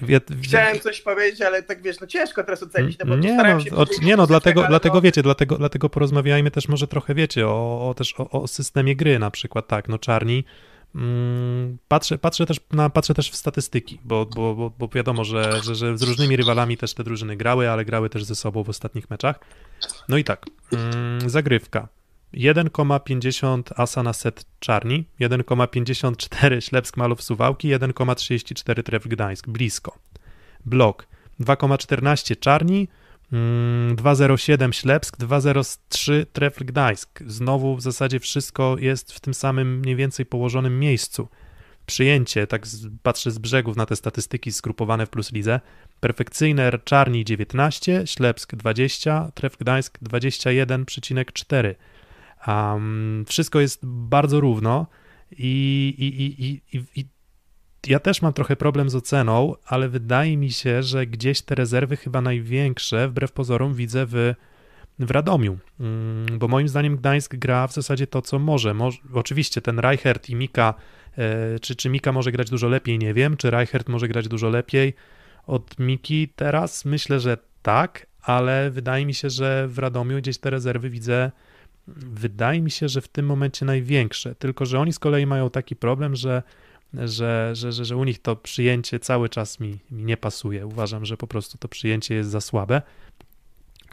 Wie, 0.02 0.20
Chciałem 0.42 0.80
coś 0.80 1.00
powiedzieć, 1.00 1.42
ale 1.42 1.62
tak 1.62 1.82
wiesz, 1.82 2.00
no 2.00 2.06
ciężko 2.06 2.44
teraz 2.44 2.62
ocenić, 2.62 2.98
no 2.98 3.06
bo 3.06 3.16
nie, 3.16 3.36
no, 3.36 3.60
się 3.60 3.76
o, 3.76 3.86
nie 4.02 4.16
no, 4.16 4.26
dlatego, 4.26 4.64
dlatego 4.68 5.00
wiecie, 5.00 5.22
dlatego, 5.22 5.58
dlatego 5.58 5.88
porozmawiajmy 5.88 6.50
też 6.50 6.68
może 6.68 6.88
trochę, 6.88 7.14
wiecie, 7.14 7.48
o, 7.48 7.88
o 7.88 7.94
też 7.94 8.14
o, 8.18 8.30
o, 8.30 8.46
systemie 8.46 8.96
gry 8.96 9.18
na 9.18 9.30
przykład, 9.30 9.66
tak, 9.66 9.88
no 9.88 9.98
czarni, 9.98 10.34
mm, 10.34 10.44
patrzę, 11.88 12.18
patrzę, 12.18 12.46
też 12.46 12.60
na, 12.72 12.90
patrzę 12.90 13.14
też 13.14 13.30
w 13.30 13.36
statystyki, 13.36 13.98
bo, 14.04 14.26
bo, 14.26 14.54
bo, 14.54 14.72
bo 14.78 14.88
wiadomo, 14.88 15.24
że, 15.24 15.62
że, 15.62 15.74
że 15.74 15.98
z 15.98 16.02
różnymi 16.02 16.36
rywalami 16.36 16.76
też 16.76 16.94
te 16.94 17.04
drużyny 17.04 17.36
grały, 17.36 17.70
ale 17.70 17.84
grały 17.84 18.10
też 18.10 18.24
ze 18.24 18.34
sobą 18.34 18.62
w 18.62 18.68
ostatnich 18.68 19.10
meczach. 19.10 19.40
No 20.08 20.16
i 20.16 20.24
tak, 20.24 20.46
mm, 20.72 21.30
zagrywka. 21.30 21.88
1,50 22.34 23.62
asa 23.76 24.02
na 24.02 24.12
set 24.12 24.44
Czarni, 24.60 25.04
1,54 25.20 26.60
Ślepsk 26.60 26.96
Malów 26.96 27.22
Suwałki, 27.22 27.68
1,34 27.68 28.82
Tref 28.82 29.06
Gdańsk, 29.06 29.48
blisko. 29.48 29.98
Blok 30.66 31.06
2,14 31.40 32.36
Czarni, 32.38 32.88
2,07 33.32 34.54
mm, 34.54 34.72
Ślepsk, 34.72 35.18
2,03 35.18 36.26
Trefl 36.32 36.64
Gdańsk. 36.64 37.22
Znowu 37.26 37.76
w 37.76 37.82
zasadzie 37.82 38.20
wszystko 38.20 38.76
jest 38.78 39.12
w 39.12 39.20
tym 39.20 39.34
samym 39.34 39.78
mniej 39.78 39.96
więcej 39.96 40.26
położonym 40.26 40.80
miejscu. 40.80 41.28
Przyjęcie, 41.86 42.46
tak 42.46 42.62
patrzę 43.02 43.30
z 43.30 43.38
brzegów 43.38 43.76
na 43.76 43.86
te 43.86 43.96
statystyki 43.96 44.52
skrupowane 44.52 45.06
w 45.06 45.10
Plus 45.10 45.32
Lidze, 45.32 45.60
perfekcyjne 46.00 46.72
Czarni 46.84 47.24
19, 47.24 48.02
Ślepsk 48.06 48.54
20, 48.54 49.30
Tref 49.34 49.56
Gdańsk 49.56 49.98
21,4. 50.02 51.74
Um, 52.46 53.24
wszystko 53.28 53.60
jest 53.60 53.80
bardzo 53.82 54.40
równo 54.40 54.86
i, 55.38 55.94
i, 55.98 56.04
i, 56.04 56.62
i, 56.76 57.00
i 57.00 57.04
ja 57.86 57.98
też 57.98 58.22
mam 58.22 58.32
trochę 58.32 58.56
problem 58.56 58.90
z 58.90 58.94
oceną, 58.94 59.54
ale 59.66 59.88
wydaje 59.88 60.36
mi 60.36 60.50
się, 60.50 60.82
że 60.82 61.06
gdzieś 61.06 61.42
te 61.42 61.54
rezerwy 61.54 61.96
chyba 61.96 62.20
największe, 62.20 63.08
wbrew 63.08 63.32
pozorom, 63.32 63.74
widzę 63.74 64.06
w, 64.06 64.34
w 64.98 65.10
Radomiu. 65.10 65.58
Mm, 65.80 66.38
bo 66.38 66.48
moim 66.48 66.68
zdaniem 66.68 66.96
Gdańsk 66.96 67.36
gra 67.36 67.66
w 67.66 67.72
zasadzie 67.72 68.06
to, 68.06 68.22
co 68.22 68.38
może. 68.38 68.74
oczywiście 69.14 69.60
ten 69.60 69.78
Reichert 69.78 70.30
i 70.30 70.34
Mika, 70.34 70.74
e, 71.18 71.58
czy, 71.58 71.76
czy 71.76 71.90
Mika 71.90 72.12
może 72.12 72.32
grać 72.32 72.50
dużo 72.50 72.68
lepiej, 72.68 72.98
nie 72.98 73.14
wiem. 73.14 73.36
Czy 73.36 73.50
Reichert 73.50 73.88
może 73.88 74.08
grać 74.08 74.28
dużo 74.28 74.48
lepiej 74.48 74.94
od 75.46 75.78
Miki 75.78 76.28
teraz? 76.36 76.84
Myślę, 76.84 77.20
że 77.20 77.36
tak, 77.62 78.06
ale 78.22 78.70
wydaje 78.70 79.06
mi 79.06 79.14
się, 79.14 79.30
że 79.30 79.68
w 79.68 79.78
Radomiu 79.78 80.18
gdzieś 80.18 80.38
te 80.38 80.50
rezerwy 80.50 80.90
widzę 80.90 81.30
wydaje 81.88 82.62
mi 82.62 82.70
się, 82.70 82.88
że 82.88 83.00
w 83.00 83.08
tym 83.08 83.26
momencie 83.26 83.66
największe. 83.66 84.34
Tylko, 84.34 84.66
że 84.66 84.80
oni 84.80 84.92
z 84.92 84.98
kolei 84.98 85.26
mają 85.26 85.50
taki 85.50 85.76
problem, 85.76 86.16
że, 86.16 86.42
że, 86.94 87.50
że, 87.52 87.72
że, 87.72 87.84
że 87.84 87.96
u 87.96 88.04
nich 88.04 88.22
to 88.22 88.36
przyjęcie 88.36 89.00
cały 89.00 89.28
czas 89.28 89.60
mi, 89.60 89.78
mi 89.90 90.04
nie 90.04 90.16
pasuje. 90.16 90.66
Uważam, 90.66 91.04
że 91.04 91.16
po 91.16 91.26
prostu 91.26 91.58
to 91.58 91.68
przyjęcie 91.68 92.14
jest 92.14 92.30
za 92.30 92.40
słabe. 92.40 92.82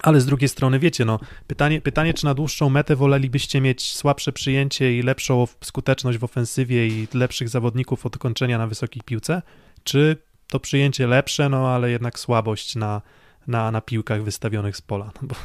Ale 0.04 0.22
z 0.22 0.26
drugiej 0.26 0.50
strony, 0.50 0.80
wiecie, 0.80 1.06
no, 1.06 1.20
pytanie, 1.48 1.82
pytanie, 1.82 2.14
czy 2.14 2.26
na 2.26 2.34
dłuższą 2.34 2.70
metę 2.70 2.96
wolelibyście 2.96 3.62
mieć 3.62 3.96
słabsze 3.96 4.32
przyjęcie 4.32 4.98
i 4.98 5.02
lepszą 5.02 5.48
skuteczność 5.64 6.18
w 6.18 6.24
ofensywie 6.24 6.88
i 6.88 7.08
lepszych 7.14 7.50
zawodników 7.50 8.06
od 8.06 8.18
kończenia 8.18 8.58
na 8.58 8.68
wysokiej 8.68 9.02
piłce, 9.06 9.42
czy 9.84 10.18
to 10.48 10.60
przyjęcie 10.60 11.08
lepsze, 11.08 11.50
no 11.50 11.70
ale 11.70 11.92
jednak 11.92 12.20
słabość 12.20 12.76
na, 12.76 13.02
na, 13.48 13.72
na 13.72 13.82
piłkach 13.82 14.24
wystawionych 14.24 14.78
z 14.78 14.82
pola. 14.82 15.12
No 15.22 15.28
bo 15.28 15.36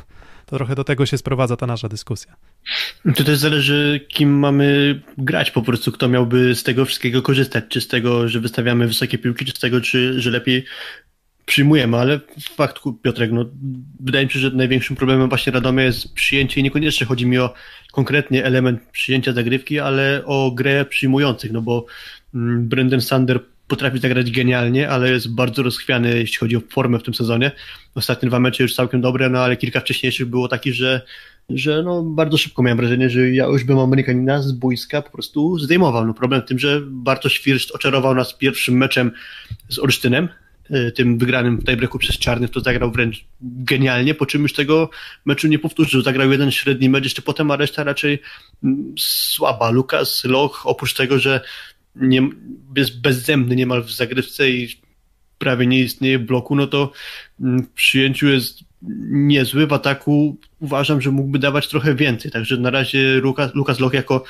to 0.46 0.56
trochę 0.56 0.74
do 0.74 0.84
tego 0.84 1.06
się 1.06 1.18
sprowadza 1.18 1.56
ta 1.56 1.66
nasza 1.66 1.88
dyskusja. 1.88 2.36
To 3.16 3.24
też 3.24 3.38
zależy, 3.38 4.06
kim 4.08 4.38
mamy 4.38 5.00
grać 5.18 5.50
po 5.50 5.62
prostu, 5.62 5.92
kto 5.92 6.08
miałby 6.08 6.54
z 6.54 6.62
tego 6.62 6.84
wszystkiego 6.84 7.22
korzystać, 7.22 7.64
czy 7.68 7.80
z 7.80 7.88
tego, 7.88 8.28
że 8.28 8.40
wystawiamy 8.40 8.86
wysokie 8.86 9.18
piłki, 9.18 9.44
czy 9.44 9.52
z 9.52 9.60
tego, 9.60 9.80
czy, 9.80 10.20
że 10.20 10.30
lepiej 10.30 10.64
przyjmujemy, 11.46 11.96
ale 11.96 12.20
fakt, 12.56 12.80
Piotrek, 13.02 13.32
no, 13.32 13.44
wydaje 14.00 14.26
mi 14.26 14.32
się, 14.32 14.38
że 14.38 14.50
największym 14.50 14.96
problemem 14.96 15.28
właśnie 15.28 15.52
Radomia 15.52 15.84
jest 15.84 16.14
przyjęcie 16.14 16.60
i 16.60 16.64
niekoniecznie 16.64 17.06
chodzi 17.06 17.26
mi 17.26 17.38
o 17.38 17.54
konkretnie 17.92 18.44
element 18.44 18.80
przyjęcia 18.92 19.32
zagrywki, 19.32 19.80
ale 19.80 20.22
o 20.26 20.50
grę 20.50 20.84
przyjmujących, 20.84 21.52
no 21.52 21.62
bo 21.62 21.86
mm, 22.34 22.68
Brendan 22.68 23.00
Sander 23.00 23.40
potrafi 23.74 23.98
zagrać 23.98 24.30
genialnie, 24.30 24.88
ale 24.88 25.10
jest 25.10 25.34
bardzo 25.34 25.62
rozchwiany, 25.62 26.18
jeśli 26.18 26.36
chodzi 26.36 26.56
o 26.56 26.60
formę 26.70 26.98
w 26.98 27.02
tym 27.02 27.14
sezonie. 27.14 27.52
Ostatnie 27.94 28.28
dwa 28.28 28.40
mecze 28.40 28.62
już 28.62 28.74
całkiem 28.74 29.00
dobre, 29.00 29.28
no 29.28 29.38
ale 29.38 29.56
kilka 29.56 29.80
wcześniejszych 29.80 30.26
było 30.26 30.48
takich, 30.48 30.74
że, 30.74 31.00
że 31.50 31.82
no, 31.82 32.02
bardzo 32.02 32.36
szybko 32.36 32.62
miałem 32.62 32.78
wrażenie, 32.78 33.10
że 33.10 33.30
ja 33.30 33.46
już 33.46 33.64
bym 33.64 33.78
Amerykanina 33.78 34.42
z 34.42 34.52
boiska 34.52 35.02
po 35.02 35.10
prostu 35.10 35.58
zdejmował. 35.58 36.06
No, 36.06 36.14
problem 36.14 36.42
w 36.42 36.44
tym, 36.44 36.58
że 36.58 36.80
Bartosz 36.86 37.38
First 37.38 37.70
oczarował 37.70 38.14
nas 38.14 38.34
pierwszym 38.34 38.76
meczem 38.76 39.10
z 39.68 39.78
Olsztynem, 39.78 40.28
y, 40.70 40.92
tym 40.92 41.18
wygranym 41.18 41.58
w 41.58 41.64
tiebreaku 41.64 41.98
przez 41.98 42.18
Czarnych, 42.18 42.50
to 42.50 42.60
zagrał 42.60 42.92
wręcz 42.92 43.24
genialnie, 43.40 44.14
po 44.14 44.26
czym 44.26 44.42
już 44.42 44.52
tego 44.52 44.90
meczu 45.24 45.48
nie 45.48 45.58
powtórzył. 45.58 46.02
Zagrał 46.02 46.30
jeden 46.30 46.50
średni 46.50 46.88
mecz 46.88 47.04
jeszcze 47.04 47.22
potem, 47.22 47.50
a 47.50 47.56
reszta 47.56 47.84
raczej 47.84 48.22
mm, 48.64 48.94
słaba. 48.98 49.70
Lukas, 49.70 50.24
Loch, 50.24 50.62
oprócz 50.64 50.94
tego, 50.94 51.18
że 51.18 51.40
nie, 51.96 52.28
jest 52.76 53.00
bezzębny 53.00 53.56
niemal 53.56 53.82
w 53.82 53.90
zagrywce 53.90 54.50
i 54.50 54.68
prawie 55.38 55.66
nie 55.66 55.80
istnieje 55.80 56.18
bloku, 56.18 56.56
no 56.56 56.66
to 56.66 56.92
mm, 57.40 57.62
w 57.62 57.70
przyjęciu 57.70 58.28
jest 58.28 58.58
niezły, 59.10 59.66
w 59.66 59.72
ataku 59.72 60.36
uważam, 60.60 61.00
że 61.00 61.10
mógłby 61.10 61.38
dawać 61.38 61.68
trochę 61.68 61.94
więcej, 61.94 62.30
także 62.30 62.56
na 62.56 62.70
razie 62.70 63.14
Lukas, 63.14 63.54
Lukas 63.54 63.80
Loch 63.80 63.94
jako 63.94 64.24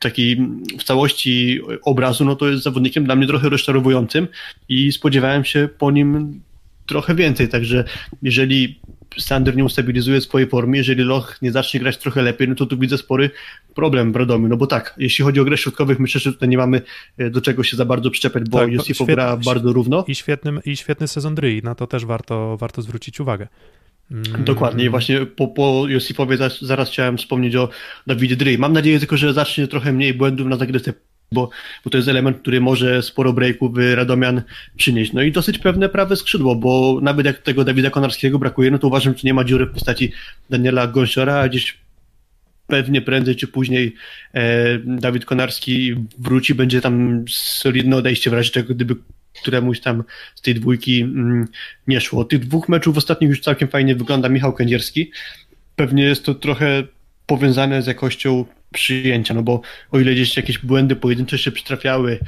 taki 0.00 0.36
w 0.78 0.84
całości 0.84 1.60
obrazu, 1.82 2.24
no 2.24 2.36
to 2.36 2.48
jest 2.48 2.62
zawodnikiem 2.62 3.04
dla 3.04 3.16
mnie 3.16 3.26
trochę 3.26 3.48
rozczarowującym 3.48 4.28
i 4.68 4.92
spodziewałem 4.92 5.44
się 5.44 5.68
po 5.78 5.90
nim 5.90 6.40
trochę 6.86 7.14
więcej, 7.14 7.48
także 7.48 7.84
jeżeli 8.22 8.80
Sander 9.18 9.56
nie 9.56 9.64
ustabilizuje 9.64 10.20
swojej 10.20 10.48
formy, 10.48 10.76
jeżeli 10.76 11.04
Loch 11.04 11.42
nie 11.42 11.52
zacznie 11.52 11.80
grać 11.80 11.98
trochę 11.98 12.22
lepiej, 12.22 12.48
no 12.48 12.54
to 12.54 12.66
tu 12.66 12.78
widzę 12.78 12.98
spory 12.98 13.30
problem 13.74 14.12
w 14.12 14.16
Radomiu, 14.16 14.48
no 14.48 14.56
bo 14.56 14.66
tak, 14.66 14.94
jeśli 14.98 15.24
chodzi 15.24 15.40
o 15.40 15.44
grę 15.44 15.56
środkowych, 15.56 15.98
myślę, 15.98 16.20
że 16.20 16.32
tutaj 16.32 16.48
nie 16.48 16.58
mamy 16.58 16.82
e, 17.18 17.30
do 17.30 17.40
czego 17.40 17.62
się 17.62 17.76
za 17.76 17.84
bardzo 17.84 18.10
przyczepiać, 18.10 18.44
bo 18.48 18.58
tak, 18.58 18.72
Josifo 18.72 19.06
gra 19.06 19.36
bardzo 19.36 19.72
równo. 19.72 20.04
I 20.08 20.14
świetny, 20.14 20.52
I 20.64 20.76
świetny 20.76 21.08
sezon 21.08 21.34
Dryi, 21.34 21.62
na 21.62 21.74
to 21.74 21.86
też 21.86 22.04
warto, 22.04 22.56
warto 22.56 22.82
zwrócić 22.82 23.20
uwagę. 23.20 23.48
Mm. 24.10 24.44
Dokładnie, 24.44 24.84
i 24.84 24.88
właśnie 24.88 25.26
po, 25.26 25.48
po 25.48 25.84
Josifowie 25.88 26.36
zaraz, 26.36 26.62
zaraz 26.62 26.90
chciałem 26.90 27.18
wspomnieć 27.18 27.56
o 27.56 27.68
Dawidzie 28.06 28.36
Dry. 28.36 28.58
Mam 28.58 28.72
nadzieję 28.72 28.98
tylko, 28.98 29.16
że 29.16 29.32
zacznie 29.32 29.68
trochę 29.68 29.92
mniej 29.92 30.14
błędów 30.14 30.46
na 30.46 30.56
zagrywce 30.56 30.92
bo, 31.32 31.50
bo 31.84 31.90
to 31.90 31.98
jest 31.98 32.08
element, 32.08 32.38
który 32.38 32.60
może 32.60 33.02
sporo 33.02 33.32
breaków 33.32 33.72
Radomian 33.94 34.42
przynieść. 34.76 35.12
No 35.12 35.22
i 35.22 35.32
dosyć 35.32 35.58
pewne 35.58 35.88
prawe 35.88 36.16
skrzydło, 36.16 36.56
bo 36.56 36.98
nawet 37.02 37.26
jak 37.26 37.38
tego 37.38 37.64
Dawida 37.64 37.90
Konarskiego 37.90 38.38
brakuje, 38.38 38.70
no 38.70 38.78
to 38.78 38.86
uważam, 38.86 39.14
że 39.14 39.20
nie 39.24 39.34
ma 39.34 39.44
dziury 39.44 39.66
w 39.66 39.72
postaci 39.72 40.12
Daniela 40.50 40.86
Gąsiora, 40.86 41.34
a 41.34 41.48
gdzieś 41.48 41.78
pewnie 42.66 43.02
prędzej 43.02 43.36
czy 43.36 43.48
później 43.48 43.94
e, 44.34 44.78
Dawid 44.78 45.24
Konarski 45.24 45.94
wróci, 46.18 46.54
będzie 46.54 46.80
tam 46.80 47.24
solidne 47.28 47.96
odejście 47.96 48.30
w 48.30 48.32
razie 48.32 48.50
czego, 48.50 48.74
gdyby 48.74 48.96
któremuś 49.42 49.80
tam 49.80 50.04
z 50.34 50.40
tej 50.40 50.54
dwójki 50.54 51.00
mm, 51.00 51.48
nie 51.86 52.00
szło. 52.00 52.24
Tych 52.24 52.40
dwóch 52.40 52.68
meczów 52.68 52.96
ostatnich 52.96 53.30
już 53.30 53.40
całkiem 53.40 53.68
fajnie 53.68 53.94
wygląda 53.94 54.28
Michał 54.28 54.52
Kędzierski. 54.52 55.10
Pewnie 55.76 56.04
jest 56.04 56.24
to 56.24 56.34
trochę 56.34 56.82
powiązane 57.26 57.82
z 57.82 57.86
jakością 57.86 58.44
przyjęcia, 58.72 59.34
no 59.34 59.42
bo 59.42 59.60
o 59.90 60.00
ile 60.00 60.12
gdzieś 60.12 60.36
jakieś 60.36 60.58
błędy 60.58 60.96
pojedyncze 60.96 61.38
się 61.38 61.52
przytrafiały, 61.52 62.18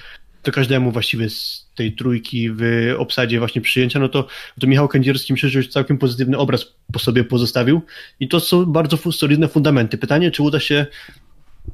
to 0.42 0.52
każdemu 0.52 0.92
właściwie 0.92 1.30
z 1.30 1.70
tej 1.74 1.92
trójki 1.92 2.50
w 2.52 2.62
obsadzie 2.98 3.38
właśnie 3.38 3.60
przyjęcia, 3.60 3.98
no 3.98 4.08
to, 4.08 4.26
to 4.60 4.66
Michał 4.66 4.88
Kędzierski 4.88 5.32
myślę, 5.32 5.48
że 5.48 5.62
całkiem 5.62 5.98
pozytywny 5.98 6.38
obraz 6.38 6.74
po 6.92 6.98
sobie 6.98 7.24
pozostawił 7.24 7.82
i 8.20 8.28
to 8.28 8.40
są 8.40 8.66
bardzo 8.66 9.12
solidne 9.12 9.48
fundamenty. 9.48 9.98
Pytanie, 9.98 10.30
czy 10.30 10.42
uda 10.42 10.60
się 10.60 10.86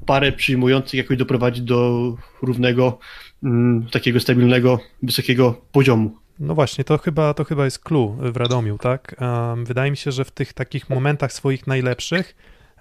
parę 0.07 0.33
przyjmujących 0.33 0.95
jakoś 0.95 1.17
doprowadzić 1.17 1.65
do 1.65 2.17
równego, 2.43 2.99
mm, 3.43 3.87
takiego 3.91 4.21
stabilnego, 4.21 4.81
wysokiego 5.03 5.61
poziomu. 5.73 6.17
No 6.41 6.55
właśnie, 6.55 6.85
to 6.85 6.99
chyba, 6.99 7.35
to 7.35 7.45
chyba 7.45 7.65
jest 7.65 7.79
clue 7.79 8.17
w 8.21 8.37
Radomiu, 8.37 8.79
tak? 8.79 9.17
Um, 9.21 9.65
wydaje 9.65 9.91
mi 9.91 9.97
się, 9.97 10.13
że 10.13 10.25
w 10.25 10.31
tych 10.31 10.53
takich 10.53 10.91
momentach 10.91 11.33
swoich 11.33 11.67
najlepszych 11.67 12.37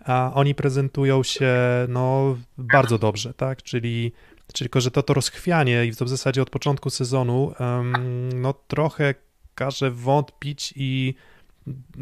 a 0.08 0.32
oni 0.34 0.56
prezentują 0.56 1.24
się 1.24 1.56
no, 1.90 2.38
bardzo 2.58 2.98
dobrze, 2.98 3.34
tak? 3.34 3.64
Czyli, 3.64 4.12
czyli 4.54 4.70
tylko, 4.70 4.82
że 4.82 4.92
to, 4.92 5.04
to 5.04 5.14
rozchwianie 5.14 5.86
i 5.86 5.96
to 5.96 6.06
w 6.06 6.10
zasadzie 6.10 6.42
od 6.42 6.50
początku 6.50 6.90
sezonu 6.90 7.54
um, 7.60 7.94
no 8.42 8.54
trochę 8.68 9.16
każe 9.56 9.92
wątpić 9.92 10.74
i 10.76 11.16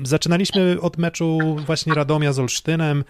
Zaczynaliśmy 0.03 0.81
od 0.81 0.97
meczu 0.97 1.55
właśnie 1.65 1.93
Radomia 1.93 2.33
z 2.33 2.39
Olsztynem, 2.39 3.03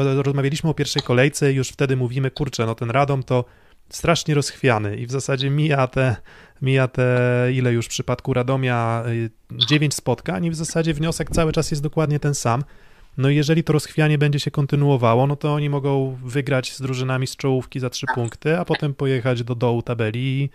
rozmawialiśmy 0.00 0.70
o 0.70 0.74
pierwszej 0.74 1.02
kolejce 1.02 1.52
i 1.52 1.56
już 1.56 1.68
wtedy 1.68 1.96
mówimy, 1.96 2.30
kurczę, 2.30 2.66
no 2.66 2.74
ten 2.74 2.90
Radom 2.90 3.22
to 3.22 3.44
strasznie 3.88 4.34
rozchwiany 4.34 4.96
i 4.96 5.06
w 5.06 5.10
zasadzie 5.10 5.50
mija 5.50 5.86
te, 5.86 6.16
mija 6.62 6.88
te 6.88 7.48
ile 7.52 7.72
już 7.72 7.86
w 7.86 7.88
przypadku 7.88 8.34
Radomia, 8.34 9.04
y, 9.06 9.30
dziewięć 9.68 9.94
spotkań 9.94 10.44
i 10.44 10.50
w 10.50 10.54
zasadzie 10.54 10.94
wniosek 10.94 11.30
cały 11.30 11.52
czas 11.52 11.70
jest 11.70 11.82
dokładnie 11.82 12.20
ten 12.20 12.34
sam. 12.34 12.64
No 13.18 13.30
i 13.30 13.36
jeżeli 13.36 13.64
to 13.64 13.72
rozchwianie 13.72 14.18
będzie 14.18 14.40
się 14.40 14.50
kontynuowało, 14.50 15.26
no 15.26 15.36
to 15.36 15.54
oni 15.54 15.70
mogą 15.70 16.18
wygrać 16.24 16.72
z 16.72 16.80
drużynami 16.82 17.26
z 17.26 17.36
czołówki 17.36 17.80
za 17.80 17.90
trzy 17.90 18.06
punkty, 18.14 18.58
a 18.58 18.64
potem 18.64 18.94
pojechać 18.94 19.42
do 19.42 19.54
dołu 19.54 19.82
tabeli 19.82 20.20
i, 20.20 20.50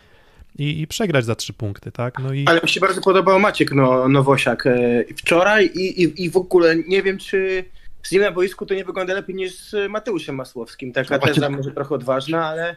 i, 0.63 0.81
i 0.81 0.87
przegrać 0.87 1.25
za 1.25 1.35
trzy 1.35 1.53
punkty, 1.53 1.91
tak? 1.91 2.19
No 2.19 2.33
i... 2.33 2.45
Ale 2.47 2.61
mi 2.63 2.69
się 2.69 2.79
bardzo 2.79 3.01
podobał 3.01 3.39
Maciek 3.39 3.71
no, 3.71 4.07
Nowosiak 4.07 4.67
e, 4.67 5.03
wczoraj 5.17 5.65
i, 5.65 6.03
i, 6.03 6.23
i 6.23 6.29
w 6.29 6.37
ogóle 6.37 6.75
nie 6.87 7.03
wiem, 7.03 7.17
czy 7.17 7.65
z 8.03 8.11
nim 8.11 8.21
na 8.21 8.31
boisku 8.31 8.65
to 8.65 8.73
nie 8.73 8.85
wygląda 8.85 9.13
lepiej 9.13 9.35
niż 9.35 9.55
z 9.55 9.91
Mateuszem 9.91 10.35
Masłowskim. 10.35 10.93
Taka 10.93 11.17
no 11.17 11.27
teza 11.27 11.49
może 11.49 11.71
trochę 11.71 11.95
odważna, 11.95 12.45
ale 12.45 12.75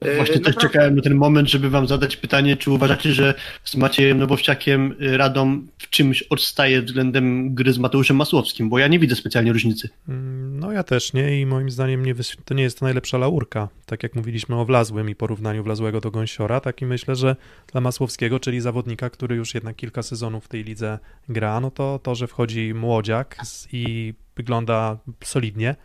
E, 0.00 0.16
Właśnie 0.16 0.34
też 0.34 0.46
naprawdę... 0.46 0.68
czekałem 0.68 0.96
na 0.96 1.02
ten 1.02 1.14
moment, 1.14 1.48
żeby 1.50 1.70
wam 1.70 1.86
zadać 1.86 2.16
pytanie, 2.16 2.56
czy 2.56 2.70
uważacie, 2.70 3.12
że 3.12 3.34
z 3.64 3.76
Maciejem 3.76 4.18
Nowowciakiem 4.18 4.94
y, 5.02 5.16
Radom 5.16 5.68
w 5.78 5.90
czymś 5.90 6.22
odstaje 6.22 6.82
względem 6.82 7.54
gry 7.54 7.72
z 7.72 7.78
Mateuszem 7.78 8.16
Masłowskim, 8.16 8.68
bo 8.68 8.78
ja 8.78 8.88
nie 8.88 8.98
widzę 8.98 9.16
specjalnie 9.16 9.52
różnicy. 9.52 9.88
Mm, 10.08 10.60
no 10.60 10.72
ja 10.72 10.82
też 10.82 11.12
nie 11.12 11.40
i 11.40 11.46
moim 11.46 11.70
zdaniem 11.70 12.06
nie, 12.06 12.14
to 12.44 12.54
nie 12.54 12.62
jest 12.62 12.78
to 12.78 12.84
najlepsza 12.84 13.18
laurka, 13.18 13.68
tak 13.86 14.02
jak 14.02 14.14
mówiliśmy 14.14 14.56
o 14.56 14.64
Wlazłym 14.64 15.10
i 15.10 15.14
porównaniu 15.14 15.64
Wlazłego 15.64 16.00
do 16.00 16.10
Gąsiora, 16.10 16.60
tak 16.60 16.82
i 16.82 16.86
myślę, 16.86 17.16
że 17.16 17.36
dla 17.72 17.80
Masłowskiego, 17.80 18.40
czyli 18.40 18.60
zawodnika, 18.60 19.10
który 19.10 19.36
już 19.36 19.54
jednak 19.54 19.76
kilka 19.76 20.02
sezonów 20.02 20.44
w 20.44 20.48
tej 20.48 20.64
lidze 20.64 20.98
gra, 21.28 21.60
no 21.60 21.70
to 21.70 22.00
to, 22.02 22.14
że 22.14 22.26
wchodzi 22.26 22.74
młodziak 22.74 23.36
i 23.72 24.14
wygląda 24.36 24.98
solidnie, 25.24 25.76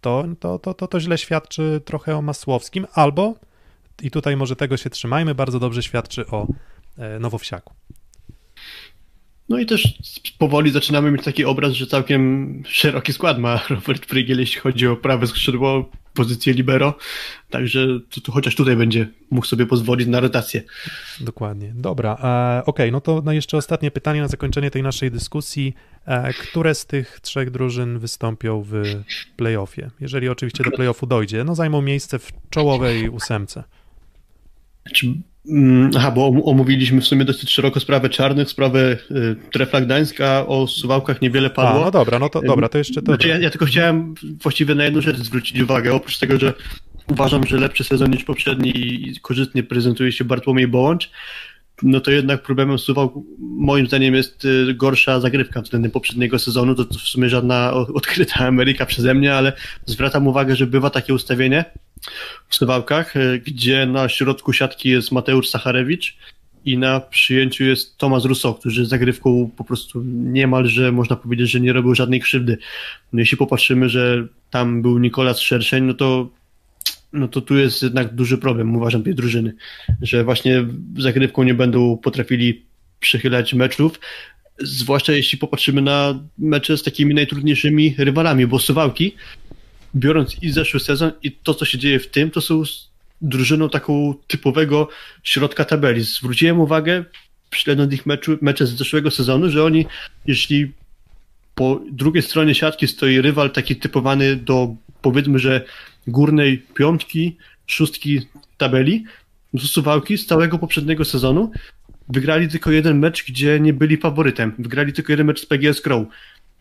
to, 0.00 0.24
to, 0.40 0.58
to, 0.58 0.74
to, 0.74 0.86
to 0.86 1.00
źle 1.00 1.18
świadczy 1.18 1.80
trochę 1.84 2.16
o 2.16 2.22
Masłowskim, 2.22 2.86
albo 2.92 3.34
i 4.02 4.10
tutaj 4.10 4.36
może 4.36 4.56
tego 4.56 4.76
się 4.76 4.90
trzymajmy, 4.90 5.34
bardzo 5.34 5.58
dobrze 5.60 5.82
świadczy 5.82 6.26
o 6.26 6.46
e, 6.98 7.18
Nowowsiaku. 7.18 7.74
No 9.48 9.58
i 9.58 9.66
też 9.66 9.98
powoli 10.38 10.70
zaczynamy 10.70 11.10
mieć 11.10 11.24
taki 11.24 11.44
obraz, 11.44 11.72
że 11.72 11.86
całkiem 11.86 12.62
szeroki 12.66 13.12
skład 13.12 13.38
ma 13.38 13.60
Robert 13.70 14.06
Prygiel, 14.06 14.40
jeśli 14.40 14.60
chodzi 14.60 14.86
o 14.86 14.96
prawe 14.96 15.26
skrzydło, 15.26 15.90
pozycję 16.14 16.52
libero, 16.52 16.94
także 17.50 17.86
to, 18.10 18.20
to 18.20 18.32
chociaż 18.32 18.54
tutaj 18.54 18.76
będzie 18.76 19.08
mógł 19.30 19.46
sobie 19.46 19.66
pozwolić 19.66 20.08
na 20.08 20.20
rotację. 20.20 20.62
Dokładnie. 21.20 21.72
Dobra, 21.76 22.12
e, 22.12 22.16
okej, 22.60 22.62
okay, 22.66 22.90
no 22.90 23.00
to 23.00 23.22
no 23.24 23.32
jeszcze 23.32 23.56
ostatnie 23.56 23.90
pytanie 23.90 24.20
na 24.20 24.28
zakończenie 24.28 24.70
tej 24.70 24.82
naszej 24.82 25.10
dyskusji. 25.10 25.74
E, 26.06 26.32
które 26.32 26.74
z 26.74 26.86
tych 26.86 27.20
trzech 27.20 27.50
drużyn 27.50 27.98
wystąpią 27.98 28.62
w 28.62 28.82
playoffie? 29.36 29.90
Jeżeli 30.00 30.28
oczywiście 30.28 30.64
do 30.64 30.70
playoffu 30.70 31.06
dojdzie, 31.06 31.44
no 31.44 31.54
zajmą 31.54 31.82
miejsce 31.82 32.18
w 32.18 32.32
czołowej 32.50 33.08
ósemce. 33.08 33.64
Czy, 34.94 35.06
mm, 35.48 35.90
aha, 35.96 36.10
bo 36.10 36.26
omówiliśmy 36.44 37.00
w 37.00 37.06
sumie 37.06 37.24
dosyć 37.24 37.50
szeroko 37.50 37.80
sprawę 37.80 38.08
czarnych, 38.08 38.50
sprawę 38.50 38.96
y, 39.10 39.36
Trefla 39.52 39.80
Gdańska, 39.80 40.46
o 40.46 40.66
Suwałkach 40.66 41.22
niewiele 41.22 41.50
padło. 41.50 41.82
A, 41.82 41.84
no 41.84 41.90
dobra, 41.90 42.18
no 42.18 42.28
to 42.28 42.42
dobra, 42.42 42.68
to 42.68 42.78
jeszcze 42.78 43.02
to. 43.02 43.12
Znaczy, 43.12 43.28
ja, 43.28 43.38
ja, 43.38 43.50
tylko 43.50 43.66
chciałem 43.66 44.14
właściwie 44.42 44.74
na 44.74 44.84
jedną 44.84 45.00
rzecz 45.00 45.16
zwrócić 45.16 45.60
uwagę, 45.60 45.94
oprócz 45.94 46.18
tego, 46.18 46.38
że 46.38 46.54
uważam, 47.10 47.46
że 47.46 47.56
lepszy 47.56 47.84
sezon 47.84 48.10
niż 48.10 48.24
poprzedni 48.24 48.72
i 48.76 49.20
korzystnie 49.20 49.62
prezentuje 49.62 50.12
się 50.12 50.24
Bartłomiej 50.24 50.68
Bołącz, 50.68 51.10
no 51.82 52.00
to 52.00 52.10
jednak 52.10 52.42
problemem 52.42 52.78
Suwałk 52.78 53.14
moim 53.38 53.86
zdaniem 53.86 54.14
jest 54.14 54.44
y, 54.44 54.74
gorsza 54.74 55.20
zagrywka 55.20 55.62
względem 55.62 55.90
poprzedniego 55.90 56.38
sezonu, 56.38 56.74
to, 56.74 56.84
to 56.84 56.98
w 56.98 57.02
sumie 57.02 57.28
żadna 57.28 57.72
odkryta 57.72 58.46
Ameryka 58.46 58.86
przeze 58.86 59.14
mnie, 59.14 59.34
ale 59.34 59.52
zwracam 59.86 60.26
uwagę, 60.26 60.56
że 60.56 60.66
bywa 60.66 60.90
takie 60.90 61.14
ustawienie, 61.14 61.64
w 62.48 62.56
Suwałkach, 62.56 63.16
e, 63.16 63.38
gdzie 63.38 63.86
na 63.86 64.08
środku 64.08 64.52
siatki 64.52 64.88
jest 64.88 65.12
Mateusz 65.12 65.48
Sacharewicz 65.48 66.16
i 66.64 66.78
na 66.78 67.00
przyjęciu 67.00 67.64
jest 67.64 67.98
Tomasz 67.98 68.24
Rousseau, 68.24 68.54
który 68.54 68.86
zagrywką 68.86 69.50
po 69.56 69.64
prostu 69.64 70.02
niemalże 70.04 70.92
można 70.92 71.16
powiedzieć, 71.16 71.50
że 71.50 71.60
nie 71.60 71.72
robił 71.72 71.94
żadnej 71.94 72.20
krzywdy. 72.20 72.58
No 73.12 73.20
jeśli 73.20 73.36
popatrzymy, 73.36 73.88
że 73.88 74.26
tam 74.50 74.82
był 74.82 74.98
Nikolas 74.98 75.38
Szerszeń, 75.38 75.84
no 75.84 75.94
to 75.94 76.28
no 77.12 77.28
to 77.28 77.40
tu 77.40 77.56
jest 77.56 77.82
jednak 77.82 78.14
duży 78.14 78.38
problem, 78.38 78.76
uważam, 78.76 79.02
tej 79.02 79.14
drużyny, 79.14 79.54
że 80.02 80.24
właśnie 80.24 80.64
zagrywką 80.98 81.42
nie 81.42 81.54
będą 81.54 81.96
potrafili 81.96 82.64
przechylać 83.00 83.54
meczów, 83.54 84.00
zwłaszcza 84.58 85.12
jeśli 85.12 85.38
popatrzymy 85.38 85.82
na 85.82 86.20
mecze 86.38 86.76
z 86.76 86.82
takimi 86.82 87.14
najtrudniejszymi 87.14 87.94
rywalami, 87.98 88.46
bo 88.46 88.58
Suwałki 88.58 89.14
biorąc 89.96 90.42
i 90.42 90.50
zeszły 90.50 90.80
sezon 90.80 91.12
i 91.22 91.32
to, 91.32 91.54
co 91.54 91.64
się 91.64 91.78
dzieje 91.78 92.00
w 92.00 92.08
tym, 92.08 92.30
to 92.30 92.40
są 92.40 92.62
drużyną 93.22 93.68
taką 93.68 94.14
typowego 94.26 94.88
środka 95.22 95.64
tabeli. 95.64 96.00
Zwróciłem 96.00 96.60
uwagę, 96.60 97.04
śledząc 97.54 97.92
ich 97.92 98.06
meczu, 98.06 98.38
mecze 98.40 98.66
z 98.66 98.70
zeszłego 98.70 99.10
sezonu, 99.10 99.50
że 99.50 99.64
oni, 99.64 99.86
jeśli 100.26 100.72
po 101.54 101.80
drugiej 101.90 102.22
stronie 102.22 102.54
siatki 102.54 102.88
stoi 102.88 103.20
rywal 103.20 103.50
taki 103.50 103.76
typowany 103.76 104.36
do, 104.36 104.74
powiedzmy, 105.02 105.38
że 105.38 105.64
górnej 106.06 106.58
piątki, 106.74 107.36
szóstki 107.66 108.20
tabeli, 108.58 109.04
to 109.60 109.66
Suwałki 109.66 110.18
z 110.18 110.26
całego 110.26 110.58
poprzedniego 110.58 111.04
sezonu 111.04 111.50
wygrali 112.08 112.48
tylko 112.48 112.70
jeden 112.70 112.98
mecz, 112.98 113.24
gdzie 113.24 113.60
nie 113.60 113.72
byli 113.72 113.96
faworytem. 113.96 114.54
Wygrali 114.58 114.92
tylko 114.92 115.12
jeden 115.12 115.26
mecz 115.26 115.40
z 115.40 115.46
PGS 115.46 115.80
Crow. 115.80 116.06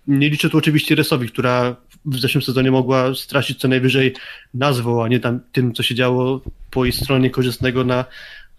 Nie 0.08 0.30
liczę 0.30 0.50
tu 0.50 0.58
oczywiście 0.58 0.96
Resowi, 0.96 1.28
która 1.28 1.76
w 2.06 2.20
zeszłym 2.20 2.42
sezonie 2.42 2.72
mogła 2.72 3.16
stracić 3.16 3.60
co 3.60 3.68
najwyżej 3.68 4.14
nazwą, 4.54 5.04
a 5.04 5.08
nie 5.08 5.20
tam 5.20 5.40
tym, 5.52 5.74
co 5.74 5.84
się 5.84 5.96
działo 5.96 6.42
po 6.72 6.86
jej 6.86 6.94
stronie 6.94 7.30
korzystnego 7.30 7.84
na, 7.84 8.06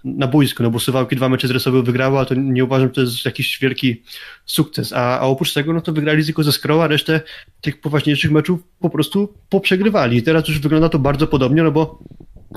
na 0.05 0.27
boisku, 0.27 0.63
no 0.63 0.71
bo 0.71 0.79
Suwałki 0.79 1.17
dwa 1.17 1.29
mecze 1.29 1.49
z 1.49 1.51
Resowy 1.51 1.83
wygrała, 1.83 2.25
to 2.25 2.35
nie 2.35 2.65
uważam, 2.65 2.89
że 2.89 2.95
to 2.95 3.01
jest 3.01 3.25
jakiś 3.25 3.59
wielki 3.59 4.03
sukces, 4.45 4.93
a, 4.93 5.19
a 5.19 5.21
oprócz 5.21 5.53
tego, 5.53 5.73
no 5.73 5.81
to 5.81 5.93
wygrali 5.93 6.25
tylko 6.25 6.43
ze 6.43 6.53
Skroła, 6.53 6.87
resztę 6.87 7.21
tych 7.61 7.81
poważniejszych 7.81 8.31
meczów 8.31 8.61
po 8.81 8.91
prostu 8.91 9.35
poprzegrywali. 9.49 10.17
I 10.17 10.23
teraz 10.23 10.49
już 10.49 10.59
wygląda 10.59 10.89
to 10.89 10.99
bardzo 10.99 11.27
podobnie, 11.27 11.63
no 11.63 11.71
bo 11.71 11.99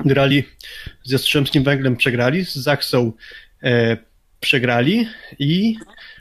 grali 0.05 0.43
z 1.03 1.11
Jastrzębskim 1.11 1.63
Węglem, 1.63 1.95
przegrali, 1.95 2.45
z 2.45 2.55
Zaksą 2.55 3.11
e, 3.63 3.97
przegrali 4.39 5.07
i 5.39 5.77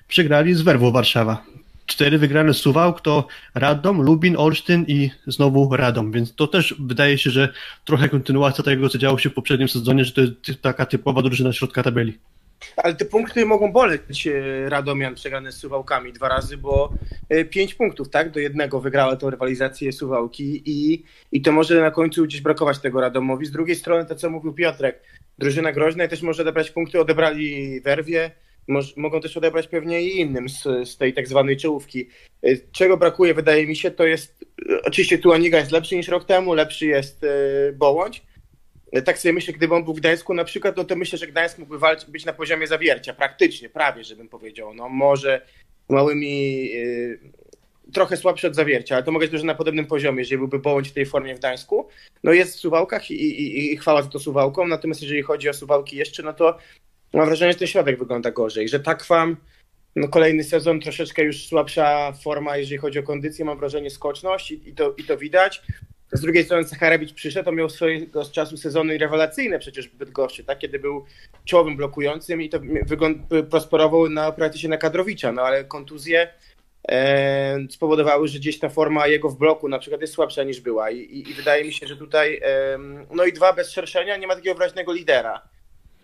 przegrali 0.09 0.55
z 0.55 0.61
Werwą 0.61 0.91
Warszawa 0.91 1.54
cztery 1.87 2.19
wygrane 2.19 2.55
Suwałk 2.55 3.01
to 3.01 3.27
Radom, 3.55 4.03
Lubin, 4.03 4.37
Olsztyn 4.37 4.85
i 4.89 5.11
znowu 5.27 5.77
Radom, 5.77 6.13
więc 6.13 6.35
to 6.35 6.47
też 6.47 6.75
wydaje 6.79 7.19
się, 7.19 7.31
że 7.31 7.53
trochę 7.85 8.09
kontynuacja 8.09 8.65
tego, 8.65 8.89
co 8.89 8.99
działo 8.99 9.19
się 9.19 9.31
w 9.31 9.35
poprzednim 9.35 9.69
sezonie, 9.69 10.05
że 10.05 10.13
to 10.13 10.21
jest 10.21 10.63
taka 10.63 10.87
typowa 10.87 11.23
drużyna 11.23 11.53
środka 11.53 11.83
tabeli. 11.83 12.19
Ale 12.77 12.95
te 12.95 13.05
punkty 13.05 13.47
mogą 13.47 13.73
boleć 13.73 14.27
e, 14.27 14.69
Radomian 14.69 15.15
przegrane 15.15 15.53
z 15.53 15.57
Suwałkami 15.57 16.13
dwa 16.13 16.29
razy, 16.29 16.57
bo 16.57 16.93
e, 17.29 17.45
pięć 17.45 17.75
punktów, 17.75 18.09
tak? 18.09 18.31
Do 18.31 18.41
jednego 18.41 18.81
wygrała 18.81 19.17
tą 19.17 19.31
rywalizację 19.31 19.93
Suwałki 19.93 20.63
i, 20.65 21.05
i 21.33 21.43
to 21.43 21.53
może 21.53 21.81
na 21.81 21.91
końcu 21.91 22.25
gdzieś 22.25 22.41
brakować 22.41 22.79
tego 22.79 23.01
Radomowi. 23.01 23.47
Z 23.47 23.51
drugiej 23.51 23.77
strony 23.77 24.07
to, 24.07 24.15
co 24.15 24.31
mówił 24.31 24.53
Piotrek, 24.53 25.01
drużyna 25.39 25.73
groźna 25.73 26.05
i 26.05 26.09
też 26.09 26.23
może 26.23 26.43
odebrać 26.43 26.71
punkty, 26.71 27.01
odebrali 27.01 27.81
Werwie, 27.81 28.31
mogą 28.97 29.21
też 29.21 29.37
odebrać 29.37 29.69
pewnie 29.69 30.03
i 30.03 30.21
innym 30.21 30.49
z, 30.49 30.63
z 30.63 30.97
tej 30.97 31.15
tak 31.15 31.29
zwanej 31.29 31.57
czołówki. 31.57 32.09
Y, 32.47 32.61
czego 32.73 32.97
brakuje, 32.97 33.35
wydaje 33.35 33.67
mi 33.67 33.77
się, 33.77 33.91
to 33.91 34.07
jest, 34.07 34.45
oczywiście 34.85 35.19
Tuaniga 35.19 35.59
jest 35.59 35.73
lepszy 35.73 35.97
niż 35.97 36.09
rok 36.09 36.25
temu, 36.25 36.55
lepszy 36.55 36.87
jest 36.87 37.25
y, 37.25 37.73
Bołądź. 37.73 38.23
Y, 38.97 39.03
tak 39.03 39.19
sobie 39.19 39.33
myślę, 39.33 39.55
gdyby 39.55 39.75
on 39.75 39.85
był 39.85 39.95
w 39.95 40.01
Gdańsku 40.01 40.35
na 40.35 40.45
przykład, 40.45 40.77
no 40.77 40.85
to 40.85 40.97
myślę, 40.97 41.19
że 41.19 41.27
Gdańsk 41.27 41.59
mógłby 41.59 41.79
walczyć, 41.79 42.11
być 42.11 42.25
na 42.25 42.33
poziomie 42.33 42.67
zawiercia, 42.67 43.15
praktycznie, 43.15 43.69
prawie, 43.69 44.05
żebym 44.05 44.29
powiedział. 44.29 44.75
No 44.75 44.89
może 44.89 45.47
małymi 45.89 46.71
trochę 47.93 48.17
słabszy 48.17 48.47
od 48.47 48.55
zawiercia, 48.55 48.95
ale 48.95 49.05
to 49.05 49.13
mogę 49.13 49.27
powiedzieć, 49.27 49.41
że 49.41 49.47
na 49.47 49.55
podobnym 49.55 49.87
poziomie, 49.87 50.19
jeżeli 50.19 50.39
byłby 50.39 50.59
Bołądź 50.59 50.89
w 50.89 50.93
tej 50.93 51.07
formie 51.07 51.35
w 51.35 51.39
Gdańsku. 51.39 51.89
No 52.25 52.33
jest 52.33 52.57
w 52.57 52.61
Suwałkach 52.61 53.11
i, 53.11 53.15
i, 53.15 53.73
i 53.73 53.77
chwała 53.77 54.03
za 54.03 54.09
to 54.09 54.19
Suwałką, 54.19 54.67
natomiast 54.67 55.03
jeżeli 55.03 55.23
chodzi 55.23 55.49
o 55.49 55.55
Suwałki 55.55 55.97
jeszcze, 55.97 56.23
no 56.23 56.33
to 56.33 56.59
mam 57.15 57.27
wrażenie, 57.27 57.53
że 57.53 57.59
ten 57.59 57.69
środek 57.69 57.99
wygląda 57.99 58.31
gorzej, 58.31 58.69
że 58.69 58.81
Takwam, 58.81 59.37
no 59.97 60.09
kolejny 60.09 60.45
sezon 60.45 60.81
troszeczkę 60.81 61.23
już 61.23 61.47
słabsza 61.47 62.13
forma, 62.13 62.57
jeżeli 62.57 62.79
chodzi 62.79 62.99
o 62.99 63.03
kondycję, 63.03 63.45
mam 63.45 63.59
wrażenie 63.59 63.91
skoczność 63.91 64.51
i, 64.51 64.69
i, 64.69 64.75
to, 64.75 64.95
i 64.99 65.05
to 65.05 65.17
widać. 65.17 65.63
Z 66.13 66.21
drugiej 66.21 66.45
strony 66.45 66.65
Sacharewicz 66.65 67.13
przyszedł, 67.13 67.45
to 67.45 67.53
miał 67.53 67.71
swojego 67.71 68.25
z 68.25 68.33
czasu 68.33 68.57
sezony 68.57 68.99
rewelacyjne 68.99 69.59
przecież 69.59 69.89
w 69.89 69.97
Bydgoszczy, 69.97 70.45
tak? 70.45 70.59
kiedy 70.59 70.79
był 70.79 71.05
czołowym 71.45 71.77
blokującym 71.77 72.43
i 72.43 72.49
to 72.49 72.59
wygląd- 72.87 73.47
prosperował 73.51 74.09
na 74.09 74.33
praktycznie 74.33 74.69
na 74.69 74.77
Kadrowicza, 74.77 75.33
no 75.33 75.43
ale 75.43 75.65
kontuzje 75.65 76.29
e, 76.89 77.59
spowodowały, 77.71 78.29
że 78.29 78.39
gdzieś 78.39 78.59
ta 78.59 78.69
forma 78.69 79.07
jego 79.07 79.29
w 79.29 79.39
bloku 79.39 79.69
na 79.69 79.79
przykład 79.79 80.01
jest 80.01 80.13
słabsza 80.13 80.43
niż 80.43 80.61
była 80.61 80.91
i, 80.91 80.99
i, 80.99 81.31
i 81.31 81.35
wydaje 81.35 81.65
mi 81.65 81.73
się, 81.73 81.87
że 81.87 81.97
tutaj 81.97 82.41
e, 82.45 82.79
no 83.11 83.25
i 83.25 83.33
dwa 83.33 83.53
bez 83.53 83.71
szerszenia 83.71 84.17
nie 84.17 84.27
ma 84.27 84.35
takiego 84.35 84.55
wyraźnego 84.55 84.93
lidera. 84.93 85.43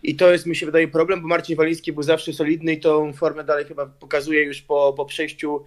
I 0.02 0.16
to 0.16 0.32
jest, 0.32 0.46
mi 0.46 0.56
się 0.56 0.66
wydaje, 0.66 0.88
problem, 0.88 1.22
bo 1.22 1.28
Marcin 1.28 1.56
Waliński 1.56 1.92
był 1.92 2.02
zawsze 2.02 2.32
solidny 2.32 2.72
i 2.72 2.80
tą 2.80 3.12
formę 3.12 3.44
dalej 3.44 3.64
chyba 3.64 3.86
pokazuje 3.86 4.42
już 4.42 4.62
po, 4.62 4.94
po 4.96 5.04
przejściu 5.04 5.64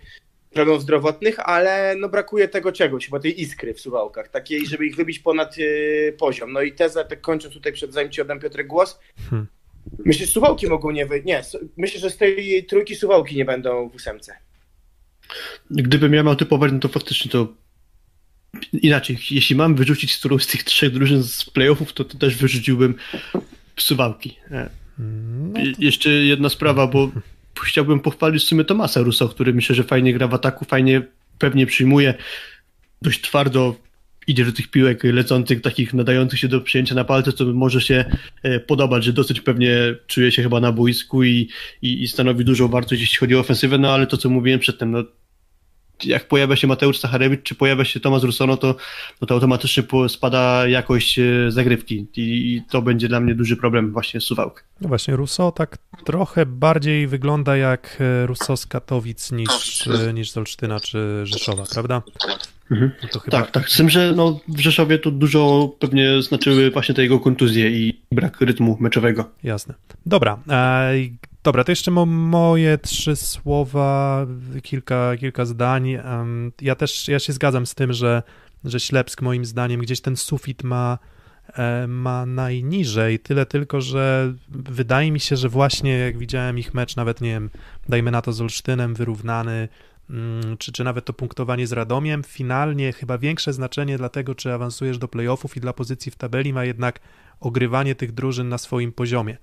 problemów 0.53 0.81
zdrowotnych, 0.81 1.39
ale 1.39 1.95
no 1.99 2.09
brakuje 2.09 2.47
tego 2.47 2.71
czegoś, 2.71 3.05
chyba 3.05 3.19
tej 3.19 3.41
iskry 3.41 3.73
w 3.73 3.79
Suwałkach, 3.79 4.27
takiej, 4.27 4.65
żeby 4.65 4.86
ich 4.86 4.95
wybić 4.95 5.19
ponad 5.19 5.57
y, 5.57 6.15
poziom. 6.19 6.53
No 6.53 6.61
i 6.61 6.71
teza, 6.71 7.03
tak 7.03 7.21
kończąc 7.21 7.53
tutaj 7.53 7.73
przed 7.73 7.93
zanim 7.93 8.11
ci 8.11 8.21
oddam 8.21 8.39
Piotrek 8.39 8.67
głos, 8.67 8.99
Hmm. 9.29 9.47
myślę, 10.05 10.25
że 10.25 10.31
Suwałki 10.31 10.67
mogą 10.67 10.91
nie 10.91 11.05
wyjść, 11.05 11.25
nie, 11.25 11.41
myślę, 11.77 11.99
że 11.99 12.09
z 12.09 12.17
tej 12.17 12.65
trójki 12.65 12.95
Suwałki 12.95 13.36
nie 13.36 13.45
będą 13.45 13.89
w 13.89 13.95
ósemce. 13.95 14.34
Gdybym 15.71 16.13
ja 16.13 16.23
miał 16.23 16.36
typować, 16.36 16.71
no 16.71 16.79
to 16.79 16.88
faktycznie 16.88 17.31
to 17.31 17.47
inaczej. 18.73 19.17
Jeśli 19.31 19.55
mam 19.55 19.75
wyrzucić 19.75 20.17
którąś 20.17 20.43
z 20.43 20.47
tych 20.47 20.63
trzech 20.63 20.91
drużyn 20.91 21.23
z 21.23 21.45
playoffów, 21.45 21.93
to, 21.93 22.03
to 22.03 22.17
też 22.17 22.36
wyrzuciłbym 22.36 22.95
Suwałki. 23.78 24.38
E, 24.51 24.69
No, 24.97 25.59
Je- 25.59 25.74
Jeszcze 25.80 26.09
jedna 26.09 26.49
sprawa, 26.49 26.88
bo 26.88 27.11
chciałbym 27.63 27.99
pochwalić 27.99 28.43
w 28.43 28.47
sumie 28.47 28.63
Tomasa 28.63 29.01
Russo, 29.01 29.30
który 29.30 29.53
myślę, 29.53 29.76
że 29.76 29.84
fajnie 29.84 30.13
gra 30.13 30.28
w 30.28 30.34
ataku, 30.34 30.65
fajnie 30.65 31.01
pewnie 31.39 31.65
przyjmuje, 31.65 32.13
dość 33.01 33.21
twardo 33.21 33.76
idzie 34.28 34.45
do 34.45 34.51
tych 34.51 34.67
piłek 34.71 35.03
lecących, 35.03 35.61
takich 35.61 35.93
nadających 35.93 36.39
się 36.39 36.47
do 36.47 36.61
przyjęcia 36.61 36.95
na 36.95 37.03
palce, 37.03 37.34
co 37.34 37.45
może 37.45 37.82
się 37.82 38.05
e, 38.43 38.59
podobać, 38.59 39.03
że 39.03 39.13
dosyć 39.13 39.41
pewnie 39.41 39.78
czuje 40.07 40.32
się 40.32 40.43
chyba 40.43 40.59
na 40.59 40.71
boisku 40.71 41.24
i, 41.24 41.49
i, 41.82 42.03
i 42.03 42.07
stanowi 42.07 42.45
dużą 42.45 42.67
wartość, 42.67 43.01
jeśli 43.01 43.17
chodzi 43.17 43.36
o 43.36 43.39
ofensywę, 43.39 43.78
no 43.78 43.93
ale 43.93 44.07
to, 44.07 44.17
co 44.17 44.30
mówiłem 44.30 44.59
przedtem, 44.59 44.91
no 44.91 45.03
jak 46.06 46.28
pojawia 46.28 46.56
się 46.56 46.68
Mateusz 46.68 46.97
Sacharewicz, 46.97 47.43
czy 47.43 47.56
pojawia 47.56 47.86
się 47.86 47.99
Tomasz 47.99 48.24
Rusono, 48.24 48.58
to, 48.58 48.76
no 49.22 49.28
to 49.28 49.34
automatycznie 49.34 49.84
spada 50.08 50.68
jakość 50.68 51.20
e, 51.20 51.51
zagrywki 51.51 52.08
i, 52.16 52.22
i 52.22 52.62
to 52.70 52.82
będzie 52.82 53.08
dla 53.08 53.20
mnie 53.20 53.36
duży 53.36 53.58
problem 53.58 53.91
właśnie 53.91 54.22
z 54.22 54.24
Suwałk. 54.24 54.64
no 54.82 54.88
właśnie, 54.88 55.16
Rousseau 55.16 55.51
tak 55.51 55.78
trochę 56.06 56.45
bardziej 56.45 57.08
wygląda 57.08 57.58
jak 57.58 57.97
e, 57.99 58.28
Rousseau 58.28 58.58
z 58.58 58.66
Katowic 58.66 59.32
niż, 59.32 59.88
e, 59.88 60.14
niż 60.14 60.32
z 60.32 60.38
Olsztyna 60.38 60.80
czy 60.80 61.22
Rzeszowa, 61.24 61.64
prawda? 61.74 62.01
Mhm. 62.72 62.91
No 63.04 63.10
to 63.10 63.20
chyba 63.20 63.38
Tak, 63.38 63.51
tak. 63.51 63.70
Z 63.70 63.78
tym, 63.78 63.89
że 63.89 64.14
no, 64.16 64.39
w 64.47 64.60
Rzeszowie 64.60 64.99
to 64.99 65.12
dużo 65.12 65.72
pewnie 65.80 66.22
znaczyły 66.22 66.72
właśnie 66.72 66.95
te 66.95 67.01
jego 67.01 67.20
kontuzje 67.20 67.70
i 67.72 68.01
brak 68.12 68.41
rytmu 68.41 68.78
meczowego. 68.80 69.30
Jasne. 69.43 69.74
Dobra, 70.06 70.39
e, 70.49 70.93
dobra, 71.43 71.63
to 71.63 71.71
jeszcze 71.71 71.91
mo, 71.91 72.05
moje 72.05 72.77
trzy 72.77 73.15
słowa, 73.15 74.25
kilka, 74.63 75.17
kilka 75.17 75.45
zdań. 75.45 75.89
Em, 75.89 76.51
ja 76.61 76.75
też, 76.75 77.07
ja 77.07 77.19
się 77.19 77.33
zgadzam 77.33 77.65
z 77.65 77.75
tym, 77.75 77.93
że, 77.93 78.23
że 78.63 78.79
Ślepsk 78.79 79.21
moim 79.21 79.45
zdaniem 79.45 79.81
gdzieś 79.81 80.01
ten 80.01 80.15
sufit 80.15 80.63
ma, 80.63 80.97
e, 81.53 81.87
ma 81.87 82.25
najniżej, 82.25 83.19
tyle 83.19 83.45
tylko, 83.45 83.81
że 83.81 84.33
wydaje 84.49 85.11
mi 85.11 85.19
się, 85.19 85.35
że 85.35 85.49
właśnie 85.49 85.97
jak 85.97 86.17
widziałem 86.17 86.59
ich 86.59 86.73
mecz, 86.73 86.95
nawet 86.95 87.21
nie 87.21 87.29
wiem, 87.29 87.49
dajmy 87.89 88.11
na 88.11 88.21
to 88.21 88.33
z 88.33 88.41
Olsztynem, 88.41 88.95
wyrównany, 88.95 89.67
mm, 90.09 90.57
czy, 90.57 90.71
czy 90.71 90.83
nawet 90.83 91.05
to 91.05 91.13
punktowanie 91.13 91.67
z 91.67 91.71
Radomiem, 91.71 92.23
finalnie 92.23 92.93
chyba 92.93 93.17
większe 93.17 93.53
znaczenie 93.53 93.97
dla 93.97 94.09
tego, 94.09 94.35
czy 94.35 94.53
awansujesz 94.53 94.97
do 94.97 95.07
playoffów 95.07 95.57
i 95.57 95.59
dla 95.59 95.73
pozycji 95.73 96.11
w 96.11 96.15
tabeli 96.15 96.53
ma 96.53 96.65
jednak 96.65 96.99
ogrywanie 97.39 97.95
tych 97.95 98.11
drużyn 98.11 98.49
na 98.49 98.57
swoim 98.57 98.91
poziomie. 98.91 99.37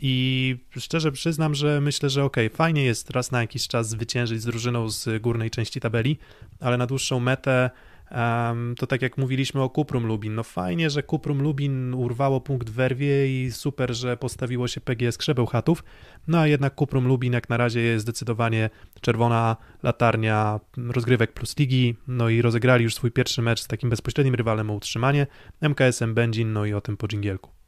I 0.00 0.56
szczerze 0.78 1.12
przyznam, 1.12 1.54
że 1.54 1.80
myślę, 1.80 2.10
że 2.10 2.24
okej, 2.24 2.50
fajnie 2.50 2.84
jest 2.84 3.10
raz 3.10 3.30
na 3.30 3.40
jakiś 3.40 3.68
czas 3.68 3.88
zwyciężyć 3.88 4.42
z 4.42 4.44
drużyną 4.44 4.88
z 4.88 5.22
górnej 5.22 5.50
części 5.50 5.80
tabeli, 5.80 6.18
ale 6.60 6.76
na 6.76 6.86
dłuższą 6.86 7.20
metę 7.20 7.70
em, 8.10 8.74
to 8.78 8.86
tak 8.86 9.02
jak 9.02 9.18
mówiliśmy 9.18 9.62
o 9.62 9.70
Kuprum 9.70 10.06
Lubin, 10.06 10.34
no 10.34 10.42
fajnie, 10.42 10.90
że 10.90 11.02
Kuprum 11.02 11.42
Lubin 11.42 11.94
urwało 11.94 12.40
punkt 12.40 12.70
w 12.70 12.72
werwie 12.72 13.44
i 13.44 13.52
super, 13.52 13.94
że 13.94 14.16
postawiło 14.16 14.68
się 14.68 14.80
PGS 14.80 15.18
Krzebełchatów, 15.18 15.84
no 16.28 16.38
a 16.38 16.46
jednak 16.46 16.74
Kuprum 16.74 17.08
Lubin 17.08 17.32
jak 17.32 17.48
na 17.48 17.56
razie 17.56 17.80
jest 17.80 18.02
zdecydowanie 18.02 18.70
czerwona 19.00 19.56
latarnia 19.82 20.60
rozgrywek 20.76 21.32
plus 21.32 21.58
ligi, 21.58 21.96
no 22.08 22.28
i 22.28 22.42
rozegrali 22.42 22.84
już 22.84 22.94
swój 22.94 23.10
pierwszy 23.10 23.42
mecz 23.42 23.60
z 23.60 23.66
takim 23.66 23.90
bezpośrednim 23.90 24.34
rywalem 24.34 24.70
o 24.70 24.74
utrzymanie, 24.74 25.26
MKS-em 25.60 26.14
Będzin, 26.14 26.52
no 26.52 26.66
i 26.66 26.72
o 26.72 26.80
tym 26.80 26.96
po 26.96 27.08
dżingielku. 27.08 27.65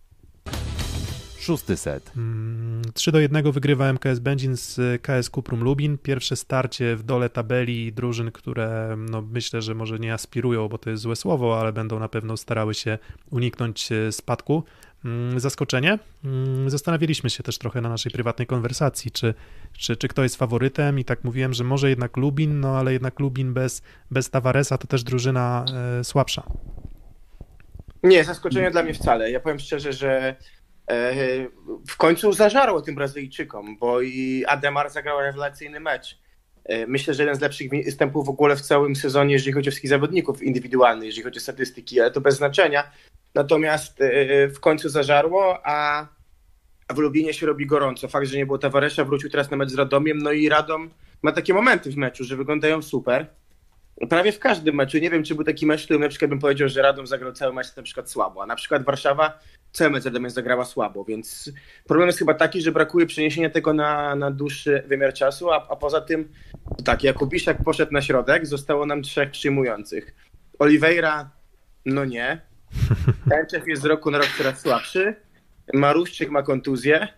Szósty 1.49 1.76
set. 1.76 2.12
Mm, 2.16 2.82
3 2.94 3.12
do 3.12 3.20
1 3.20 3.53
wygrywa 3.53 3.92
MKS 3.92 4.18
Będzin 4.18 4.57
z 4.57 5.03
KS 5.03 5.30
Kuprum 5.30 5.64
Lubin. 5.64 5.99
Pierwsze 5.99 6.36
starcie 6.36 6.96
w 6.96 7.03
dole 7.03 7.30
tabeli 7.30 7.92
drużyn, 7.92 8.32
które 8.32 8.96
no, 9.11 9.22
myślę, 9.22 9.62
że 9.62 9.74
może 9.74 9.99
nie 9.99 10.14
aspirują, 10.14 10.68
bo 10.68 10.78
to 10.78 10.90
jest 10.90 11.03
złe 11.03 11.16
słowo, 11.16 11.61
ale 11.61 11.72
będą 11.72 11.99
na 11.99 12.09
pewno 12.09 12.36
starały 12.36 12.74
się 12.74 12.99
uniknąć 13.30 13.92
e, 13.92 14.12
spadku. 14.12 14.64
Mm, 15.05 15.40
Zaskoczenie. 15.40 15.99
Mm, 16.24 16.70
Zastanawialiśmy 16.70 17.30
się 17.30 17.42
też 17.42 17.59
trochę 17.59 17.80
na 17.80 17.88
naszej 17.88 18.12
prywatnej 18.12 18.46
konwersacji, 18.46 19.11
czy, 19.11 19.34
czy, 19.72 19.96
czy 19.96 20.09
kto 20.09 20.22
jest 20.22 20.36
faworytem 20.36 20.99
i 20.99 21.05
tak 21.05 21.24
mówiłem, 21.24 21.55
że 21.55 21.64
może 21.64 21.90
jednak 21.90 22.16
Lubin, 22.16 22.61
no 22.61 22.78
ale 22.78 22.92
jednak 22.92 23.20
Lubin 23.20 23.55
bez, 23.55 23.82
bez 24.11 24.30
Tavaresa 24.30 24.78
to 24.78 24.86
też 24.86 25.03
drużyna 25.03 25.64
e, 26.01 26.05
słabsza. 26.05 26.42
Nie, 28.03 28.24
zaskoczenie 28.24 28.70
dla 28.70 28.82
mnie 28.82 28.94
wcale. 28.94 29.30
Ja 29.30 29.40
powiem 29.40 29.59
szczerze, 29.59 29.92
że 29.92 30.36
w 31.89 31.97
końcu 31.97 32.32
zażarło 32.32 32.82
tym 32.82 32.95
Brazylijczykom, 32.95 33.78
bo 33.78 34.01
i 34.01 34.45
Ademar 34.49 34.91
zagrał 34.91 35.20
rewelacyjny 35.20 35.80
mecz. 35.80 36.18
E, 36.64 36.86
Myślę, 36.86 37.14
że 37.14 37.22
jeden 37.22 37.36
z 37.36 37.41
lepszych 37.41 37.70
występów 37.70 38.26
w 38.26 38.30
ogóle 38.30 38.57
w 38.57 38.61
całym 38.61 38.97
sezonie, 38.97 39.32
jeżeli 39.32 39.53
chodzi 39.53 39.68
o 39.68 39.70
wszystkich 39.70 39.91
zawodników 39.91 40.43
indywidualnych, 40.43 41.07
jeżeli 41.07 41.22
chodzi 41.24 41.39
o 41.39 41.41
statystyki, 41.41 42.01
ale 42.01 42.11
to 42.11 42.20
bez 42.20 42.36
znaczenia. 42.36 42.91
Natomiast 43.34 44.01
e, 44.01 44.49
w 44.49 44.61
końcu 44.61 44.89
zażarło, 44.89 45.61
a 45.64 46.07
a 46.89 46.95
w 46.95 46.99
Lublinie 46.99 47.34
się 47.34 47.47
robi 47.47 47.66
gorąco. 47.66 48.09
Fakt, 48.09 48.26
że 48.26 48.36
nie 48.36 48.47
było 48.47 48.59
Tawaresza, 48.59 49.05
wrócił 49.05 49.30
teraz 49.30 49.51
na 49.51 49.57
mecz 49.57 49.70
z 49.70 49.74
Radomiem, 49.74 50.18
no 50.18 50.32
i 50.32 50.49
Radom 50.49 50.91
ma 51.22 51.32
takie 51.32 51.55
momenty 51.55 51.91
w 51.91 51.97
meczu, 51.97 52.24
że 52.24 52.36
wyglądają 52.36 52.82
super. 52.82 53.26
Prawie 54.09 54.32
w 54.32 54.38
każdym 54.38 54.74
meczu. 54.74 54.99
Nie 54.99 55.11
wiem, 55.11 55.24
czy 55.24 55.34
był 55.34 55.44
taki 55.44 55.66
mecz, 55.66 55.80
w 55.82 55.84
którym 55.84 56.03
na 56.03 56.09
przykład 56.09 56.28
bym 56.28 56.38
powiedział, 56.38 56.68
że 56.68 56.82
Radom 56.82 57.07
zagrał 57.07 57.32
cały 57.32 57.53
mecz 57.53 57.76
na 57.76 57.82
przykład 57.82 58.11
słabo, 58.11 58.42
a 58.42 58.46
na 58.46 58.57
przykład 58.57 58.84
Warszawa 58.84 59.38
cały 59.72 59.90
mecz 59.90 60.03
z 60.03 60.07
Radomiem 60.07 60.30
zagrała 60.30 60.64
słabo, 60.64 61.05
więc 61.05 61.53
problem 61.86 62.07
jest 62.07 62.18
chyba 62.18 62.34
taki, 62.34 62.62
że 62.62 62.72
brakuje 62.72 63.07
przeniesienia 63.07 63.51
tego 63.51 63.72
na, 63.72 64.14
na 64.14 64.30
dłuższy 64.30 64.82
wymiar 64.86 65.14
czasu, 65.14 65.51
a, 65.51 65.66
a 65.70 65.76
poza 65.76 66.01
tym 66.01 66.28
tak, 66.84 67.05
Jakubiszak 67.05 67.64
poszedł 67.64 67.92
na 67.92 68.03
środek, 68.03 68.46
zostało 68.46 68.86
nam 68.86 69.03
trzech 69.03 69.30
przyjmujących. 69.30 70.14
Oliveira, 70.59 71.30
no 71.86 72.05
nie. 72.05 72.40
Tęczew 73.30 73.68
jest 73.68 73.82
z 73.82 73.84
roku 73.84 74.11
na 74.11 74.18
rok 74.18 74.28
coraz 74.38 74.61
słabszy. 74.61 75.14
Maruszczyk 75.74 76.30
ma 76.30 76.42
kontuzję. 76.42 77.09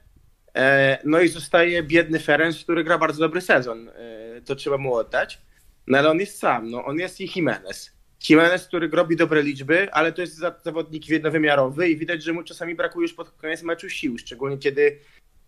E, 0.57 0.99
No 1.05 1.21
i 1.21 1.29
zostaje 1.29 1.83
biedny 1.83 2.19
Ferenc, 2.19 2.65
który 2.65 2.85
gra 2.85 2.99
bardzo 2.99 3.21
dobry 3.21 3.41
sezon. 3.41 3.89
E, 3.89 4.41
To 4.41 4.55
trzeba 4.55 4.79
mu 4.79 4.95
oddać. 4.95 5.39
No 5.87 5.99
ale 5.99 6.11
on 6.11 6.21
jest 6.21 6.39
sam, 6.39 6.71
no 6.71 6.85
on 6.85 6.99
jest 6.99 7.21
i 7.21 7.31
Jimenez. 7.37 7.93
Jimenez, 8.29 8.67
który 8.67 8.89
robi 8.89 9.17
dobre 9.17 9.43
liczby, 9.43 9.93
ale 9.93 10.13
to 10.13 10.21
jest 10.21 10.37
za- 10.37 10.55
zawodnik 10.63 11.09
jednowymiarowy 11.09 11.89
i 11.89 11.97
widać, 11.97 12.23
że 12.23 12.33
mu 12.33 12.43
czasami 12.43 12.75
brakuje 12.75 13.05
już 13.05 13.15
pod 13.15 13.31
koniec 13.31 13.63
meczu 13.63 13.89
sił, 13.89 14.19
szczególnie 14.19 14.59
kiedy, 14.59 14.99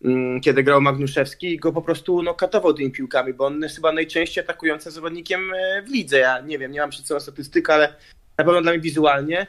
mm, 0.04 0.40
kiedy 0.40 0.62
grał 0.62 0.80
Magnuszewski 0.80 1.52
i 1.52 1.56
go 1.56 1.72
po 1.72 1.82
prostu 1.82 2.22
no, 2.22 2.34
katował 2.34 2.74
tymi 2.74 2.90
piłkami, 2.90 3.34
bo 3.34 3.46
on 3.46 3.62
jest 3.62 3.74
chyba 3.74 3.92
najczęściej 3.92 4.44
atakującym 4.44 4.92
zawodnikiem 4.92 5.40
e, 5.54 5.82
w 5.82 5.88
lidze. 5.90 6.18
Ja 6.18 6.40
nie 6.40 6.58
wiem, 6.58 6.72
nie 6.72 6.80
mam 6.80 6.90
przed 6.90 7.06
sobą 7.06 7.20
statystyk, 7.20 7.70
ale 7.70 7.94
na 8.38 8.44
pewno 8.44 8.62
dla 8.62 8.72
mnie 8.72 8.80
wizualnie 8.80 9.46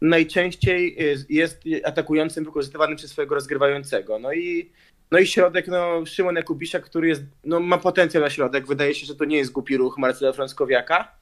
najczęściej 0.00 0.96
jest- 0.98 1.30
jest 1.30 1.62
atakującym 1.84 2.44
wykorzystywanym 2.44 2.96
przez 2.96 3.10
swojego 3.10 3.34
rozgrywającego. 3.34 4.18
No 4.18 4.32
i, 4.32 4.70
no 5.10 5.18
i 5.18 5.26
środek, 5.26 5.68
no 5.68 6.06
Szymon 6.06 6.36
Jakubiszak, 6.36 6.84
który 6.84 7.08
jest, 7.08 7.22
no 7.44 7.60
ma 7.60 7.78
potencjał 7.78 8.22
na 8.22 8.30
środek. 8.30 8.66
Wydaje 8.66 8.94
się, 8.94 9.06
że 9.06 9.14
to 9.14 9.24
nie 9.24 9.36
jest 9.36 9.52
głupi 9.52 9.76
ruch 9.76 9.98
Marcela 9.98 10.32
Frąckowiaka, 10.32 11.12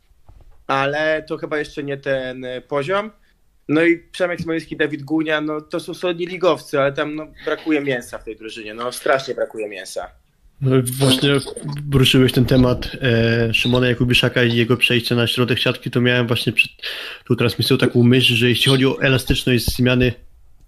ale 0.66 1.24
to 1.28 1.36
chyba 1.36 1.58
jeszcze 1.58 1.84
nie 1.84 1.96
ten 1.96 2.44
e, 2.44 2.60
poziom. 2.60 3.10
No 3.68 3.84
i 3.84 3.98
Przemek 3.98 4.40
Smoleński, 4.40 4.76
Dawid 4.76 5.02
Gunia, 5.02 5.40
no 5.40 5.60
to 5.60 5.80
są 5.80 5.94
solidni 5.94 6.26
ligowcy, 6.26 6.80
ale 6.80 6.92
tam 6.92 7.14
no, 7.14 7.26
brakuje 7.44 7.80
mięsa 7.80 8.18
w 8.18 8.24
tej 8.24 8.36
drużynie, 8.36 8.74
no 8.74 8.92
strasznie 8.92 9.34
brakuje 9.34 9.68
mięsa. 9.68 10.10
No, 10.60 10.70
właśnie 10.98 11.30
ruszyłeś 11.92 12.32
ten 12.32 12.44
temat 12.44 12.90
e, 13.02 13.54
Szymona 13.54 13.88
Jakubiszaka 13.88 14.44
i 14.44 14.56
jego 14.56 14.76
przejście 14.76 15.14
na 15.14 15.26
środek 15.26 15.58
siatki, 15.58 15.90
to 15.90 16.00
miałem 16.00 16.26
właśnie 16.26 16.52
przed 16.52 16.70
tą 17.28 17.36
transmisją 17.36 17.78
taką 17.78 18.02
myśl, 18.02 18.34
że 18.34 18.48
jeśli 18.48 18.70
chodzi 18.70 18.86
o 18.86 19.02
elastyczność 19.02 19.64
zmiany 19.64 20.12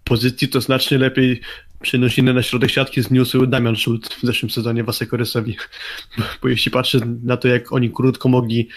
pozycji, 0.05 0.49
to 0.49 0.61
znacznie 0.61 0.99
lepiej 0.99 1.41
przenosiny 1.83 2.35
na 2.35 2.43
środek 2.43 2.71
siatki 2.71 3.03
zniósł 3.03 3.47
Damian 3.47 3.77
Schultz 3.77 4.15
w 4.15 4.23
zeszłym 4.23 4.51
sezonie 4.51 4.85
Wasekorysowi. 4.85 5.57
Bo 6.43 6.49
jeśli 6.49 6.71
patrzę 6.71 6.99
na 7.23 7.37
to, 7.37 7.49
jak 7.49 7.73
oni 7.73 7.91
krótko 7.91 8.29
mogli 8.29 8.69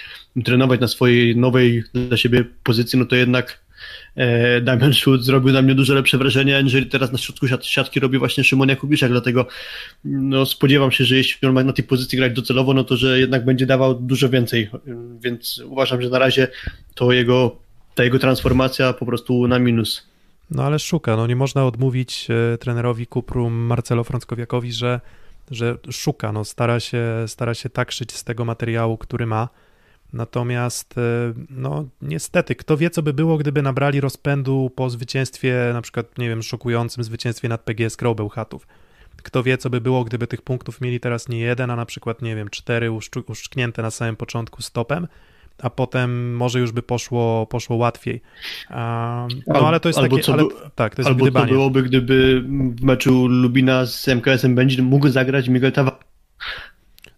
trenować 0.45 0.79
na 0.79 0.87
swojej 0.87 1.37
nowej 1.37 1.83
dla 1.93 2.17
siebie 2.17 2.45
pozycji, 2.63 2.99
no 2.99 3.05
to 3.05 3.15
jednak 3.15 3.61
e, 4.15 4.61
Damian 4.61 4.93
Schultz 4.93 5.25
zrobił 5.25 5.53
na 5.53 5.61
mnie 5.61 5.75
dużo 5.75 5.93
lepsze 5.93 6.17
wrażenie, 6.17 6.57
aniżeli 6.57 6.85
teraz 6.85 7.11
na 7.11 7.17
środku 7.17 7.47
siatki 7.61 7.99
robi 7.99 8.17
właśnie 8.17 8.43
Szymon 8.43 8.69
Jakubiszak, 8.69 9.11
dlatego 9.11 9.47
no, 10.03 10.45
spodziewam 10.45 10.91
się, 10.91 11.05
że 11.05 11.15
jeśli 11.15 11.47
on 11.47 11.53
ma 11.53 11.63
na 11.63 11.73
tej 11.73 11.85
pozycji 11.85 12.17
grać 12.17 12.33
docelowo, 12.33 12.73
no 12.73 12.83
to 12.83 12.97
że 12.97 13.19
jednak 13.19 13.45
będzie 13.45 13.65
dawał 13.65 13.95
dużo 13.95 14.29
więcej, 14.29 14.69
więc 15.21 15.61
uważam, 15.65 16.01
że 16.01 16.09
na 16.09 16.19
razie 16.19 16.47
to 16.95 17.11
jego, 17.11 17.59
ta 17.95 18.03
jego 18.03 18.19
transformacja 18.19 18.93
po 18.93 19.05
prostu 19.05 19.47
na 19.47 19.59
minus. 19.59 20.08
No 20.51 20.63
ale 20.63 20.79
szuka, 20.79 21.15
no 21.15 21.27
nie 21.27 21.35
można 21.35 21.65
odmówić 21.65 22.27
e, 22.29 22.57
trenerowi 22.57 23.07
Kupru 23.07 23.49
Marcelo 23.49 24.03
Frąckowiakowi, 24.03 24.71
że, 24.71 25.01
że 25.51 25.77
szuka, 25.91 26.31
no 26.31 26.45
stara 26.45 26.79
się, 26.79 27.03
stara 27.27 27.53
się 27.53 27.69
tak 27.69 27.91
szyć 27.91 28.11
z 28.11 28.23
tego 28.23 28.45
materiału, 28.45 28.97
który 28.97 29.25
ma. 29.25 29.49
Natomiast, 30.13 30.97
e, 30.97 31.01
no 31.49 31.85
niestety, 32.01 32.55
kto 32.55 32.77
wie, 32.77 32.89
co 32.89 33.01
by 33.03 33.13
było, 33.13 33.37
gdyby 33.37 33.61
nabrali 33.61 34.01
rozpędu 34.01 34.71
po 34.75 34.89
zwycięstwie, 34.89 35.69
na 35.73 35.81
przykład, 35.81 36.17
nie 36.17 36.29
wiem, 36.29 36.43
szokującym 36.43 37.03
zwycięstwie 37.03 37.49
nad 37.49 37.61
PGS 37.61 37.97
Bełchatów. 38.15 38.67
Kto 39.23 39.43
wie, 39.43 39.57
co 39.57 39.69
by 39.69 39.81
było, 39.81 40.03
gdyby 40.03 40.27
tych 40.27 40.41
punktów 40.41 40.81
mieli 40.81 40.99
teraz 40.99 41.29
nie 41.29 41.39
jeden, 41.39 41.71
a 41.71 41.75
na 41.75 41.85
przykład, 41.85 42.21
nie 42.21 42.35
wiem, 42.35 42.49
cztery 42.49 42.91
uszczknięte 43.27 43.81
na 43.81 43.91
samym 43.91 44.15
początku 44.15 44.61
stopem, 44.61 45.07
a 45.61 45.69
potem 45.69 46.35
może 46.35 46.59
już 46.59 46.71
by 46.71 46.81
poszło, 46.81 47.45
poszło 47.45 47.75
łatwiej. 47.75 48.21
No 49.47 49.67
ale 49.67 49.79
to 49.79 49.89
jest 49.89 49.99
albo 49.99 50.15
takie, 50.15 50.23
co 50.23 50.33
ale, 50.33 50.43
tak, 50.75 50.95
to 50.95 51.01
jest 51.01 51.09
albo 51.09 51.25
gdybanie. 51.25 51.47
co 51.47 51.53
byłoby, 51.53 51.83
gdyby 51.83 52.43
w 52.75 52.83
meczu 52.83 53.27
Lubina 53.27 53.85
z 53.85 54.07
MKS-em 54.07 54.55
będzie 54.55 54.81
mógł 54.81 55.09
zagrać 55.09 55.49
Miguel 55.49 55.71
Tavares. 55.71 55.99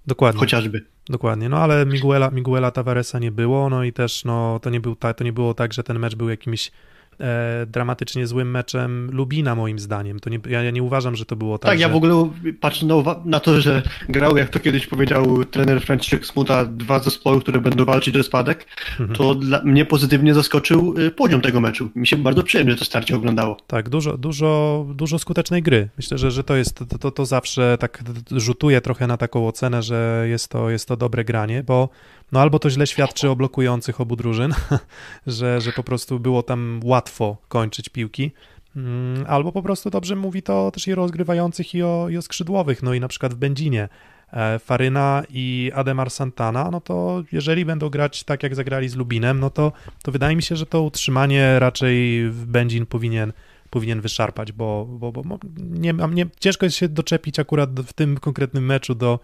Dokładnie. 0.07 0.39
Chociażby. 0.39 0.85
Dokładnie, 1.09 1.49
no 1.49 1.57
ale 1.57 1.85
Miguela, 1.85 2.29
Miguela 2.31 2.71
Tavaresa 2.71 3.19
nie 3.19 3.31
było, 3.31 3.69
no 3.69 3.83
i 3.83 3.93
też 3.93 4.25
no, 4.25 4.59
to, 4.61 4.69
nie 4.69 4.79
był 4.79 4.95
ta, 4.95 5.13
to 5.13 5.23
nie 5.23 5.33
było 5.33 5.53
tak, 5.53 5.73
że 5.73 5.83
ten 5.83 5.99
mecz 5.99 6.15
był 6.15 6.29
jakimś 6.29 6.71
e, 7.19 7.65
dramatycznie 7.65 8.27
złym 8.27 8.51
meczem 8.51 9.09
Lubina 9.11 9.55
moim 9.55 9.79
zdaniem. 9.79 10.19
To 10.19 10.29
nie, 10.29 10.39
ja, 10.49 10.63
ja 10.63 10.71
nie 10.71 10.83
uważam, 10.83 11.15
że 11.15 11.25
to 11.25 11.35
było 11.35 11.57
tak. 11.57 11.71
Tak, 11.71 11.77
że... 11.77 11.81
ja 11.81 11.89
w 11.89 11.95
ogóle 11.95 12.29
patrzę 12.59 12.85
na, 12.85 12.95
na, 13.25 13.39
to, 13.39 13.61
że 13.61 13.81
grał, 14.09 14.37
jak 14.37 14.49
to 14.49 14.59
kiedyś 14.59 14.87
powiedział 14.87 15.45
trener 15.45 15.81
Franciszek 15.81 16.25
Smuta, 16.25 16.65
dwa 16.65 16.99
zespoły, 16.99 17.41
które 17.41 17.59
będą 17.59 17.85
walczyć 17.85 18.17
o 18.17 18.23
spadek, 18.23 18.67
mhm. 18.99 19.17
to 19.17 19.35
dla 19.35 19.61
mnie 19.63 19.85
pozytywnie 19.85 20.33
zaskoczył 20.33 20.99
y, 20.99 21.11
poziom 21.11 21.41
tego 21.41 21.61
meczu. 21.61 21.89
Mi 21.95 22.07
się 22.07 22.17
bardzo 22.17 22.43
przyjemnie 22.43 22.75
to 22.75 22.85
starcie 22.85 23.15
oglądało. 23.15 23.57
Tak, 23.67 23.89
dużo, 23.89 24.17
dużo, 24.17 24.85
dużo 24.95 25.19
skutecznej 25.19 25.63
gry. 25.63 25.89
Myślę, 25.97 26.17
że, 26.17 26.31
że 26.31 26.43
to 26.43 26.55
jest, 26.55 26.73
to, 26.89 26.97
to, 26.97 27.11
to 27.11 27.25
zawsze 27.25 27.77
tak 27.79 28.03
rzutuje 28.31 28.81
trochę 28.81 29.07
na 29.07 29.17
taką 29.17 29.47
ocenę, 29.47 29.83
że 29.83 30.25
jest 30.29 30.47
to, 30.47 30.69
jest 30.69 30.87
to 30.87 30.97
dobre 30.97 31.23
granie, 31.23 31.63
bo 31.63 31.89
no 32.31 32.39
albo 32.39 32.59
to 32.59 32.69
źle 32.69 32.87
świadczy 32.87 33.29
o 33.29 33.35
blokujących 33.35 34.01
obu 34.01 34.15
drużyn, 34.15 34.53
że, 35.27 35.61
że 35.61 35.71
po 35.71 35.83
prostu 35.83 36.19
było 36.19 36.43
tam 36.43 36.79
łatwo 36.83 37.37
kończyć 37.47 37.89
piłki, 37.89 38.31
mm, 38.75 39.25
albo 39.27 39.51
po 39.51 39.63
prostu 39.63 39.89
dobrze 39.89 40.15
mówi 40.15 40.43
to 40.43 40.71
też 40.71 40.87
i 40.87 40.93
o 40.93 40.95
rozgrywających 40.95 41.75
i 41.75 41.83
o, 41.83 42.07
i 42.09 42.17
o 42.17 42.21
skrzydłowych, 42.21 42.83
no 42.83 42.93
i 42.93 42.99
na 42.99 43.07
przykład 43.07 43.33
w 43.33 43.37
Będzinie 43.37 43.89
e, 44.33 44.59
Faryna 44.59 45.23
i 45.29 45.71
Ademar 45.75 46.11
Santana, 46.11 46.71
no 46.71 46.81
to 46.81 47.23
jeżeli 47.31 47.65
będą 47.65 47.89
grać 47.89 48.23
tak 48.23 48.43
jak 48.43 48.55
zagrali 48.55 48.89
z 48.89 48.95
Lubinem, 48.95 49.39
no 49.39 49.49
to, 49.49 49.71
to 50.03 50.11
wydaje 50.11 50.35
mi 50.35 50.43
się, 50.43 50.55
że 50.55 50.65
to 50.65 50.81
utrzymanie 50.81 51.59
raczej 51.59 52.29
w 52.29 52.45
Będzin 52.45 52.85
powinien 52.85 53.33
powinien 53.69 54.01
wyszarpać, 54.01 54.51
bo, 54.51 54.85
bo, 54.85 55.11
bo 55.11 55.39
nie, 55.57 55.93
nie, 55.93 56.25
ciężko 56.39 56.65
jest 56.65 56.75
się 56.75 56.89
doczepić 56.89 57.39
akurat 57.39 57.79
w 57.79 57.93
tym 57.93 58.17
konkretnym 58.17 58.65
meczu 58.65 58.95
do, 58.95 59.19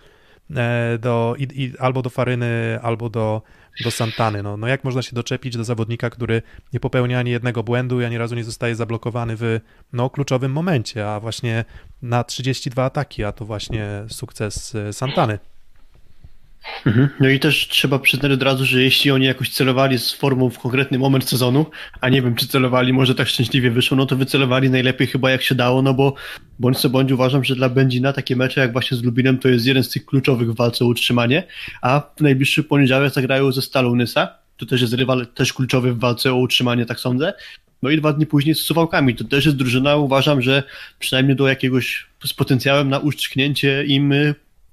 do, 1.00 1.36
i, 1.38 1.64
i, 1.64 1.78
albo 1.80 2.02
do 2.02 2.10
Faryny, 2.10 2.80
albo 2.82 3.10
do, 3.10 3.42
do 3.84 3.92
Santany. 3.92 4.44
No, 4.44 4.58
no 4.58 4.68
jak 4.68 4.84
można 4.84 5.02
się 5.02 5.16
doczepić 5.16 5.58
do 5.58 5.64
zawodnika, 5.64 6.10
który 6.10 6.42
nie 6.74 6.80
popełnia 6.80 7.20
ani 7.20 7.32
jednego 7.32 7.64
błędu 7.64 8.02
i 8.02 8.06
ani 8.06 8.18
razu 8.18 8.36
nie 8.36 8.44
zostaje 8.44 8.76
zablokowany 8.76 9.36
w 9.36 9.60
no, 9.94 10.10
kluczowym 10.10 10.52
momencie, 10.52 11.10
a 11.10 11.20
właśnie 11.20 11.66
na 12.02 12.24
32 12.24 12.84
ataki, 12.84 13.24
a 13.24 13.32
to 13.32 13.46
właśnie 13.46 14.06
sukces 14.10 14.76
e, 14.76 14.94
Santany. 14.94 15.40
Mhm. 16.86 17.10
No 17.20 17.30
i 17.30 17.40
też 17.40 17.68
trzeba 17.68 18.00
przyznać 18.00 18.32
od 18.32 18.44
razu, 18.44 18.66
że 18.66 18.82
jeśli 18.84 19.12
oni 19.12 19.26
jakoś 19.26 19.50
celowali 19.50 20.00
z 20.00 20.12
formą 20.12 20.50
w 20.50 20.60
konkretny 20.60 21.00
moment 21.00 21.30
sezonu, 21.30 21.66
a 22.02 22.10
nie 22.10 22.22
wiem, 22.22 22.36
czy 22.36 22.48
celowali, 22.48 22.94
może 22.94 23.16
tak 23.16 23.28
szczęśliwie 23.28 23.72
wyszło, 23.72 23.98
no 23.98 24.06
to 24.06 24.16
wycelowali 24.16 24.70
najlepiej 24.70 25.08
chyba 25.08 25.32
jak 25.32 25.44
się 25.44 25.56
dało, 25.56 25.82
no 25.82 25.94
bo 25.94 26.14
bądź 26.60 26.78
co 26.78 26.90
bądź 26.90 27.12
uważam, 27.12 27.44
że 27.44 27.56
dla 27.56 27.70
Będzina 27.70 28.14
takie 28.14 28.36
mecze 28.36 28.62
jak 28.62 28.72
właśnie 28.72 28.98
z 28.98 29.04
Lubinem 29.04 29.38
to 29.38 29.50
jest 29.50 29.66
jeden 29.66 29.84
z 29.84 29.90
tych 29.90 30.06
kluczowych 30.06 30.52
w 30.52 30.56
walce 30.56 30.86
o 30.86 30.88
utrzymanie, 30.88 31.44
a 31.82 32.02
w 32.18 32.22
najbliższy 32.22 32.64
poniedziałek 32.64 33.14
zagrają 33.14 33.52
ze 33.52 33.62
Stalą 33.62 33.96
Nysa, 33.96 34.28
to 34.58 34.66
też 34.66 34.82
jest 34.82 34.94
rywal 34.94 35.28
też 35.28 35.54
kluczowy 35.54 35.94
w 35.94 36.00
walce 36.00 36.34
o 36.34 36.36
utrzymanie, 36.36 36.86
tak 36.86 37.00
sądzę, 37.00 37.34
no 37.82 37.90
i 37.90 37.98
dwa 37.98 38.14
dni 38.14 38.26
później 38.26 38.56
z 38.56 38.60
Suwałkami. 38.60 39.16
To 39.16 39.24
też 39.24 39.46
jest 39.46 39.58
drużyna, 39.58 39.96
uważam, 39.96 40.42
że 40.42 40.64
przynajmniej 41.00 41.36
do 41.36 41.48
jakiegoś 41.48 42.08
z 42.26 42.34
potencjałem 42.34 42.90
na 42.90 43.00
uszczknięcie 43.00 43.84
im 43.86 44.14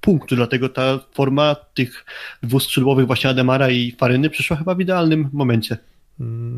punktu, 0.04 0.36
dlatego 0.36 0.68
ta 0.68 1.00
forma 1.12 1.56
tych 1.74 2.04
dwóch 2.42 2.62
skrzydłowych, 2.62 3.06
właśnie 3.06 3.30
Ademara 3.30 3.70
i 3.70 3.92
Faryny, 3.92 4.30
przyszła 4.30 4.56
chyba 4.56 4.74
w 4.74 4.80
idealnym 4.80 5.30
momencie. 5.32 5.76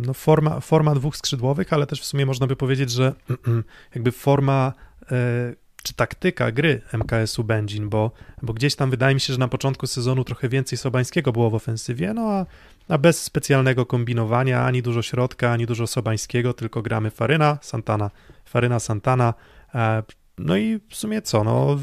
No 0.07 0.14
forma, 0.14 0.61
forma 0.61 0.94
dwóch 0.94 1.16
skrzydłowych, 1.16 1.72
ale 1.72 1.86
też 1.86 2.01
w 2.01 2.05
sumie 2.05 2.26
można 2.26 2.47
by 2.47 2.57
powiedzieć, 2.57 2.90
że 2.90 3.12
jakby 3.94 4.12
forma 4.12 4.72
e, 5.12 5.55
czy 5.82 5.94
taktyka 5.94 6.53
gry 6.53 6.80
MKS-u 6.92 7.44
Będzin, 7.44 7.88
bo, 7.88 8.11
bo 8.42 8.53
gdzieś 8.53 8.74
tam 8.74 8.90
wydaje 8.90 9.14
mi 9.14 9.20
się, 9.20 9.32
że 9.32 9.38
na 9.38 9.49
początku 9.49 9.86
sezonu 9.86 10.24
trochę 10.24 10.49
więcej 10.49 10.78
Sobańskiego 10.78 11.32
było 11.32 11.51
w 11.51 11.55
ofensywie, 11.55 12.14
no 12.14 12.22
a, 12.22 12.47
a 12.88 12.99
bez 12.99 13.22
specjalnego 13.22 13.86
kombinowania, 13.86 14.64
ani 14.64 14.82
dużo 14.82 15.03
środka, 15.03 15.53
ani 15.53 15.66
dużo 15.66 15.86
Sobańskiego, 15.86 16.53
tylko 16.53 16.82
gramy 16.82 17.11
Faryna, 17.11 17.59
Santana, 17.62 18.11
Faryna, 18.44 18.80
Santana, 18.80 19.34
e, 19.74 20.03
no 20.38 20.57
i 20.57 20.80
w 20.88 20.97
sumie 20.97 21.22
co, 21.22 21.44
no 21.44 21.78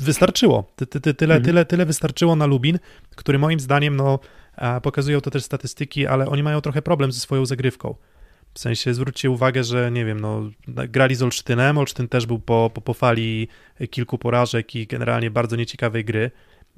wystarczyło. 0.00 0.72
Ty, 0.76 0.86
ty, 0.86 1.00
ty, 1.00 1.14
tyle, 1.14 1.34
mhm. 1.34 1.44
tyle, 1.44 1.64
tyle 1.64 1.86
wystarczyło 1.86 2.36
na 2.36 2.46
Lubin, 2.46 2.78
który 3.16 3.38
moim 3.38 3.60
zdaniem, 3.60 3.96
no, 3.96 4.18
pokazują 4.82 5.20
to 5.20 5.30
też 5.30 5.44
statystyki, 5.44 6.06
ale 6.06 6.28
oni 6.28 6.42
mają 6.42 6.60
trochę 6.60 6.82
problem 6.82 7.12
ze 7.12 7.20
swoją 7.20 7.46
zagrywką. 7.46 7.94
W 8.54 8.58
sensie 8.58 8.94
zwróćcie 8.94 9.30
uwagę, 9.30 9.64
że 9.64 9.90
nie 9.90 10.04
wiem, 10.04 10.20
no, 10.20 10.50
grali 10.68 11.14
z 11.14 11.22
Olsztynem, 11.22 11.78
Olsztyn 11.78 12.08
też 12.08 12.26
był 12.26 12.38
po, 12.38 12.70
po, 12.74 12.80
po 12.80 12.94
fali 12.94 13.48
kilku 13.90 14.18
porażek 14.18 14.74
i 14.74 14.86
generalnie 14.86 15.30
bardzo 15.30 15.56
nieciekawej 15.56 16.04
gry. 16.04 16.30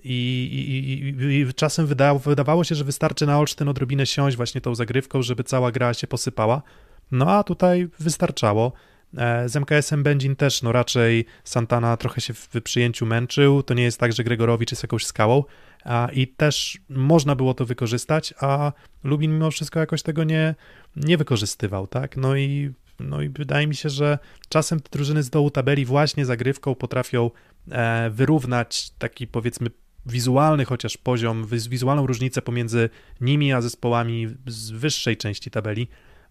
I, 0.04 0.14
i, 0.52 1.34
i, 1.34 1.54
czasem 1.54 1.86
wydawało, 1.86 2.18
wydawało 2.18 2.64
się, 2.64 2.74
że 2.74 2.84
wystarczy 2.84 3.26
na 3.26 3.38
Olsztyn 3.38 3.68
odrobinę 3.68 4.06
siąść 4.06 4.36
właśnie 4.36 4.60
tą 4.60 4.74
zagrywką, 4.74 5.22
żeby 5.22 5.44
cała 5.44 5.72
gra 5.72 5.94
się 5.94 6.06
posypała. 6.06 6.62
No 7.10 7.30
a 7.30 7.42
tutaj 7.42 7.88
wystarczało. 7.98 8.72
E, 9.16 9.48
z 9.48 9.56
MKS-em 9.56 10.02
Będzin 10.02 10.36
też, 10.36 10.62
no 10.62 10.72
raczej 10.72 11.24
Santana 11.44 11.96
trochę 11.96 12.20
się 12.20 12.34
w 12.34 12.48
przyjęciu 12.64 13.06
męczył, 13.06 13.62
to 13.62 13.74
nie 13.74 13.82
jest 13.82 14.00
tak, 14.00 14.12
że 14.12 14.24
Gregorowicz 14.24 14.70
jest 14.70 14.82
jakąś 14.82 15.06
skałą 15.06 15.44
a, 15.84 16.08
i 16.12 16.26
też 16.26 16.78
można 16.88 17.34
było 17.34 17.54
to 17.54 17.64
wykorzystać, 17.64 18.34
a 18.40 18.72
Lubin 19.04 19.32
mimo 19.32 19.50
wszystko 19.50 19.80
jakoś 19.80 20.02
tego 20.02 20.24
nie, 20.24 20.54
nie 20.96 21.16
wykorzystywał, 21.16 21.86
tak, 21.86 22.16
no 22.16 22.36
i, 22.36 22.72
no 23.00 23.22
i 23.22 23.28
wydaje 23.28 23.66
mi 23.66 23.74
się, 23.74 23.88
że 23.88 24.18
czasem 24.48 24.80
te 24.80 24.88
drużyny 24.90 25.22
z 25.22 25.30
dołu 25.30 25.50
tabeli 25.50 25.84
właśnie 25.84 26.26
zagrywką 26.26 26.74
potrafią 26.74 27.30
e, 27.70 28.10
wyrównać 28.10 28.90
taki 28.98 29.26
powiedzmy 29.26 29.70
wizualny 30.06 30.64
chociaż 30.64 30.96
poziom, 30.96 31.46
wizualną 31.46 32.06
różnicę 32.06 32.42
pomiędzy 32.42 32.90
nimi 33.20 33.52
a 33.52 33.60
zespołami 33.60 34.26
z 34.46 34.70
wyższej 34.70 35.16
części 35.16 35.50
tabeli, 35.50 35.88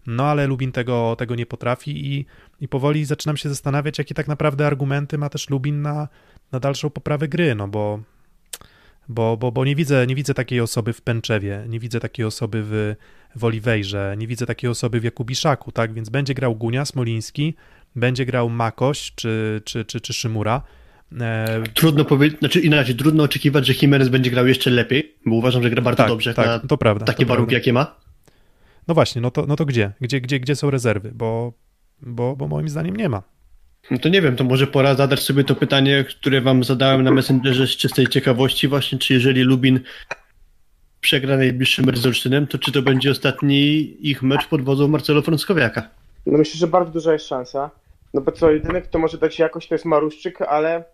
no 0.08 0.24
ale 0.24 0.46
Lubin 0.46 0.72
tego, 0.72 1.16
tego 1.18 1.34
nie 1.34 1.46
potrafi 1.46 2.14
i, 2.14 2.26
i 2.60 2.68
powoli 2.68 3.04
zaczynam 3.04 3.36
się 3.36 3.48
zastanawiać, 3.48 3.98
jakie 3.98 4.14
tak 4.14 4.28
naprawdę 4.28 4.66
argumenty 4.66 5.18
ma 5.18 5.28
też 5.28 5.50
Lubin 5.50 5.82
na, 5.82 6.08
na 6.52 6.60
dalszą 6.60 6.90
poprawę 6.90 7.28
gry, 7.28 7.54
no 7.54 7.68
bo, 7.68 8.00
bo, 9.08 9.36
bo, 9.36 9.52
bo 9.52 9.64
nie, 9.64 9.76
widzę, 9.76 10.06
nie 10.06 10.14
widzę 10.14 10.34
takiej 10.34 10.60
osoby 10.60 10.92
w 10.92 11.02
Pęczewie, 11.02 11.64
nie 11.68 11.80
widzę 11.80 12.00
takiej 12.00 12.24
osoby 12.24 12.62
w, 12.64 12.94
w 13.36 13.44
Oliwejrze, 13.44 14.14
nie 14.18 14.26
widzę 14.26 14.46
takiej 14.46 14.70
osoby 14.70 15.00
w 15.00 15.04
Jakubiszaku, 15.04 15.72
tak, 15.72 15.92
więc 15.94 16.08
będzie 16.08 16.34
grał 16.34 16.54
Gunia, 16.54 16.84
Smoliński, 16.84 17.54
będzie 17.96 18.26
grał 18.26 18.50
Makoś 18.50 19.12
czy, 19.14 19.62
czy, 19.64 19.84
czy, 19.84 20.00
czy 20.00 20.12
Szymura, 20.12 20.62
e, 21.20 21.62
Trudno 21.74 22.04
powiedzieć, 22.04 22.38
znaczy 22.38 22.60
inaczej, 22.60 22.94
trudno 22.94 23.22
oczekiwać, 23.22 23.66
że 23.66 23.72
Jimenez 23.82 24.08
będzie 24.08 24.30
grał 24.30 24.46
jeszcze 24.46 24.70
lepiej, 24.70 25.14
bo 25.26 25.34
uważam, 25.36 25.62
że 25.62 25.70
gra 25.70 25.82
bardzo 25.82 25.96
tak, 25.96 26.08
dobrze 26.08 26.34
tak, 26.34 26.46
na 26.46 26.68
to 26.68 26.78
prawda, 26.78 27.06
takie 27.06 27.24
to 27.24 27.28
warunki, 27.28 27.50
prawda. 27.50 27.58
jakie 27.58 27.72
ma. 27.72 28.07
No 28.88 28.94
właśnie, 28.94 29.22
no 29.22 29.30
to, 29.30 29.46
no 29.46 29.56
to 29.56 29.64
gdzie? 29.64 29.92
gdzie? 30.00 30.20
Gdzie 30.20 30.40
gdzie 30.40 30.56
są 30.56 30.70
rezerwy? 30.70 31.10
Bo, 31.14 31.52
bo, 32.02 32.36
bo 32.36 32.48
moim 32.48 32.68
zdaniem 32.68 32.96
nie 32.96 33.08
ma. 33.08 33.22
No 33.90 33.98
to 33.98 34.08
nie 34.08 34.22
wiem, 34.22 34.36
to 34.36 34.44
może 34.44 34.66
pora 34.66 34.94
zadać 34.94 35.20
sobie 35.20 35.44
to 35.44 35.54
pytanie, 35.54 36.04
które 36.08 36.40
wam 36.40 36.64
zadałem 36.64 37.02
na 37.02 37.10
Messengerze 37.10 37.66
z 37.66 37.70
czystej 37.70 38.06
ciekawości 38.06 38.68
właśnie, 38.68 38.98
czy 38.98 39.14
jeżeli 39.14 39.42
Lubin 39.42 39.80
przegra 41.00 41.36
najbliższy 41.36 41.82
mecz 41.82 41.98
z 41.98 42.06
Olsztynem, 42.06 42.46
to 42.46 42.58
czy 42.58 42.72
to 42.72 42.82
będzie 42.82 43.10
ostatni 43.10 43.96
ich 44.08 44.22
mecz 44.22 44.46
pod 44.46 44.62
wodzą 44.62 44.88
Marcelo 44.88 45.22
Frąckowiaka? 45.22 45.88
No 46.26 46.38
myślę, 46.38 46.58
że 46.58 46.66
bardzo 46.66 46.92
duża 46.92 47.12
jest 47.12 47.26
szansa. 47.28 47.70
No 48.14 48.20
bo 48.20 48.32
co, 48.32 48.50
jedyny, 48.50 48.82
kto 48.82 48.98
może 48.98 49.18
dać 49.18 49.38
jakość, 49.38 49.68
to 49.68 49.74
jest 49.74 49.84
Maruszczyk, 49.84 50.42
ale... 50.42 50.84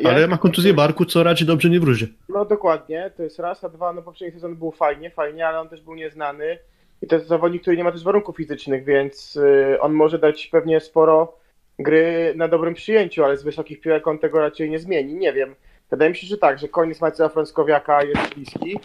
Ja- 0.00 0.10
Ale 0.10 0.28
ma 0.28 0.38
kontuzję 0.38 0.74
barku, 0.74 1.04
co 1.04 1.22
raczej 1.22 1.46
dobrze 1.46 1.70
nie 1.70 1.80
wróży. 1.80 2.08
No 2.28 2.44
dokładnie, 2.44 3.10
to 3.16 3.22
jest 3.22 3.38
raz, 3.38 3.64
a 3.64 3.68
dwa, 3.68 3.92
no 3.92 4.02
poprzedni 4.02 4.34
sezon 4.34 4.56
był 4.56 4.72
fajnie, 4.72 5.10
fajnie, 5.10 5.46
ale 5.46 5.60
on 5.60 5.68
też 5.68 5.80
był 5.80 5.94
nieznany 5.94 6.58
i 7.02 7.06
to 7.06 7.16
jest 7.16 7.28
zawodnik, 7.28 7.62
który 7.62 7.76
nie 7.76 7.84
ma 7.84 7.92
też 7.92 8.04
warunków 8.04 8.36
fizycznych, 8.36 8.84
więc 8.84 9.36
y, 9.36 9.80
on 9.80 9.92
może 9.92 10.18
dać 10.18 10.46
pewnie 10.46 10.80
sporo 10.80 11.38
gry 11.78 12.32
na 12.36 12.48
dobrym 12.48 12.74
przyjęciu, 12.74 13.24
ale 13.24 13.36
z 13.36 13.42
wysokich 13.42 13.80
piłek 13.80 14.06
on 14.06 14.18
tego 14.18 14.40
raczej 14.40 14.70
nie 14.70 14.78
zmieni, 14.78 15.14
nie 15.14 15.32
wiem. 15.32 15.54
Wydaje 15.90 16.10
mi 16.10 16.16
się, 16.16 16.26
że 16.26 16.38
tak, 16.38 16.58
że 16.58 16.68
koniec 16.68 17.00
Marcela 17.00 17.28
Frąckowiaka 17.28 18.02
jest 18.02 18.34
bliski, 18.34 18.78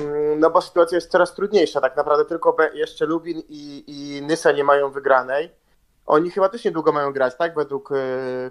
Mm, 0.00 0.40
no 0.40 0.50
bo 0.50 0.62
sytuacja 0.62 0.96
jest 0.96 1.10
coraz 1.10 1.34
trudniejsza, 1.34 1.80
tak 1.80 1.96
naprawdę 1.96 2.24
tylko 2.24 2.56
jeszcze 2.74 3.06
Lubin 3.06 3.42
i, 3.48 3.84
i 3.86 4.22
Nysa 4.22 4.52
nie 4.52 4.64
mają 4.64 4.90
wygranej. 4.90 5.50
Oni 6.06 6.30
chyba 6.30 6.48
też 6.48 6.64
niedługo 6.64 6.92
mają 6.92 7.12
grać, 7.12 7.34
tak? 7.38 7.54
Według 7.54 7.90
y, 7.90 7.94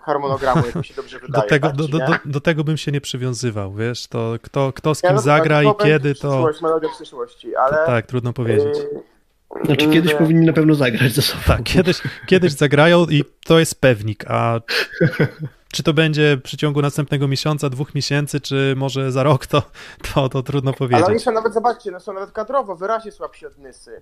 harmonogramu, 0.04 0.66
jak 0.66 0.76
mi 0.76 0.86
się 0.86 0.94
dobrze 0.94 1.20
Do 1.20 1.26
wydaje. 1.28 1.50
tego, 1.50 1.68
tak, 1.68 1.76
do, 1.78 1.88
do, 1.88 1.98
nie? 1.98 2.06
do, 2.06 2.14
do 2.26 2.42
tego 2.42 2.64
bym 2.64 2.78
się 2.78 2.92
nie 2.92 3.02
przywiązywał, 3.02 3.74
wiesz, 3.74 4.08
to 4.08 4.34
kto, 4.42 4.74
kto 4.74 4.96
z 4.96 5.04
Ja 5.04 5.10
kim 5.10 5.16
no, 5.16 5.22
zagra 5.22 5.64
i 5.64 5.66
to 5.66 5.74
kiedy, 5.76 6.16
to 6.16 6.30
Przyszłość, 6.30 6.62
melodia 6.62 6.90
przyszłości, 6.90 7.56
ale... 7.56 7.86
tak, 7.86 8.06
trudno 8.06 8.34
powiedzieć. 8.34 8.78
y, 8.78 9.04
Znaczy 9.66 9.90
kiedyś 9.90 10.12
że- 10.12 10.18
powinni 10.18 10.46
na 10.46 10.54
pewno 10.54 10.76
zagrać 10.76 11.12
ze 11.12 11.22
sobą. 11.22 11.42
Tak, 11.48 11.64
kiedyś, 11.64 12.02
kiedyś 12.28 12.52
zagrają 12.54 13.06
i 13.06 13.24
to 13.46 13.60
jest 13.60 13.82
pewnik, 13.82 14.26
a 14.28 14.60
czy 15.74 15.84
to 15.84 15.94
będzie 15.94 16.38
w 16.38 16.42
przeciągu 16.42 16.82
następnego 16.82 17.28
miesiąca, 17.28 17.70
dwóch 17.70 17.96
miesięcy, 17.96 18.42
czy 18.42 18.74
może 18.78 19.12
za 19.12 19.24
rok, 19.24 19.46
to, 19.48 19.64
to, 20.14 20.30
to 20.30 20.44
trudno 20.44 20.72
Ale 20.80 20.88
oni 20.88 21.02
powiedzieć. 21.02 21.24
są 21.24 21.32
nawet, 21.32 21.54
zobaczcie, 21.54 21.92
no 21.92 22.00
są 22.00 22.14
nawet 22.14 22.32
kadrowo 22.32 22.76
wyraźnie 22.76 23.12
słabsi 23.12 23.46
od 23.46 23.58
Nysy. 23.58 24.02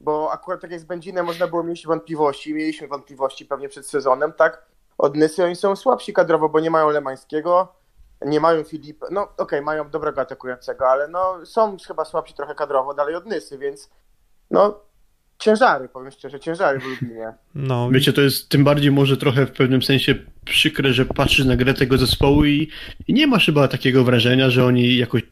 Bo 0.00 0.32
akurat 0.32 0.60
tak 0.60 0.70
jak 0.70 0.80
z 0.80 0.84
Będzinem 0.84 1.26
można 1.26 1.46
było 1.46 1.62
mieć 1.62 1.86
wątpliwości, 1.86 2.54
mieliśmy 2.54 2.88
wątpliwości 2.88 3.46
pewnie 3.46 3.68
przed 3.68 3.86
sezonem, 3.86 4.32
tak? 4.32 4.66
Od 4.98 5.16
Nysy 5.16 5.44
oni 5.44 5.56
są 5.56 5.76
słabsi 5.76 6.12
kadrowo, 6.12 6.48
bo 6.48 6.60
nie 6.60 6.70
mają 6.70 6.90
Lemańskiego, 6.90 7.74
nie 8.22 8.40
mają 8.40 8.64
Filipa, 8.64 9.06
no 9.10 9.28
okej, 9.38 9.62
mają 9.62 9.90
dobrego 9.90 10.20
atakującego, 10.20 10.88
ale 10.88 11.08
no 11.08 11.46
są 11.46 11.76
chyba 11.86 12.04
słabsi 12.04 12.34
trochę 12.34 12.54
kadrowo 12.54 12.94
dalej 12.94 13.14
od 13.14 13.26
Nysy, 13.26 13.58
więc 13.58 13.90
no 14.50 14.80
ciężary, 15.38 15.88
powiem 15.88 16.10
szczerze, 16.10 16.40
ciężary 16.40 16.80
w 16.80 16.84
Lublinie. 16.84 17.32
No, 17.54 17.90
Wiecie, 17.90 18.12
to 18.12 18.20
jest 18.20 18.48
tym 18.48 18.64
bardziej 18.64 18.90
może 18.90 19.16
trochę 19.16 19.46
w 19.46 19.52
pewnym 19.52 19.82
sensie 19.82 20.14
przykre, 20.44 20.92
że 20.92 21.04
patrzysz 21.04 21.46
na 21.46 21.56
grę 21.56 21.74
tego 21.74 21.98
zespołu 21.98 22.44
i, 22.44 22.68
i 23.08 23.12
nie 23.14 23.26
masz 23.26 23.46
chyba 23.46 23.68
takiego 23.68 24.04
wrażenia, 24.04 24.50
że 24.50 24.64
oni 24.64 24.96
jakoś 24.96 25.22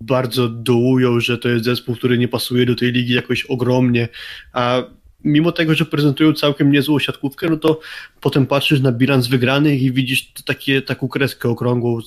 bardzo 0.00 0.48
dołują, 0.48 1.20
że 1.20 1.38
to 1.38 1.48
jest 1.48 1.64
zespół, 1.64 1.94
który 1.94 2.18
nie 2.18 2.28
pasuje 2.28 2.66
do 2.66 2.74
tej 2.74 2.92
ligi 2.92 3.14
jakoś 3.14 3.44
ogromnie, 3.44 4.08
a 4.52 4.82
mimo 5.24 5.52
tego, 5.52 5.74
że 5.74 5.84
prezentują 5.84 6.32
całkiem 6.32 6.72
niezłą 6.72 6.98
siatkówkę, 6.98 7.48
no 7.50 7.56
to 7.56 7.80
potem 8.20 8.46
patrzysz 8.46 8.80
na 8.80 8.92
bilans 8.92 9.26
wygranych 9.26 9.82
i 9.82 9.92
widzisz 9.92 10.32
takie, 10.44 10.82
taką 10.82 11.08
kreskę 11.08 11.48
okrągłą 11.48 11.98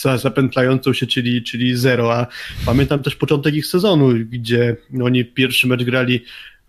za, 0.00 0.18
zapętlającą 0.18 0.92
się, 0.92 1.06
czyli, 1.06 1.42
czyli 1.42 1.76
zero, 1.76 2.14
a 2.14 2.26
pamiętam 2.66 3.02
też 3.02 3.16
początek 3.16 3.54
ich 3.54 3.66
sezonu, 3.66 4.08
gdzie 4.30 4.76
oni 5.02 5.24
pierwszy 5.24 5.66
mecz 5.66 5.84
grali 5.84 6.24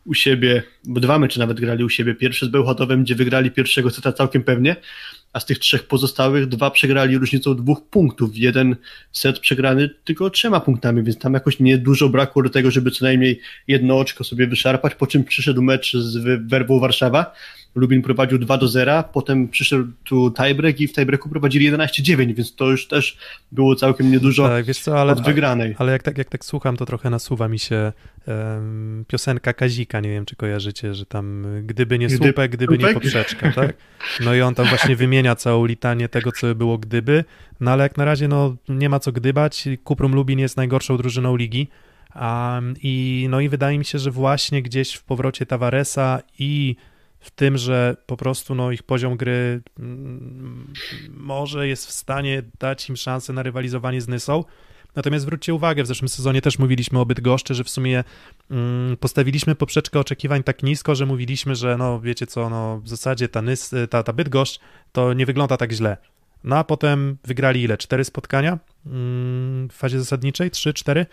u 0.10 0.14
siebie, 0.14 0.64
bo 0.84 0.99
dwa 0.99 1.20
mecze 1.20 1.39
nawet 1.39 1.60
grali 1.60 1.84
u 1.84 1.89
siebie. 1.89 2.16
Pierwszy 2.16 2.45
z 2.45 2.49
Bełchatowem, 2.49 3.03
gdzie 3.03 3.16
wygrali 3.16 3.51
pierwszego 3.51 3.89
seta 3.89 4.14
całkiem 4.14 4.43
pewnie, 4.43 4.76
a 5.34 5.39
z 5.39 5.45
tych 5.45 5.60
trzech 5.60 5.88
pozostałych 5.88 6.45
dwa 6.47 6.72
przegrali 6.72 7.18
różnicą 7.18 7.55
dwóch 7.55 7.89
punktów. 7.89 8.38
Jeden 8.38 8.76
set 9.12 9.39
przegrany 9.39 9.89
tylko 10.03 10.30
trzema 10.30 10.60
punktami, 10.60 11.03
więc 11.03 11.20
tam 11.20 11.34
jakoś 11.34 11.60
nie 11.60 11.78
dużo 11.78 12.10
brakło 12.10 12.43
do 12.43 12.49
tego, 12.49 12.72
żeby 12.72 12.91
co 12.91 13.05
najmniej 13.05 13.39
jedno 13.68 13.99
oczko 13.99 14.24
sobie 14.24 14.47
wyszarpać, 14.47 14.95
po 14.95 15.07
czym 15.07 15.24
przyszedł 15.24 15.62
mecz 15.62 15.93
z 15.93 16.47
Werwą 16.47 16.80
Warszawa. 16.80 17.34
Lubin 17.76 18.01
prowadził 18.01 18.38
2 18.38 18.57
do 18.57 18.67
0, 18.67 19.03
potem 19.13 19.47
przyszedł 19.47 19.88
tu 20.03 20.32
tiebreak 20.32 20.82
i 20.82 20.88
w 20.88 20.93
tiebreaku 20.93 21.30
prowadzili 21.30 21.72
11-9, 21.72 22.34
więc 22.36 22.55
to 22.55 22.72
już 22.72 22.88
też 22.88 23.17
było 23.51 23.76
całkiem 23.76 24.11
niedużo 24.11 24.47
tak, 24.47 24.65
wiesz 24.65 24.80
co, 24.80 25.01
ale, 25.01 25.11
od 25.13 25.22
wygranej. 25.22 25.76
ale 25.78 25.91
jak 25.91 26.03
tak, 26.03 26.17
jak 26.17 26.30
tak 26.30 26.45
słucham, 26.45 26.78
to 26.78 26.86
trochę 26.86 27.09
nasuwa 27.09 27.47
mi 27.47 27.59
się 27.59 27.91
em, 28.28 29.05
piosenka 29.07 29.53
Kazika, 29.53 29.99
nie 29.99 30.09
wiem, 30.09 30.26
czy 30.26 30.36
kojarzycie, 30.36 30.93
że 30.93 31.05
tam 31.05 31.45
gdyby 31.63 31.99
nie 31.99 32.07
Gdy- 32.07 32.17
słupek, 32.17 32.51
gdyby 32.51 32.78
nie 32.78 32.93
poprzeczka, 32.93 33.51
tak? 33.51 33.74
No 34.26 34.36
i 34.36 34.41
on 34.41 34.55
tam 34.55 34.67
właśnie 34.67 34.95
wymienia 34.95 35.36
całą 35.36 35.65
litanię 35.65 36.09
tego, 36.09 36.32
co 36.32 36.55
było 36.55 36.78
gdyby, 36.78 37.24
no 37.59 37.72
ale 37.72 37.84
jak 37.84 37.97
na 37.97 38.05
razie, 38.05 38.28
no 38.28 38.55
nie 38.70 38.89
ma 38.89 38.99
co 38.99 39.11
gdybać, 39.11 39.67
Kuprum 39.84 40.15
Lubin 40.15 40.39
jest 40.39 40.57
najgorszą 40.57 40.97
drużyną 40.97 41.36
ligi, 41.36 41.67
Um, 42.15 42.74
i, 42.84 43.28
no 43.30 43.39
i 43.39 43.49
wydaje 43.49 43.80
mi 43.80 43.86
się, 43.86 43.99
że 43.99 44.11
właśnie 44.11 44.61
gdzieś 44.61 44.93
w 44.93 45.03
powrocie 45.03 45.45
Tavaresa 45.45 46.22
i 46.39 46.76
w 47.20 47.32
tym, 47.32 47.57
że 47.57 47.97
po 48.05 48.17
prostu 48.17 48.55
no, 48.55 48.72
ich 48.72 48.84
poziom 48.84 49.17
gry 49.17 49.61
mm, 49.80 50.74
może 51.09 51.67
jest 51.67 51.88
w 51.88 51.91
stanie 51.91 52.43
dać 52.59 52.89
im 52.89 52.95
szansę 52.95 53.34
na 53.34 53.43
rywalizowanie 53.43 54.01
z 54.01 54.07
Nysą. 54.07 54.43
Natomiast 54.95 55.22
zwróćcie 55.22 55.53
uwagę, 55.53 55.84
w 55.84 55.88
zeszłym 55.88 56.09
sezonie 56.09 56.41
też 56.41 56.59
mówiliśmy 56.59 56.99
o 56.99 57.05
Bydgoszczy, 57.05 57.55
że 57.55 57.63
w 57.63 57.70
sumie 57.70 58.03
mm, 58.51 58.97
postawiliśmy 58.97 59.55
poprzeczkę 59.55 59.99
oczekiwań 59.99 60.43
tak 60.43 60.63
nisko, 60.63 60.95
że 60.95 61.05
mówiliśmy, 61.05 61.55
że 61.55 61.78
no 61.78 61.99
wiecie 62.01 62.28
co, 62.28 62.49
no 62.49 62.80
w 62.80 62.89
zasadzie 62.89 63.30
ta, 63.30 63.41
Nys, 63.41 63.76
ta, 63.89 64.03
ta 64.03 64.13
Bydgoszcz 64.13 64.59
to 64.91 65.13
nie 65.13 65.26
wygląda 65.26 65.57
tak 65.57 65.72
źle. 65.72 65.97
No 66.43 66.57
a 66.57 66.63
potem 66.63 67.17
wygrali 67.24 67.63
ile? 67.63 67.78
Cztery 67.78 68.03
spotkania 68.03 68.59
mm, 68.86 69.70
w 69.70 69.74
fazie 69.74 69.99
zasadniczej? 69.99 70.51
Trzy, 70.51 70.74
cztery? 70.74 71.05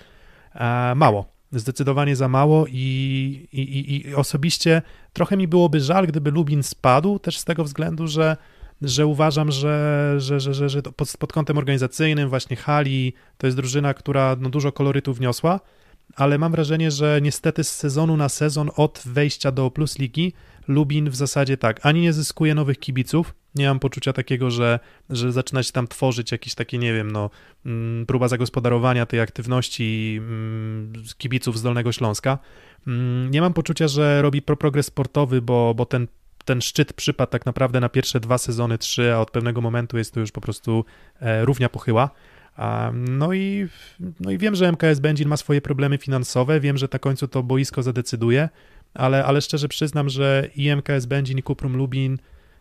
E, 0.54 0.94
mało. 0.94 1.35
Zdecydowanie 1.52 2.16
za 2.16 2.28
mało 2.28 2.66
i, 2.66 3.48
i, 3.52 4.06
i, 4.08 4.14
osobiście 4.14 4.82
trochę 5.12 5.36
mi 5.36 5.48
byłoby 5.48 5.80
żal, 5.80 6.06
gdyby 6.06 6.30
Lubin 6.30 6.62
spadł, 6.62 7.18
też 7.18 7.38
z 7.38 7.44
tego 7.44 7.64
względu, 7.64 8.06
że, 8.06 8.36
że 8.82 9.06
uważam, 9.06 9.52
że, 9.52 10.14
że, 10.18 10.40
że, 10.40 10.54
że, 10.54 10.68
że 10.68 10.82
pod, 10.82 11.16
pod 11.18 11.32
kątem 11.32 11.58
organizacyjnym 11.58 12.28
właśnie 12.28 12.56
Hali 12.56 13.12
to 13.38 13.46
jest 13.46 13.56
drużyna, 13.56 13.94
która 13.94 14.36
no, 14.40 14.50
dużo 14.50 14.72
kolorytu 14.72 15.14
wniosła, 15.14 15.60
ale 16.16 16.38
mam 16.38 16.52
wrażenie, 16.52 16.90
że 16.90 17.18
niestety 17.22 17.64
z 17.64 17.70
sezonu 17.76 18.16
na 18.16 18.28
sezon 18.28 18.70
od 18.76 19.02
wejścia 19.06 19.52
do 19.52 19.70
Plus 19.70 19.98
Ligi 19.98 20.32
Lubin 20.68 21.10
w 21.10 21.16
zasadzie 21.16 21.56
tak, 21.56 21.86
ani 21.86 22.00
nie 22.00 22.12
zyskuje 22.12 22.54
nowych 22.54 22.78
kibiców, 22.78 23.34
nie 23.54 23.68
mam 23.68 23.78
poczucia 23.78 24.12
takiego, 24.12 24.50
że, 24.50 24.78
że 25.10 25.32
zaczyna 25.32 25.62
się 25.62 25.72
tam 25.72 25.88
tworzyć 25.88 26.32
jakieś 26.32 26.54
takie, 26.54 26.78
nie 26.78 26.94
wiem, 26.94 27.10
no, 27.10 27.30
mm, 27.66 28.06
próba 28.06 28.28
zagospodarowania 28.28 29.06
tej 29.06 29.20
aktywności 29.20 30.16
mm, 30.18 30.92
kibiców 31.18 31.58
z 31.58 31.62
Dolnego 31.62 31.92
Śląska. 31.92 32.38
Mm, 32.86 33.30
Nie 33.30 33.40
mam 33.40 33.52
poczucia, 33.52 33.88
że 33.88 34.22
robi 34.22 34.42
pro 34.42 34.56
progres 34.56 34.86
sportowy, 34.86 35.42
bo, 35.42 35.74
bo 35.74 35.86
ten, 35.86 36.06
ten 36.44 36.60
szczyt 36.60 36.92
przypadł 36.92 37.32
tak 37.32 37.46
naprawdę 37.46 37.80
na 37.80 37.88
pierwsze 37.88 38.20
dwa 38.20 38.38
sezony, 38.38 38.78
trzy, 38.78 39.14
a 39.14 39.20
od 39.20 39.30
pewnego 39.30 39.60
momentu 39.60 39.98
jest 39.98 40.14
to 40.14 40.20
już 40.20 40.32
po 40.32 40.40
prostu 40.40 40.84
e, 41.20 41.44
równia 41.44 41.68
pochyła. 41.68 42.10
No 42.94 43.32
i, 43.32 43.68
no 44.20 44.30
i 44.30 44.38
wiem, 44.38 44.54
że 44.54 44.72
MKS 44.72 45.00
Będzin 45.00 45.28
ma 45.28 45.36
swoje 45.36 45.60
problemy 45.60 45.98
finansowe, 45.98 46.60
wiem, 46.60 46.76
że 46.78 46.88
na 46.92 46.98
końcu 46.98 47.28
to 47.28 47.42
boisko 47.42 47.82
zadecyduje, 47.82 48.48
ale, 48.96 49.24
ale 49.24 49.40
szczerze 49.40 49.68
przyznam, 49.68 50.08
że 50.08 50.48
i 50.56 50.76
MKS 50.76 51.06
Będzin 51.06 51.38
i 51.38 51.42
Kuprum 51.42 51.76
Lubin, 51.76 52.18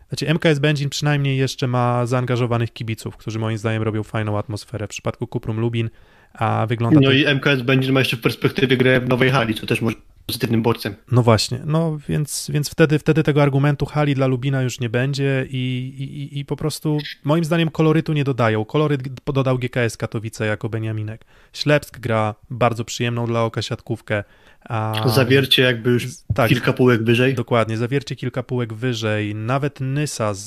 znaczy 0.08 0.34
MKS 0.34 0.58
Będzin 0.58 0.88
przynajmniej 0.88 1.36
jeszcze 1.38 1.66
ma 1.66 2.06
zaangażowanych 2.06 2.72
kibiców, 2.72 3.16
którzy 3.16 3.38
moim 3.38 3.58
zdaniem 3.58 3.82
robią 3.82 4.02
fajną 4.02 4.38
atmosferę. 4.38 4.86
W 4.86 4.90
przypadku 4.90 5.26
Kuprum 5.26 5.60
Lubin 5.60 5.90
a 6.34 6.66
wygląda 6.68 7.00
No 7.00 7.06
to... 7.08 7.12
i 7.12 7.26
MKS 7.26 7.62
będzie 7.62 7.92
ma 7.92 8.00
jeszcze 8.00 8.16
w 8.16 8.20
perspektywie 8.20 8.76
grę 8.76 9.00
w 9.00 9.08
nowej 9.08 9.30
hali, 9.30 9.54
co 9.54 9.66
też 9.66 9.80
może 9.80 9.96
pozytywnym 10.26 10.62
bodźcem. 10.62 10.94
No 11.12 11.22
właśnie, 11.22 11.60
no 11.64 11.98
więc, 12.08 12.50
więc 12.52 12.70
wtedy, 12.70 12.98
wtedy 12.98 13.22
tego 13.22 13.42
argumentu 13.42 13.86
hali 13.86 14.14
dla 14.14 14.26
Lubina 14.26 14.62
już 14.62 14.80
nie 14.80 14.88
będzie 14.88 15.46
i, 15.50 15.94
i, 15.98 16.38
i 16.38 16.44
po 16.44 16.56
prostu 16.56 16.98
moim 17.24 17.44
zdaniem 17.44 17.70
kolorytu 17.70 18.12
nie 18.12 18.24
dodają. 18.24 18.64
Koloryt 18.64 19.02
dodał 19.32 19.58
GKS 19.58 19.96
Katowice 19.96 20.46
jako 20.46 20.68
Beniaminek. 20.68 21.24
Ślepsk 21.52 21.98
gra 21.98 22.34
bardzo 22.50 22.84
przyjemną 22.84 23.26
dla 23.26 23.44
oka 23.44 23.62
siatkówkę. 23.62 24.24
A... 24.68 25.08
Zawiercie 25.08 25.62
jakby 25.62 25.90
już 25.90 26.06
tak, 26.34 26.48
kilka 26.48 26.72
półek 26.72 27.04
wyżej. 27.04 27.34
Dokładnie, 27.34 27.76
zawiercie 27.76 28.16
kilka 28.16 28.42
półek 28.42 28.74
wyżej. 28.74 29.34
Nawet 29.34 29.80
Nysa 29.80 30.34
z, 30.34 30.44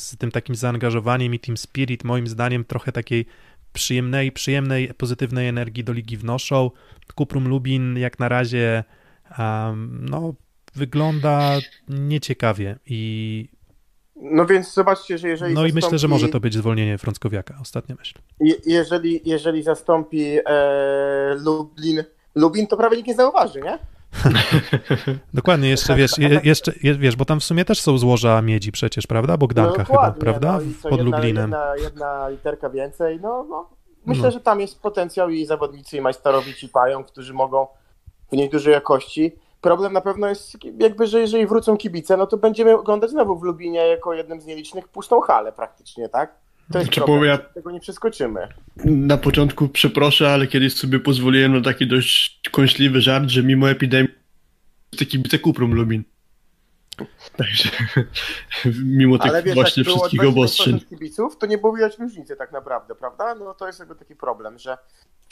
z 0.00 0.16
tym 0.16 0.30
takim 0.30 0.54
zaangażowaniem 0.54 1.34
i 1.34 1.38
Team 1.38 1.56
Spirit 1.56 2.04
moim 2.04 2.26
zdaniem 2.26 2.64
trochę 2.64 2.92
takiej 2.92 3.26
przyjemnej, 3.72 4.32
przyjemnej, 4.32 4.94
pozytywnej 4.96 5.48
energii 5.48 5.84
do 5.84 5.92
ligi 5.92 6.16
wnoszą. 6.16 6.70
Kuprum 7.14 7.48
Lubin 7.48 7.98
jak 7.98 8.18
na 8.18 8.28
razie 8.28 8.84
um, 9.38 10.06
no, 10.10 10.34
wygląda 10.74 11.50
nieciekawie 11.88 12.78
i 12.86 13.48
No 14.16 14.46
więc 14.46 14.74
zobaczcie, 14.74 15.18
że 15.18 15.28
jeżeli 15.28 15.54
no 15.54 15.60
i 15.60 15.70
zastąpi, 15.70 15.84
myślę, 15.84 15.98
że 15.98 16.08
może 16.08 16.28
to 16.28 16.40
być 16.40 16.54
zwolnienie 16.54 16.98
Frąckowiaka, 16.98 17.58
ostatnia 17.60 17.94
myśl. 17.98 18.14
je, 18.40 18.54
jeżeli, 18.66 19.20
jeżeli 19.24 19.62
zastąpi 19.62 20.38
e, 20.46 21.34
Lublin, 21.34 22.04
Lubin, 22.34 22.66
to 22.66 22.76
prawie 22.76 22.96
nikt 22.96 23.08
nie 23.08 23.14
zauważy, 23.14 23.60
nie? 23.60 23.78
Dokładnie, 25.34 25.68
jeszcze 25.68 25.94
wiesz, 25.94 26.18
je, 26.18 26.40
jeszcze, 26.44 26.72
je, 26.82 26.94
wiesz, 26.94 27.16
bo 27.16 27.24
tam 27.24 27.40
w 27.40 27.44
sumie 27.44 27.64
też 27.64 27.80
są 27.80 27.98
złoża 27.98 28.42
miedzi 28.42 28.72
przecież, 28.72 29.06
prawda? 29.06 29.36
Bogdanka 29.36 29.78
no, 29.78 29.84
chyba, 29.84 30.10
prawda? 30.12 30.52
No, 30.52 30.60
i 30.60 30.74
Pod 30.74 30.92
jedna, 30.92 31.04
Lublinem. 31.04 31.50
Jedna, 31.50 31.76
jedna 31.76 32.28
literka 32.28 32.70
więcej, 32.70 33.20
no, 33.20 33.46
no. 33.48 33.68
Myślę, 34.06 34.24
No. 34.24 34.30
że 34.30 34.40
tam 34.40 34.60
jest 34.60 34.82
potencjał 34.82 35.30
i 35.30 35.46
zawodnicy, 35.46 35.96
i 35.96 36.00
majstorowici 36.00 36.68
pają, 36.68 37.04
którzy 37.04 37.34
mogą 37.34 37.66
wnieść 38.32 38.52
dużej 38.52 38.72
jakości. 38.72 39.32
Problem 39.60 39.92
na 39.92 40.00
pewno 40.00 40.28
jest 40.28 40.56
jakby, 40.78 41.06
że 41.06 41.20
jeżeli 41.20 41.46
wrócą 41.46 41.76
kibice, 41.76 42.16
no 42.16 42.26
to 42.26 42.36
będziemy 42.36 42.78
oglądać 42.78 43.10
znowu 43.10 43.38
w 43.38 43.42
Lubinie 43.42 43.86
jako 43.86 44.14
jednym 44.14 44.40
z 44.40 44.46
nielicznych 44.46 44.88
pustą 44.88 45.20
halę 45.20 45.52
praktycznie, 45.52 46.08
tak? 46.08 46.34
To 46.72 46.78
jest 46.78 46.90
Czy 46.90 47.00
problem, 47.00 47.24
ja- 47.24 47.38
tego 47.38 47.70
nie 47.70 47.80
przeskoczymy. 47.80 48.48
Na 48.84 49.16
początku 49.16 49.68
przeproszę, 49.68 50.30
ale 50.32 50.46
kiedyś 50.46 50.74
sobie 50.74 51.00
pozwoliłem 51.00 51.52
na 51.52 51.60
taki 51.60 51.86
dość 51.86 52.40
kąśliwy 52.52 53.00
żart, 53.00 53.28
że 53.28 53.42
mimo 53.42 53.70
epidemii 53.70 54.10
te 54.98 55.06
kibice 55.06 55.38
Kuprum 55.38 55.74
Lubin. 55.74 56.04
Także 57.36 57.68
mimo 58.84 59.18
tych 59.18 59.30
Ale 59.30 59.42
wiesz, 59.42 59.54
właśnie 59.54 59.84
wszystkich 59.84 60.20
25% 60.20 60.28
obostrzeń. 60.28 60.80
kibiców, 60.80 61.38
to 61.38 61.46
nie 61.46 61.58
było 61.58 61.72
widać 61.72 61.98
różnicy 61.98 62.36
tak 62.36 62.52
naprawdę, 62.52 62.94
prawda? 62.94 63.34
No 63.34 63.54
to 63.54 63.66
jest 63.66 63.78
jakby 63.78 63.94
taki 63.94 64.16
problem, 64.16 64.58
że 64.58 64.78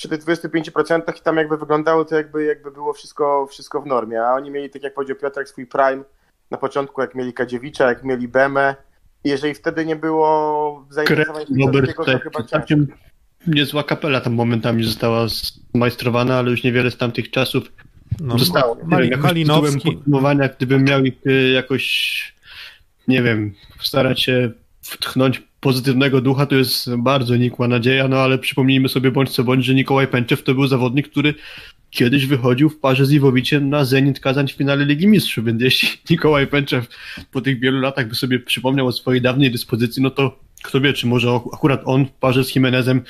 przy 0.01 0.09
tych 0.09 0.20
25% 0.20 1.18
i 1.18 1.20
tam 1.20 1.36
jakby 1.36 1.57
wyglądało 1.57 2.05
to 2.05 2.14
jakby, 2.14 2.44
jakby 2.44 2.70
było 2.70 2.92
wszystko, 2.92 3.46
wszystko 3.51 3.82
w 3.82 3.86
normie, 3.86 4.22
a 4.22 4.34
oni 4.34 4.51
mieli, 4.51 4.70
tak 4.70 4.82
jak 4.82 4.94
powiedział 4.94 5.16
Piotrek, 5.16 5.48
swój 5.48 5.66
prime 5.66 6.05
na 6.51 6.59
początku, 6.59 7.01
jak 7.01 7.14
mieli 7.14 7.32
Kadziewicza, 7.32 7.88
jak 7.88 8.05
mieli 8.05 8.28
Bemę 8.28 8.74
i 9.24 9.28
jeżeli 9.28 9.55
wtedy 9.55 9.86
nie 9.86 9.96
było 9.96 10.86
zainteresowania 10.90 11.46
Robert, 11.66 11.96
to 11.96 12.05
tak, 12.05 12.22
chyba 12.22 12.38
ciężko. 12.38 12.57
całkiem 12.57 12.86
niezła 13.46 13.84
kapela 13.84 14.20
tam 14.20 14.32
momentami 14.32 14.84
została 14.84 15.26
zmajstrowana, 15.74 16.38
ale 16.38 16.51
już 16.51 16.64
niewiele 16.64 16.90
z 16.90 16.96
tamtych 16.96 17.30
czasów 17.30 17.72
No, 18.20 18.38
zostało. 18.38 18.76
Mali, 18.84 19.16
Malinowski, 19.16 19.92
podsumowania, 19.92 20.48
gdybym 20.48 20.84
miał 20.84 21.05
ich 21.05 21.26
y, 21.26 21.51
jakoś, 21.51 22.34
nie 23.09 23.22
wiem, 23.22 23.55
starać 23.80 24.22
się 24.22 24.51
wtchnąć 24.91 25.43
pozytywnego 25.61 26.20
ducha, 26.20 26.47
to 26.47 26.55
jest 26.55 26.97
bardzo 26.97 27.36
nikła 27.36 27.68
nadzieja, 27.68 28.09
no 28.09 28.16
ale 28.16 28.38
przypomnijmy 28.38 28.88
sobie 28.88 29.11
bądź 29.11 29.30
co 29.30 29.45
bądź, 29.45 29.64
że 29.64 29.74
Nikołaj 29.74 30.09
Pęczew 30.09 30.43
to 30.43 30.55
był 30.55 30.66
zawodnik, 30.66 31.09
który 31.09 31.34
kiedyś 31.91 32.26
wychodził 32.26 32.70
w 32.70 32.78
parze 32.78 33.07
z 33.07 33.12
Iwowiciem 33.12 33.70
na 33.70 33.84
Zenit 33.84 34.20
Kazań 34.20 34.49
w 34.49 34.53
finale 34.53 34.84
Ligi 34.84 35.07
Mistrzów, 35.07 35.45
więc 35.45 35.62
jeśli 35.62 35.88
Nikołaj 36.11 36.47
Pęczew 36.47 36.86
po 37.32 37.41
tych 37.41 37.61
wielu 37.61 37.80
latach 37.80 38.09
by 38.09 38.14
sobie 38.14 38.38
przypomniał 38.38 38.86
o 38.86 38.93
swojej 38.93 39.22
dawnej 39.22 39.51
dyspozycji, 39.51 40.03
no 40.03 40.11
to 40.11 40.38
kto 40.62 40.80
wie, 40.80 40.93
czy 40.93 41.07
może 41.07 41.41
akurat 41.53 41.82
on 41.84 42.07
w 42.07 42.11
parze 42.11 42.45
z 42.45 42.57
Jimenezem 42.57 43.03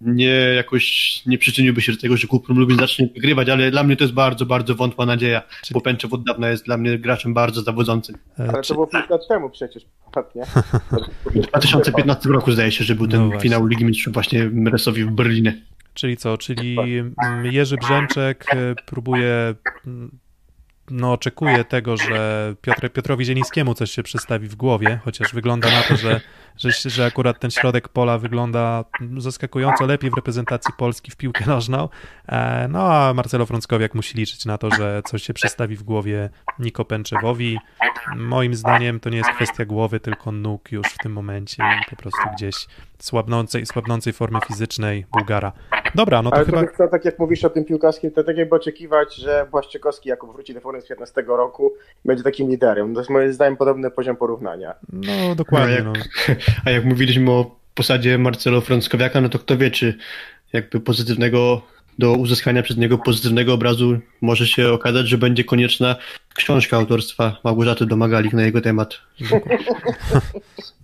nie 0.00 0.26
jakoś 0.56 1.22
nie 1.26 1.38
przyczyniłby 1.38 1.80
się 1.82 1.92
do 1.92 1.98
tego, 2.00 2.16
że 2.16 2.26
Kuprum 2.26 2.58
Lubin 2.58 2.76
zacznie 2.78 3.06
wygrywać, 3.14 3.48
ale 3.48 3.70
dla 3.70 3.82
mnie 3.82 3.96
to 3.96 4.04
jest 4.04 4.14
bardzo, 4.14 4.46
bardzo 4.46 4.74
wątła 4.74 5.06
nadzieja, 5.06 5.42
bo 5.70 5.80
Pęczew 5.80 6.12
od 6.12 6.24
dawna 6.24 6.48
jest 6.48 6.64
dla 6.64 6.76
mnie 6.76 6.98
graczem 6.98 7.34
bardzo 7.34 7.62
zawodzącym. 7.62 8.16
e, 8.38 8.48
Ale 8.48 8.62
czy, 8.62 8.68
to 8.68 8.74
było 8.74 8.86
5 8.86 9.10
lat 9.10 9.20
temu 9.28 9.50
przecież, 9.50 9.82
nie? 10.34 10.44
W 11.42 11.46
2015 11.48 12.28
roku 12.28 12.52
zdaje 12.52 12.72
się, 12.72 12.84
że 12.84 12.94
był 12.94 13.08
ten 13.08 13.28
No 13.28 13.40
finał 13.40 13.66
Ligi 13.66 13.84
Mistrzów 13.84 14.14
właśnie 14.14 14.50
Resowi 14.72 15.04
w 15.04 15.10
Berlinie. 15.10 15.62
czyli 15.94 16.16
co, 16.16 16.38
czyli 16.38 16.76
Jerzy 17.42 17.76
Brzęczek 17.76 18.44
e, 18.54 18.74
próbuje, 18.86 19.54
mm, 19.86 20.10
no 20.90 21.12
oczekuje 21.12 21.64
tego, 21.64 21.96
że 21.96 22.54
Piotr, 22.62 22.90
Piotrowi 22.92 23.24
Zielińskiemu 23.24 23.74
coś 23.74 23.90
się 23.90 24.02
przestawi 24.02 24.48
w 24.48 24.54
głowie, 24.54 25.00
chociaż 25.04 25.32
wygląda 25.34 25.70
na 25.70 25.82
to, 25.82 25.96
że, 25.96 26.20
że, 26.56 26.90
że 26.90 27.06
akurat 27.06 27.38
ten 27.38 27.50
środek 27.50 27.88
pola 27.88 28.18
wygląda 28.18 28.84
zaskakująco 29.16 29.86
lepiej 29.86 30.10
w 30.10 30.14
reprezentacji 30.14 30.74
Polski 30.78 31.10
w 31.10 31.16
piłkę 31.16 31.46
nożną, 31.46 31.88
E, 32.30 32.68
no 32.68 32.92
a 32.92 33.14
Marcelo 33.14 33.46
Frąckowiak 33.46 33.94
musi 33.94 34.18
liczyć 34.18 34.44
na 34.44 34.58
to, 34.58 34.70
że 34.70 35.02
coś 35.04 35.22
się 35.22 35.34
przestawi 35.34 35.76
w 35.76 35.82
głowie 35.82 36.30
Niko 36.58 36.84
Pęczewowi. 36.84 37.58
Moim 38.16 38.54
zdaniem 38.54 39.00
to 39.00 39.10
nie 39.10 39.18
jest 39.18 39.30
kwestia 39.30 39.64
głowy, 39.64 40.00
tylko 40.00 40.32
nóg 40.32 40.72
już 40.72 40.86
w 40.86 40.98
tym 40.98 41.12
momencie 41.12 41.62
i 41.62 41.90
po 41.90 41.96
prostu 41.96 42.20
gdzieś 42.34 42.66
słabnącej, 42.98 43.66
słabnącej 43.66 44.12
formy 44.12 44.38
fizycznej 44.46 45.06
Bułgara. 45.12 45.52
Dobra, 45.94 46.22
no 46.22 46.30
to 46.30 46.36
Ale 46.36 46.44
chyba... 46.44 46.66
to, 46.66 46.88
tak 46.88 47.04
jak 47.04 47.18
mówisz 47.18 47.44
o 47.44 47.50
tym 47.50 47.64
piłkarskim, 47.64 48.10
to 48.10 48.24
tak 48.24 48.36
jakby 48.36 48.56
oczekiwać, 48.56 49.16
że 49.16 49.46
Błaszczykowski 49.50 50.08
jako 50.08 50.26
wróci 50.26 50.54
do 50.54 50.60
formy 50.60 50.80
z 50.80 50.88
15 50.88 51.24
roku 51.26 51.72
będzie 52.04 52.24
takim 52.24 52.50
liderem. 52.50 52.94
To 52.94 53.00
jest 53.00 53.10
moim 53.10 53.32
zdaniem 53.32 53.56
podobny 53.56 53.90
poziom 53.90 54.16
porównania. 54.16 54.74
No 54.92 55.34
dokładnie, 55.34 55.82
No, 55.84 55.92
no. 55.92 56.34
A 56.64 56.70
jak 56.70 56.84
mówiliśmy 56.84 57.30
o 57.30 57.56
posadzie 57.74 58.18
Marcelo 58.18 58.60
Frąckowiaka, 58.60 59.20
no 59.20 59.28
to 59.28 59.38
kto 59.38 59.56
wie, 59.56 59.70
czy 59.70 59.94
jakby 60.52 60.80
pozytywnego, 60.80 61.62
do 62.00 62.12
uzyskania 62.12 62.62
przez 62.62 62.76
niego 62.76 62.98
pozytywnego 62.98 63.54
obrazu 63.54 64.00
może 64.20 64.46
się 64.46 64.72
okazać, 64.72 65.08
że 65.08 65.18
będzie 65.18 65.44
konieczna 65.44 65.96
książka 66.34 66.76
autorstwa 66.76 67.40
Małgorzaty 67.44 67.86
Domagalik 67.86 68.32
na 68.32 68.42
jego 68.42 68.60
temat. 68.60 68.98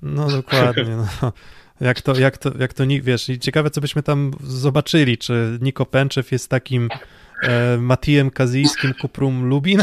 No 0.02 0.30
dokładnie. 0.30 0.96
No. 1.22 1.32
Jak 1.80 2.00
to, 2.00 2.18
jak 2.18 2.38
to, 2.38 2.52
jak 2.58 2.74
to, 2.74 2.84
wiesz, 3.02 3.28
i 3.28 3.38
ciekawe, 3.38 3.70
co 3.70 3.80
byśmy 3.80 4.02
tam 4.02 4.30
zobaczyli, 4.40 5.18
czy 5.18 5.58
Niko 5.60 5.86
Pęczew 5.86 6.32
jest 6.32 6.50
takim 6.50 6.88
e, 7.42 7.76
Matijem 7.78 8.30
Kazijskim 8.30 8.94
Kuprum 8.94 9.48
Lubin? 9.48 9.82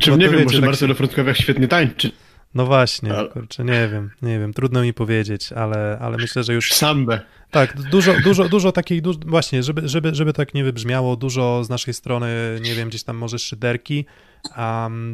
Czym 0.00 0.18
nie 0.18 0.28
wiem, 0.28 0.32
wiecie, 0.32 0.44
może 0.44 0.60
tak 0.60 0.66
Marcelo 0.66 0.94
Frąckowiak 0.94 1.36
świetnie 1.36 1.68
tańczy. 1.68 2.12
No 2.54 2.66
właśnie, 2.66 3.14
Ale- 3.14 3.28
kurczę, 3.28 3.64
nie 3.64 3.88
wiem, 3.92 4.10
nie 4.22 4.38
wiem, 4.38 4.54
trudno 4.54 4.82
mi 4.82 4.94
powiedzieć, 4.94 5.52
ale, 5.52 5.98
ale 6.00 6.16
myślę, 6.16 6.44
że 6.44 6.54
już 6.54 6.72
Sambę. 6.72 7.20
tak, 7.50 7.82
dużo, 7.82 8.14
dużo, 8.24 8.48
dużo 8.48 8.72
takiej, 8.72 9.02
duż, 9.02 9.16
właśnie, 9.26 9.62
żeby, 9.62 9.88
żeby, 9.88 10.14
żeby 10.14 10.32
tak 10.32 10.54
nie 10.54 10.64
wybrzmiało, 10.64 11.16
dużo 11.16 11.64
z 11.64 11.68
naszej 11.68 11.94
strony, 11.94 12.28
nie 12.62 12.74
wiem, 12.74 12.88
gdzieś 12.88 13.02
tam 13.02 13.16
może 13.16 13.38
szyderki, 13.38 14.04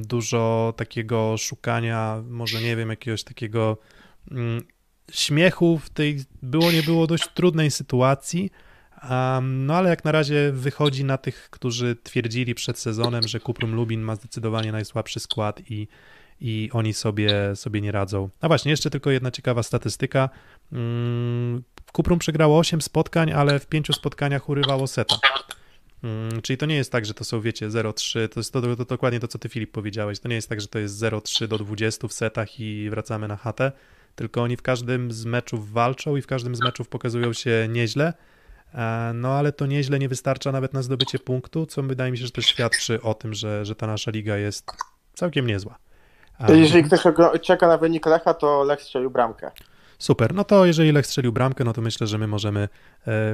dużo 0.03 0.75
takiego 0.77 1.37
szukania, 1.39 2.23
może 2.29 2.61
nie 2.61 2.77
wiem, 2.77 2.91
jakiegoś 2.91 3.25
takiego 3.25 3.79
mm, 4.31 4.63
śmiechu 5.13 5.79
w 5.79 5.91
tej 5.91 6.21
było, 6.43 6.73
nie 6.73 6.83
było 6.83 7.07
dość 7.07 7.29
trudnej 7.35 7.71
sytuacji, 7.71 8.51
um, 9.11 9.67
no 9.67 9.75
ale 9.75 9.91
jak 9.91 10.05
na 10.05 10.13
razie 10.13 10.53
wychodzi 10.53 11.05
na 11.05 11.19
tych, 11.19 11.49
którzy 11.51 11.97
twierdzili 12.03 12.55
przed 12.55 12.79
sezonem, 12.79 13.29
że 13.29 13.41
Kuprum 13.41 13.75
Lubin 13.75 14.01
ma 14.01 14.17
zdecydowanie 14.17 14.73
najsłabszy 14.73 15.21
skład 15.21 15.61
i 15.71 15.89
i 16.41 16.71
oni 16.73 16.95
sobie, 16.95 17.57
sobie 17.57 17.81
nie 17.81 17.93
radzą. 17.93 18.29
A 18.41 18.49
właśnie, 18.49 18.71
jeszcze 18.71 18.91
tylko 18.91 19.11
jedna 19.11 19.31
ciekawa 19.31 19.63
statystyka. 19.63 20.29
Mm, 20.73 21.63
Kuprum 21.93 22.19
przegrało 22.19 22.59
8 22.59 22.83
spotkań, 22.83 23.33
ale 23.33 23.59
w 23.59 23.67
5 23.67 23.95
spotkaniach 23.95 24.49
urywało 24.49 24.87
seta. 24.87 25.17
Mm, 26.03 26.43
Czyli 26.43 26.57
to 26.57 26.67
nie 26.67 26.77
jest 26.77 26.93
tak, 26.93 27.07
że 27.07 27.15
to 27.15 27.25
są, 27.25 27.41
wiecie, 27.41 27.69
0-3, 27.69 28.29
to 28.29 28.41
jest 28.41 28.53
to, 28.53 28.61
to, 28.63 28.77
to 28.77 28.85
dokładnie 28.85 29.21
to, 29.21 29.29
co 29.29 29.39
ty 29.39 29.49
Filip 29.49 29.73
powiedziałeś. 29.73 30.21
To 30.21 30.29
nie 30.29 30.35
jest 30.35 30.49
tak, 30.49 30.61
że 30.61 30.69
to 30.69 30.79
jest 30.79 31.01
0-3 31.01 31.49
do 31.49 31.59
20 31.59 32.09
w 32.09 32.13
setach 32.13 32.61
i 32.61 32.91
wracamy 32.91 33.29
na 33.29 33.37
chatę, 33.37 33.73
tylko 34.15 34.43
oni 34.43 34.57
w 34.57 34.63
każdym 34.63 35.13
z 35.13 35.25
meczów 35.25 35.73
walczą 35.73 36.17
i 36.17 36.23
w 36.23 36.27
każdym 36.27 36.57
z 36.57 36.61
meczów 36.61 36.89
pokazują 36.89 37.33
się 37.33 37.69
nieźle, 37.71 38.13
E, 38.75 39.13
no 39.15 39.29
ale 39.29 39.53
to 39.53 39.67
nieźle 39.67 39.99
nie 39.99 40.09
wystarcza 40.09 40.53
nawet 40.53 40.73
na 40.73 40.83
zdobycie 40.83 41.19
punktu, 41.19 41.67
co 41.67 41.83
wydaje 41.83 42.13
mi 42.13 42.19
się, 42.19 42.25
że 42.25 42.33
też 42.33 42.47
świadczy 42.47 43.03
o 43.03 43.15
tym, 43.15 43.35
że, 43.35 43.65
że 43.65 43.75
ta 43.75 43.87
nasza 43.87 44.11
liga 44.11 44.37
jest 44.37 44.71
całkiem 45.15 45.47
niezła. 45.47 45.79
Jeżeli 46.49 46.85
ktoś 46.85 47.01
czeka 47.43 47.69
na 47.69 47.79
wynik 47.79 48.07
Lecha, 48.07 48.35
to 48.35 48.65
Lech 48.65 48.83
strzelił 48.83 49.11
bramkę. 49.11 49.51
Super, 49.99 50.35
no 50.35 50.45
to 50.45 50.67
jeżeli 50.67 50.93
Lech 50.93 51.07
strzelił 51.07 51.33
bramkę, 51.33 51.65
no 51.65 51.73
to 51.73 51.81
myślę, 51.81 52.07
że 52.07 52.19
my 52.19 52.27
możemy 52.27 52.61
e, 52.61 52.69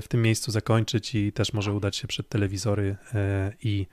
w 0.01 0.09
tym 0.09 0.23
miejscu 0.23 0.51
zakończyć 0.51 1.15
i 1.15 1.33
też 1.33 1.53
może 1.53 1.73
udać 1.73 1.97
się 1.97 2.09
przed 2.09 2.29
telewizory 2.29 2.97
e, 3.15 3.53
i, 3.63 3.87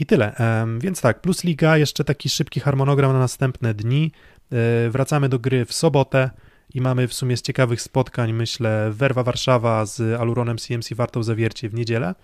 i 0.00 0.06
tyle. 0.06 0.34
Em, 0.36 0.80
Więc 0.80 1.00
tak, 1.00 1.20
plus 1.20 1.44
Liga, 1.44 1.76
jeszcze 1.76 2.04
taki 2.04 2.28
szybki 2.28 2.60
harmonogram 2.60 3.12
na 3.12 3.18
następne 3.18 3.74
dni. 3.74 4.12
E, 4.52 4.90
Wracamy 4.90 5.28
do 5.28 5.38
gry 5.38 5.64
w 5.64 5.72
sobotę 5.72 6.30
i 6.74 6.80
mamy 6.80 7.08
w 7.08 7.14
sumie 7.14 7.36
z 7.36 7.42
ciekawych 7.42 7.82
spotkań, 7.82 8.32
myślę, 8.32 8.90
Werwa 8.90 9.22
Warszawa 9.22 9.86
z 9.86 10.20
Aluronem 10.20 10.58
CMC 10.58 10.94
Wartą 10.94 11.22
Zawiercie 11.22 11.68
w 11.68 11.74
niedzielę. 11.74 12.14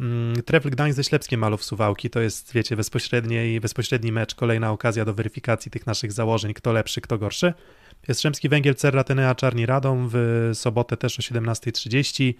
Mm, 0.00 0.42
Trefl 0.42 0.70
Gdańsk 0.70 0.96
ze 0.96 1.04
Ślepskiem 1.04 1.40
Malów 1.40 1.64
Suwałki, 1.64 2.10
to 2.10 2.20
jest, 2.20 2.52
wiecie, 2.52 2.76
bezpośredni, 2.76 3.60
bezpośredni 3.60 4.12
mecz, 4.12 4.34
kolejna 4.34 4.72
okazja 4.72 5.04
do 5.04 5.14
weryfikacji 5.14 5.70
tych 5.70 5.86
naszych 5.86 6.12
założeń, 6.12 6.54
kto 6.54 6.72
lepszy, 6.72 7.00
kto 7.00 7.18
gorszy. 7.18 7.54
Jastrzębski 8.08 8.48
Węgiel, 8.48 8.74
Cerra, 8.74 9.04
Tenea, 9.04 9.34
Czarni 9.34 9.66
Radom 9.66 10.08
w 10.12 10.50
sobotę 10.54 10.96
też 10.96 11.18
o 11.18 11.22
17.30. 11.22 12.34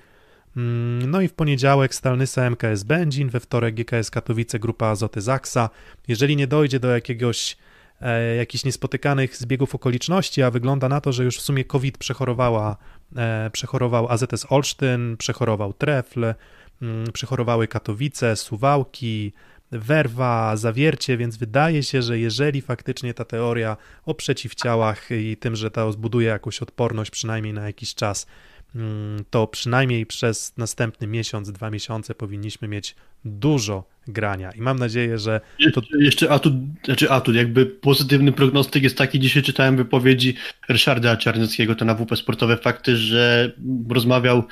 Mm, 0.57 1.11
No 1.11 1.21
i 1.21 1.29
w 1.29 1.33
poniedziałek 1.33 1.95
Stalnysa 1.95 2.51
MKS 2.51 2.83
Będzin, 2.83 3.29
we 3.29 3.41
wtorek 3.41 3.75
GKS 3.75 4.11
Katowice, 4.11 4.59
grupa 4.59 4.87
Azoty 4.87 5.21
Zaksa. 5.21 5.71
Jeżeli 6.09 6.37
nie 6.37 6.47
dojdzie 6.47 6.81
do 6.81 6.89
jakiegoś 6.89 7.57
e, 8.01 8.37
jakichś 8.37 8.65
niespotykanych 8.65 9.37
zbiegów 9.37 9.75
okoliczności, 9.75 10.43
a 10.43 10.51
wygląda 10.51 10.89
na 10.89 11.01
to, 11.01 11.13
że 11.13 11.25
już 11.25 11.39
w 11.39 11.43
sumie 11.43 11.65
COVID 11.65 11.99
przechorowała, 11.99 12.77
e, 13.17 13.51
przechorował 13.53 14.09
AZS 14.09 14.47
Olsztyn, 14.49 15.17
przechorował 15.17 15.73
Trefl, 15.73 16.35
mm, 16.83 17.13
przechorowały 17.13 17.69
Katowice, 17.69 18.37
Suwałki, 18.37 19.33
Werwa, 19.73 20.57
Zawiercie, 20.57 21.17
więc 21.17 21.37
wydaje 21.37 21.83
się, 21.83 22.03
że 22.03 22.19
jeżeli 22.19 22.63
faktycznie 22.63 23.15
ta 23.15 23.25
teoria 23.25 23.77
o 24.05 24.15
przeciwciałach 24.15 25.09
i 25.11 25.37
tym, 25.37 25.57
że 25.57 25.71
to 25.71 25.93
zbuduje 25.93 26.29
jakąś 26.29 26.63
odporność 26.63 27.11
przynajmniej 27.11 27.53
na 27.53 27.67
jakiś 27.67 27.95
czas, 27.95 28.27
mm, 28.75 29.25
to 29.31 29.47
przynajmniej 29.47 30.07
przez 30.07 30.53
następny 30.57 31.07
miesiąc, 31.07 31.53
dwa 31.53 31.71
miesiące 31.71 32.15
powinniśmy 32.15 32.69
mieć 32.69 32.95
dużo 33.25 33.85
grania. 34.09 34.51
I 34.51 34.61
mam 34.61 34.79
nadzieję, 34.79 35.19
że 35.19 35.41
to... 35.75 35.81
Jeszcze, 35.81 36.05
jeszcze 36.05 36.31
atut, 36.31 36.55
znaczy 36.85 37.11
atut, 37.11 37.35
jakby 37.35 37.67
pozytywny 37.67 38.33
prognostyk 38.33 38.83
jest 38.83 38.99
taki, 38.99 39.21
dzisiaj 39.21 39.43
czytałem 39.43 39.77
wypowiedzi 39.77 40.35
Ryszarda 40.69 41.17
Czarneckiego, 41.17 41.75
to 41.75 41.85
na 41.85 41.95
WP 41.95 42.17
Sportowe 42.17 42.57
fakty, 42.57 42.97
że 42.97 43.53
rozmawiał 43.89 44.45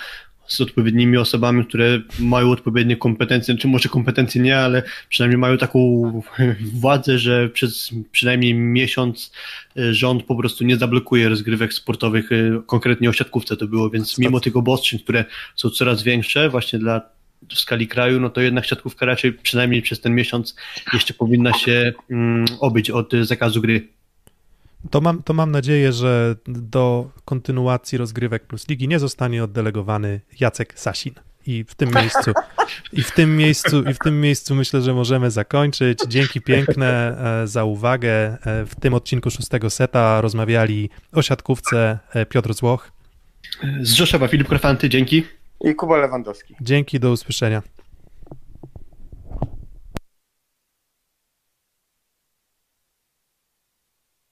z 0.47 0.61
odpowiednimi 0.61 1.17
osobami, 1.17 1.67
które 1.67 2.01
mają 2.19 2.51
odpowiednie 2.51 2.97
kompetencje, 2.97 3.57
czy 3.57 3.69
może 3.69 3.89
kompetencje 3.89 4.43
nie, 4.43 4.59
ale 4.59 4.83
przynajmniej 5.09 5.39
mają 5.39 5.59
taką 5.59 5.81
władzę, 6.81 7.19
że 7.19 7.49
przez 7.49 7.91
przynajmniej 8.13 8.55
miesiąc 8.55 9.33
e, 9.79 9.95
rząd 9.95 10.23
po 10.23 10.37
prostu 10.37 10.65
nie 10.65 10.77
zablokuje 10.77 11.29
rozgrywek 11.29 11.73
sportowych, 11.73 12.33
e, 12.33 12.63
konkretnie 12.67 13.11
o 13.11 13.13
siatkówce 13.13 13.57
to 13.57 13.67
było, 13.67 13.91
więc 13.91 14.19
mimo 14.19 14.41
tych 14.41 14.57
obostrzeń, 14.57 15.01
które 15.01 15.25
są 15.57 15.71
coraz 15.71 16.03
większe 16.03 16.49
właśnie 16.49 16.79
dla 16.79 17.15
w 17.49 17.59
skali 17.59 17.89
kraju, 17.89 18.21
no 18.21 18.31
to 18.31 18.41
jednak 18.41 18.67
siatkówka 18.67 19.07
raczej 19.07 19.33
przynajmniej 19.33 19.83
przez 19.83 20.01
ten 20.01 20.15
miesiąc 20.15 20.57
jeszcze 20.93 21.15
powinna 21.15 21.53
się 21.53 21.93
mm, 22.11 22.45
obyć 22.61 22.91
od 22.91 23.13
zakazu 23.23 23.61
gry. 23.61 23.89
To 24.91 25.01
mam, 25.01 25.23
to 25.23 25.35
mam 25.35 25.51
nadzieję, 25.51 25.93
że 25.93 26.37
do 26.47 27.11
kontynuacji 27.25 27.99
rozgrywek 27.99 28.47
plus 28.47 28.69
ligi 28.69 28.89
nie 28.89 28.99
zostanie 28.99 29.45
oddelegowany 29.45 30.21
Jacek 30.41 30.79
Sasin. 30.79 31.15
I 31.47 31.65
w 31.65 31.75
tym 31.75 31.91
miejscu, 31.95 32.33
i 32.93 33.03
w 33.03 33.11
tym 33.11 33.37
miejscu, 33.37 33.83
i 33.83 33.95
w 33.95 33.99
tym 33.99 34.21
miejscu 34.21 34.55
myślę, 34.55 34.83
że 34.83 34.95
możemy 34.95 35.31
zakończyć. 35.31 35.99
Dzięki 36.09 36.41
piękne 36.41 37.17
e, 37.43 37.47
za 37.47 37.65
uwagę. 37.65 38.11
E, 38.11 38.67
w 38.67 38.75
tym 38.75 38.95
odcinku 38.95 39.31
szóstego 39.31 39.71
seta 39.71 40.21
rozmawiali 40.21 40.91
o 41.13 41.23
siatkówce 41.23 41.99
e, 42.15 42.27
Piotr 42.27 42.55
Złoch. 42.55 42.93
Z 43.81 43.93
Rzeszowa 43.93 44.29
Filip 44.29 44.49
Krafanty, 44.49 44.89
dzięki. 44.89 45.25
I 45.61 45.75
Kuba 45.75 45.97
Lewandowski. 45.97 46.55
Dzięki, 46.61 47.01
do 47.01 47.11
usłyszenia. 47.11 47.63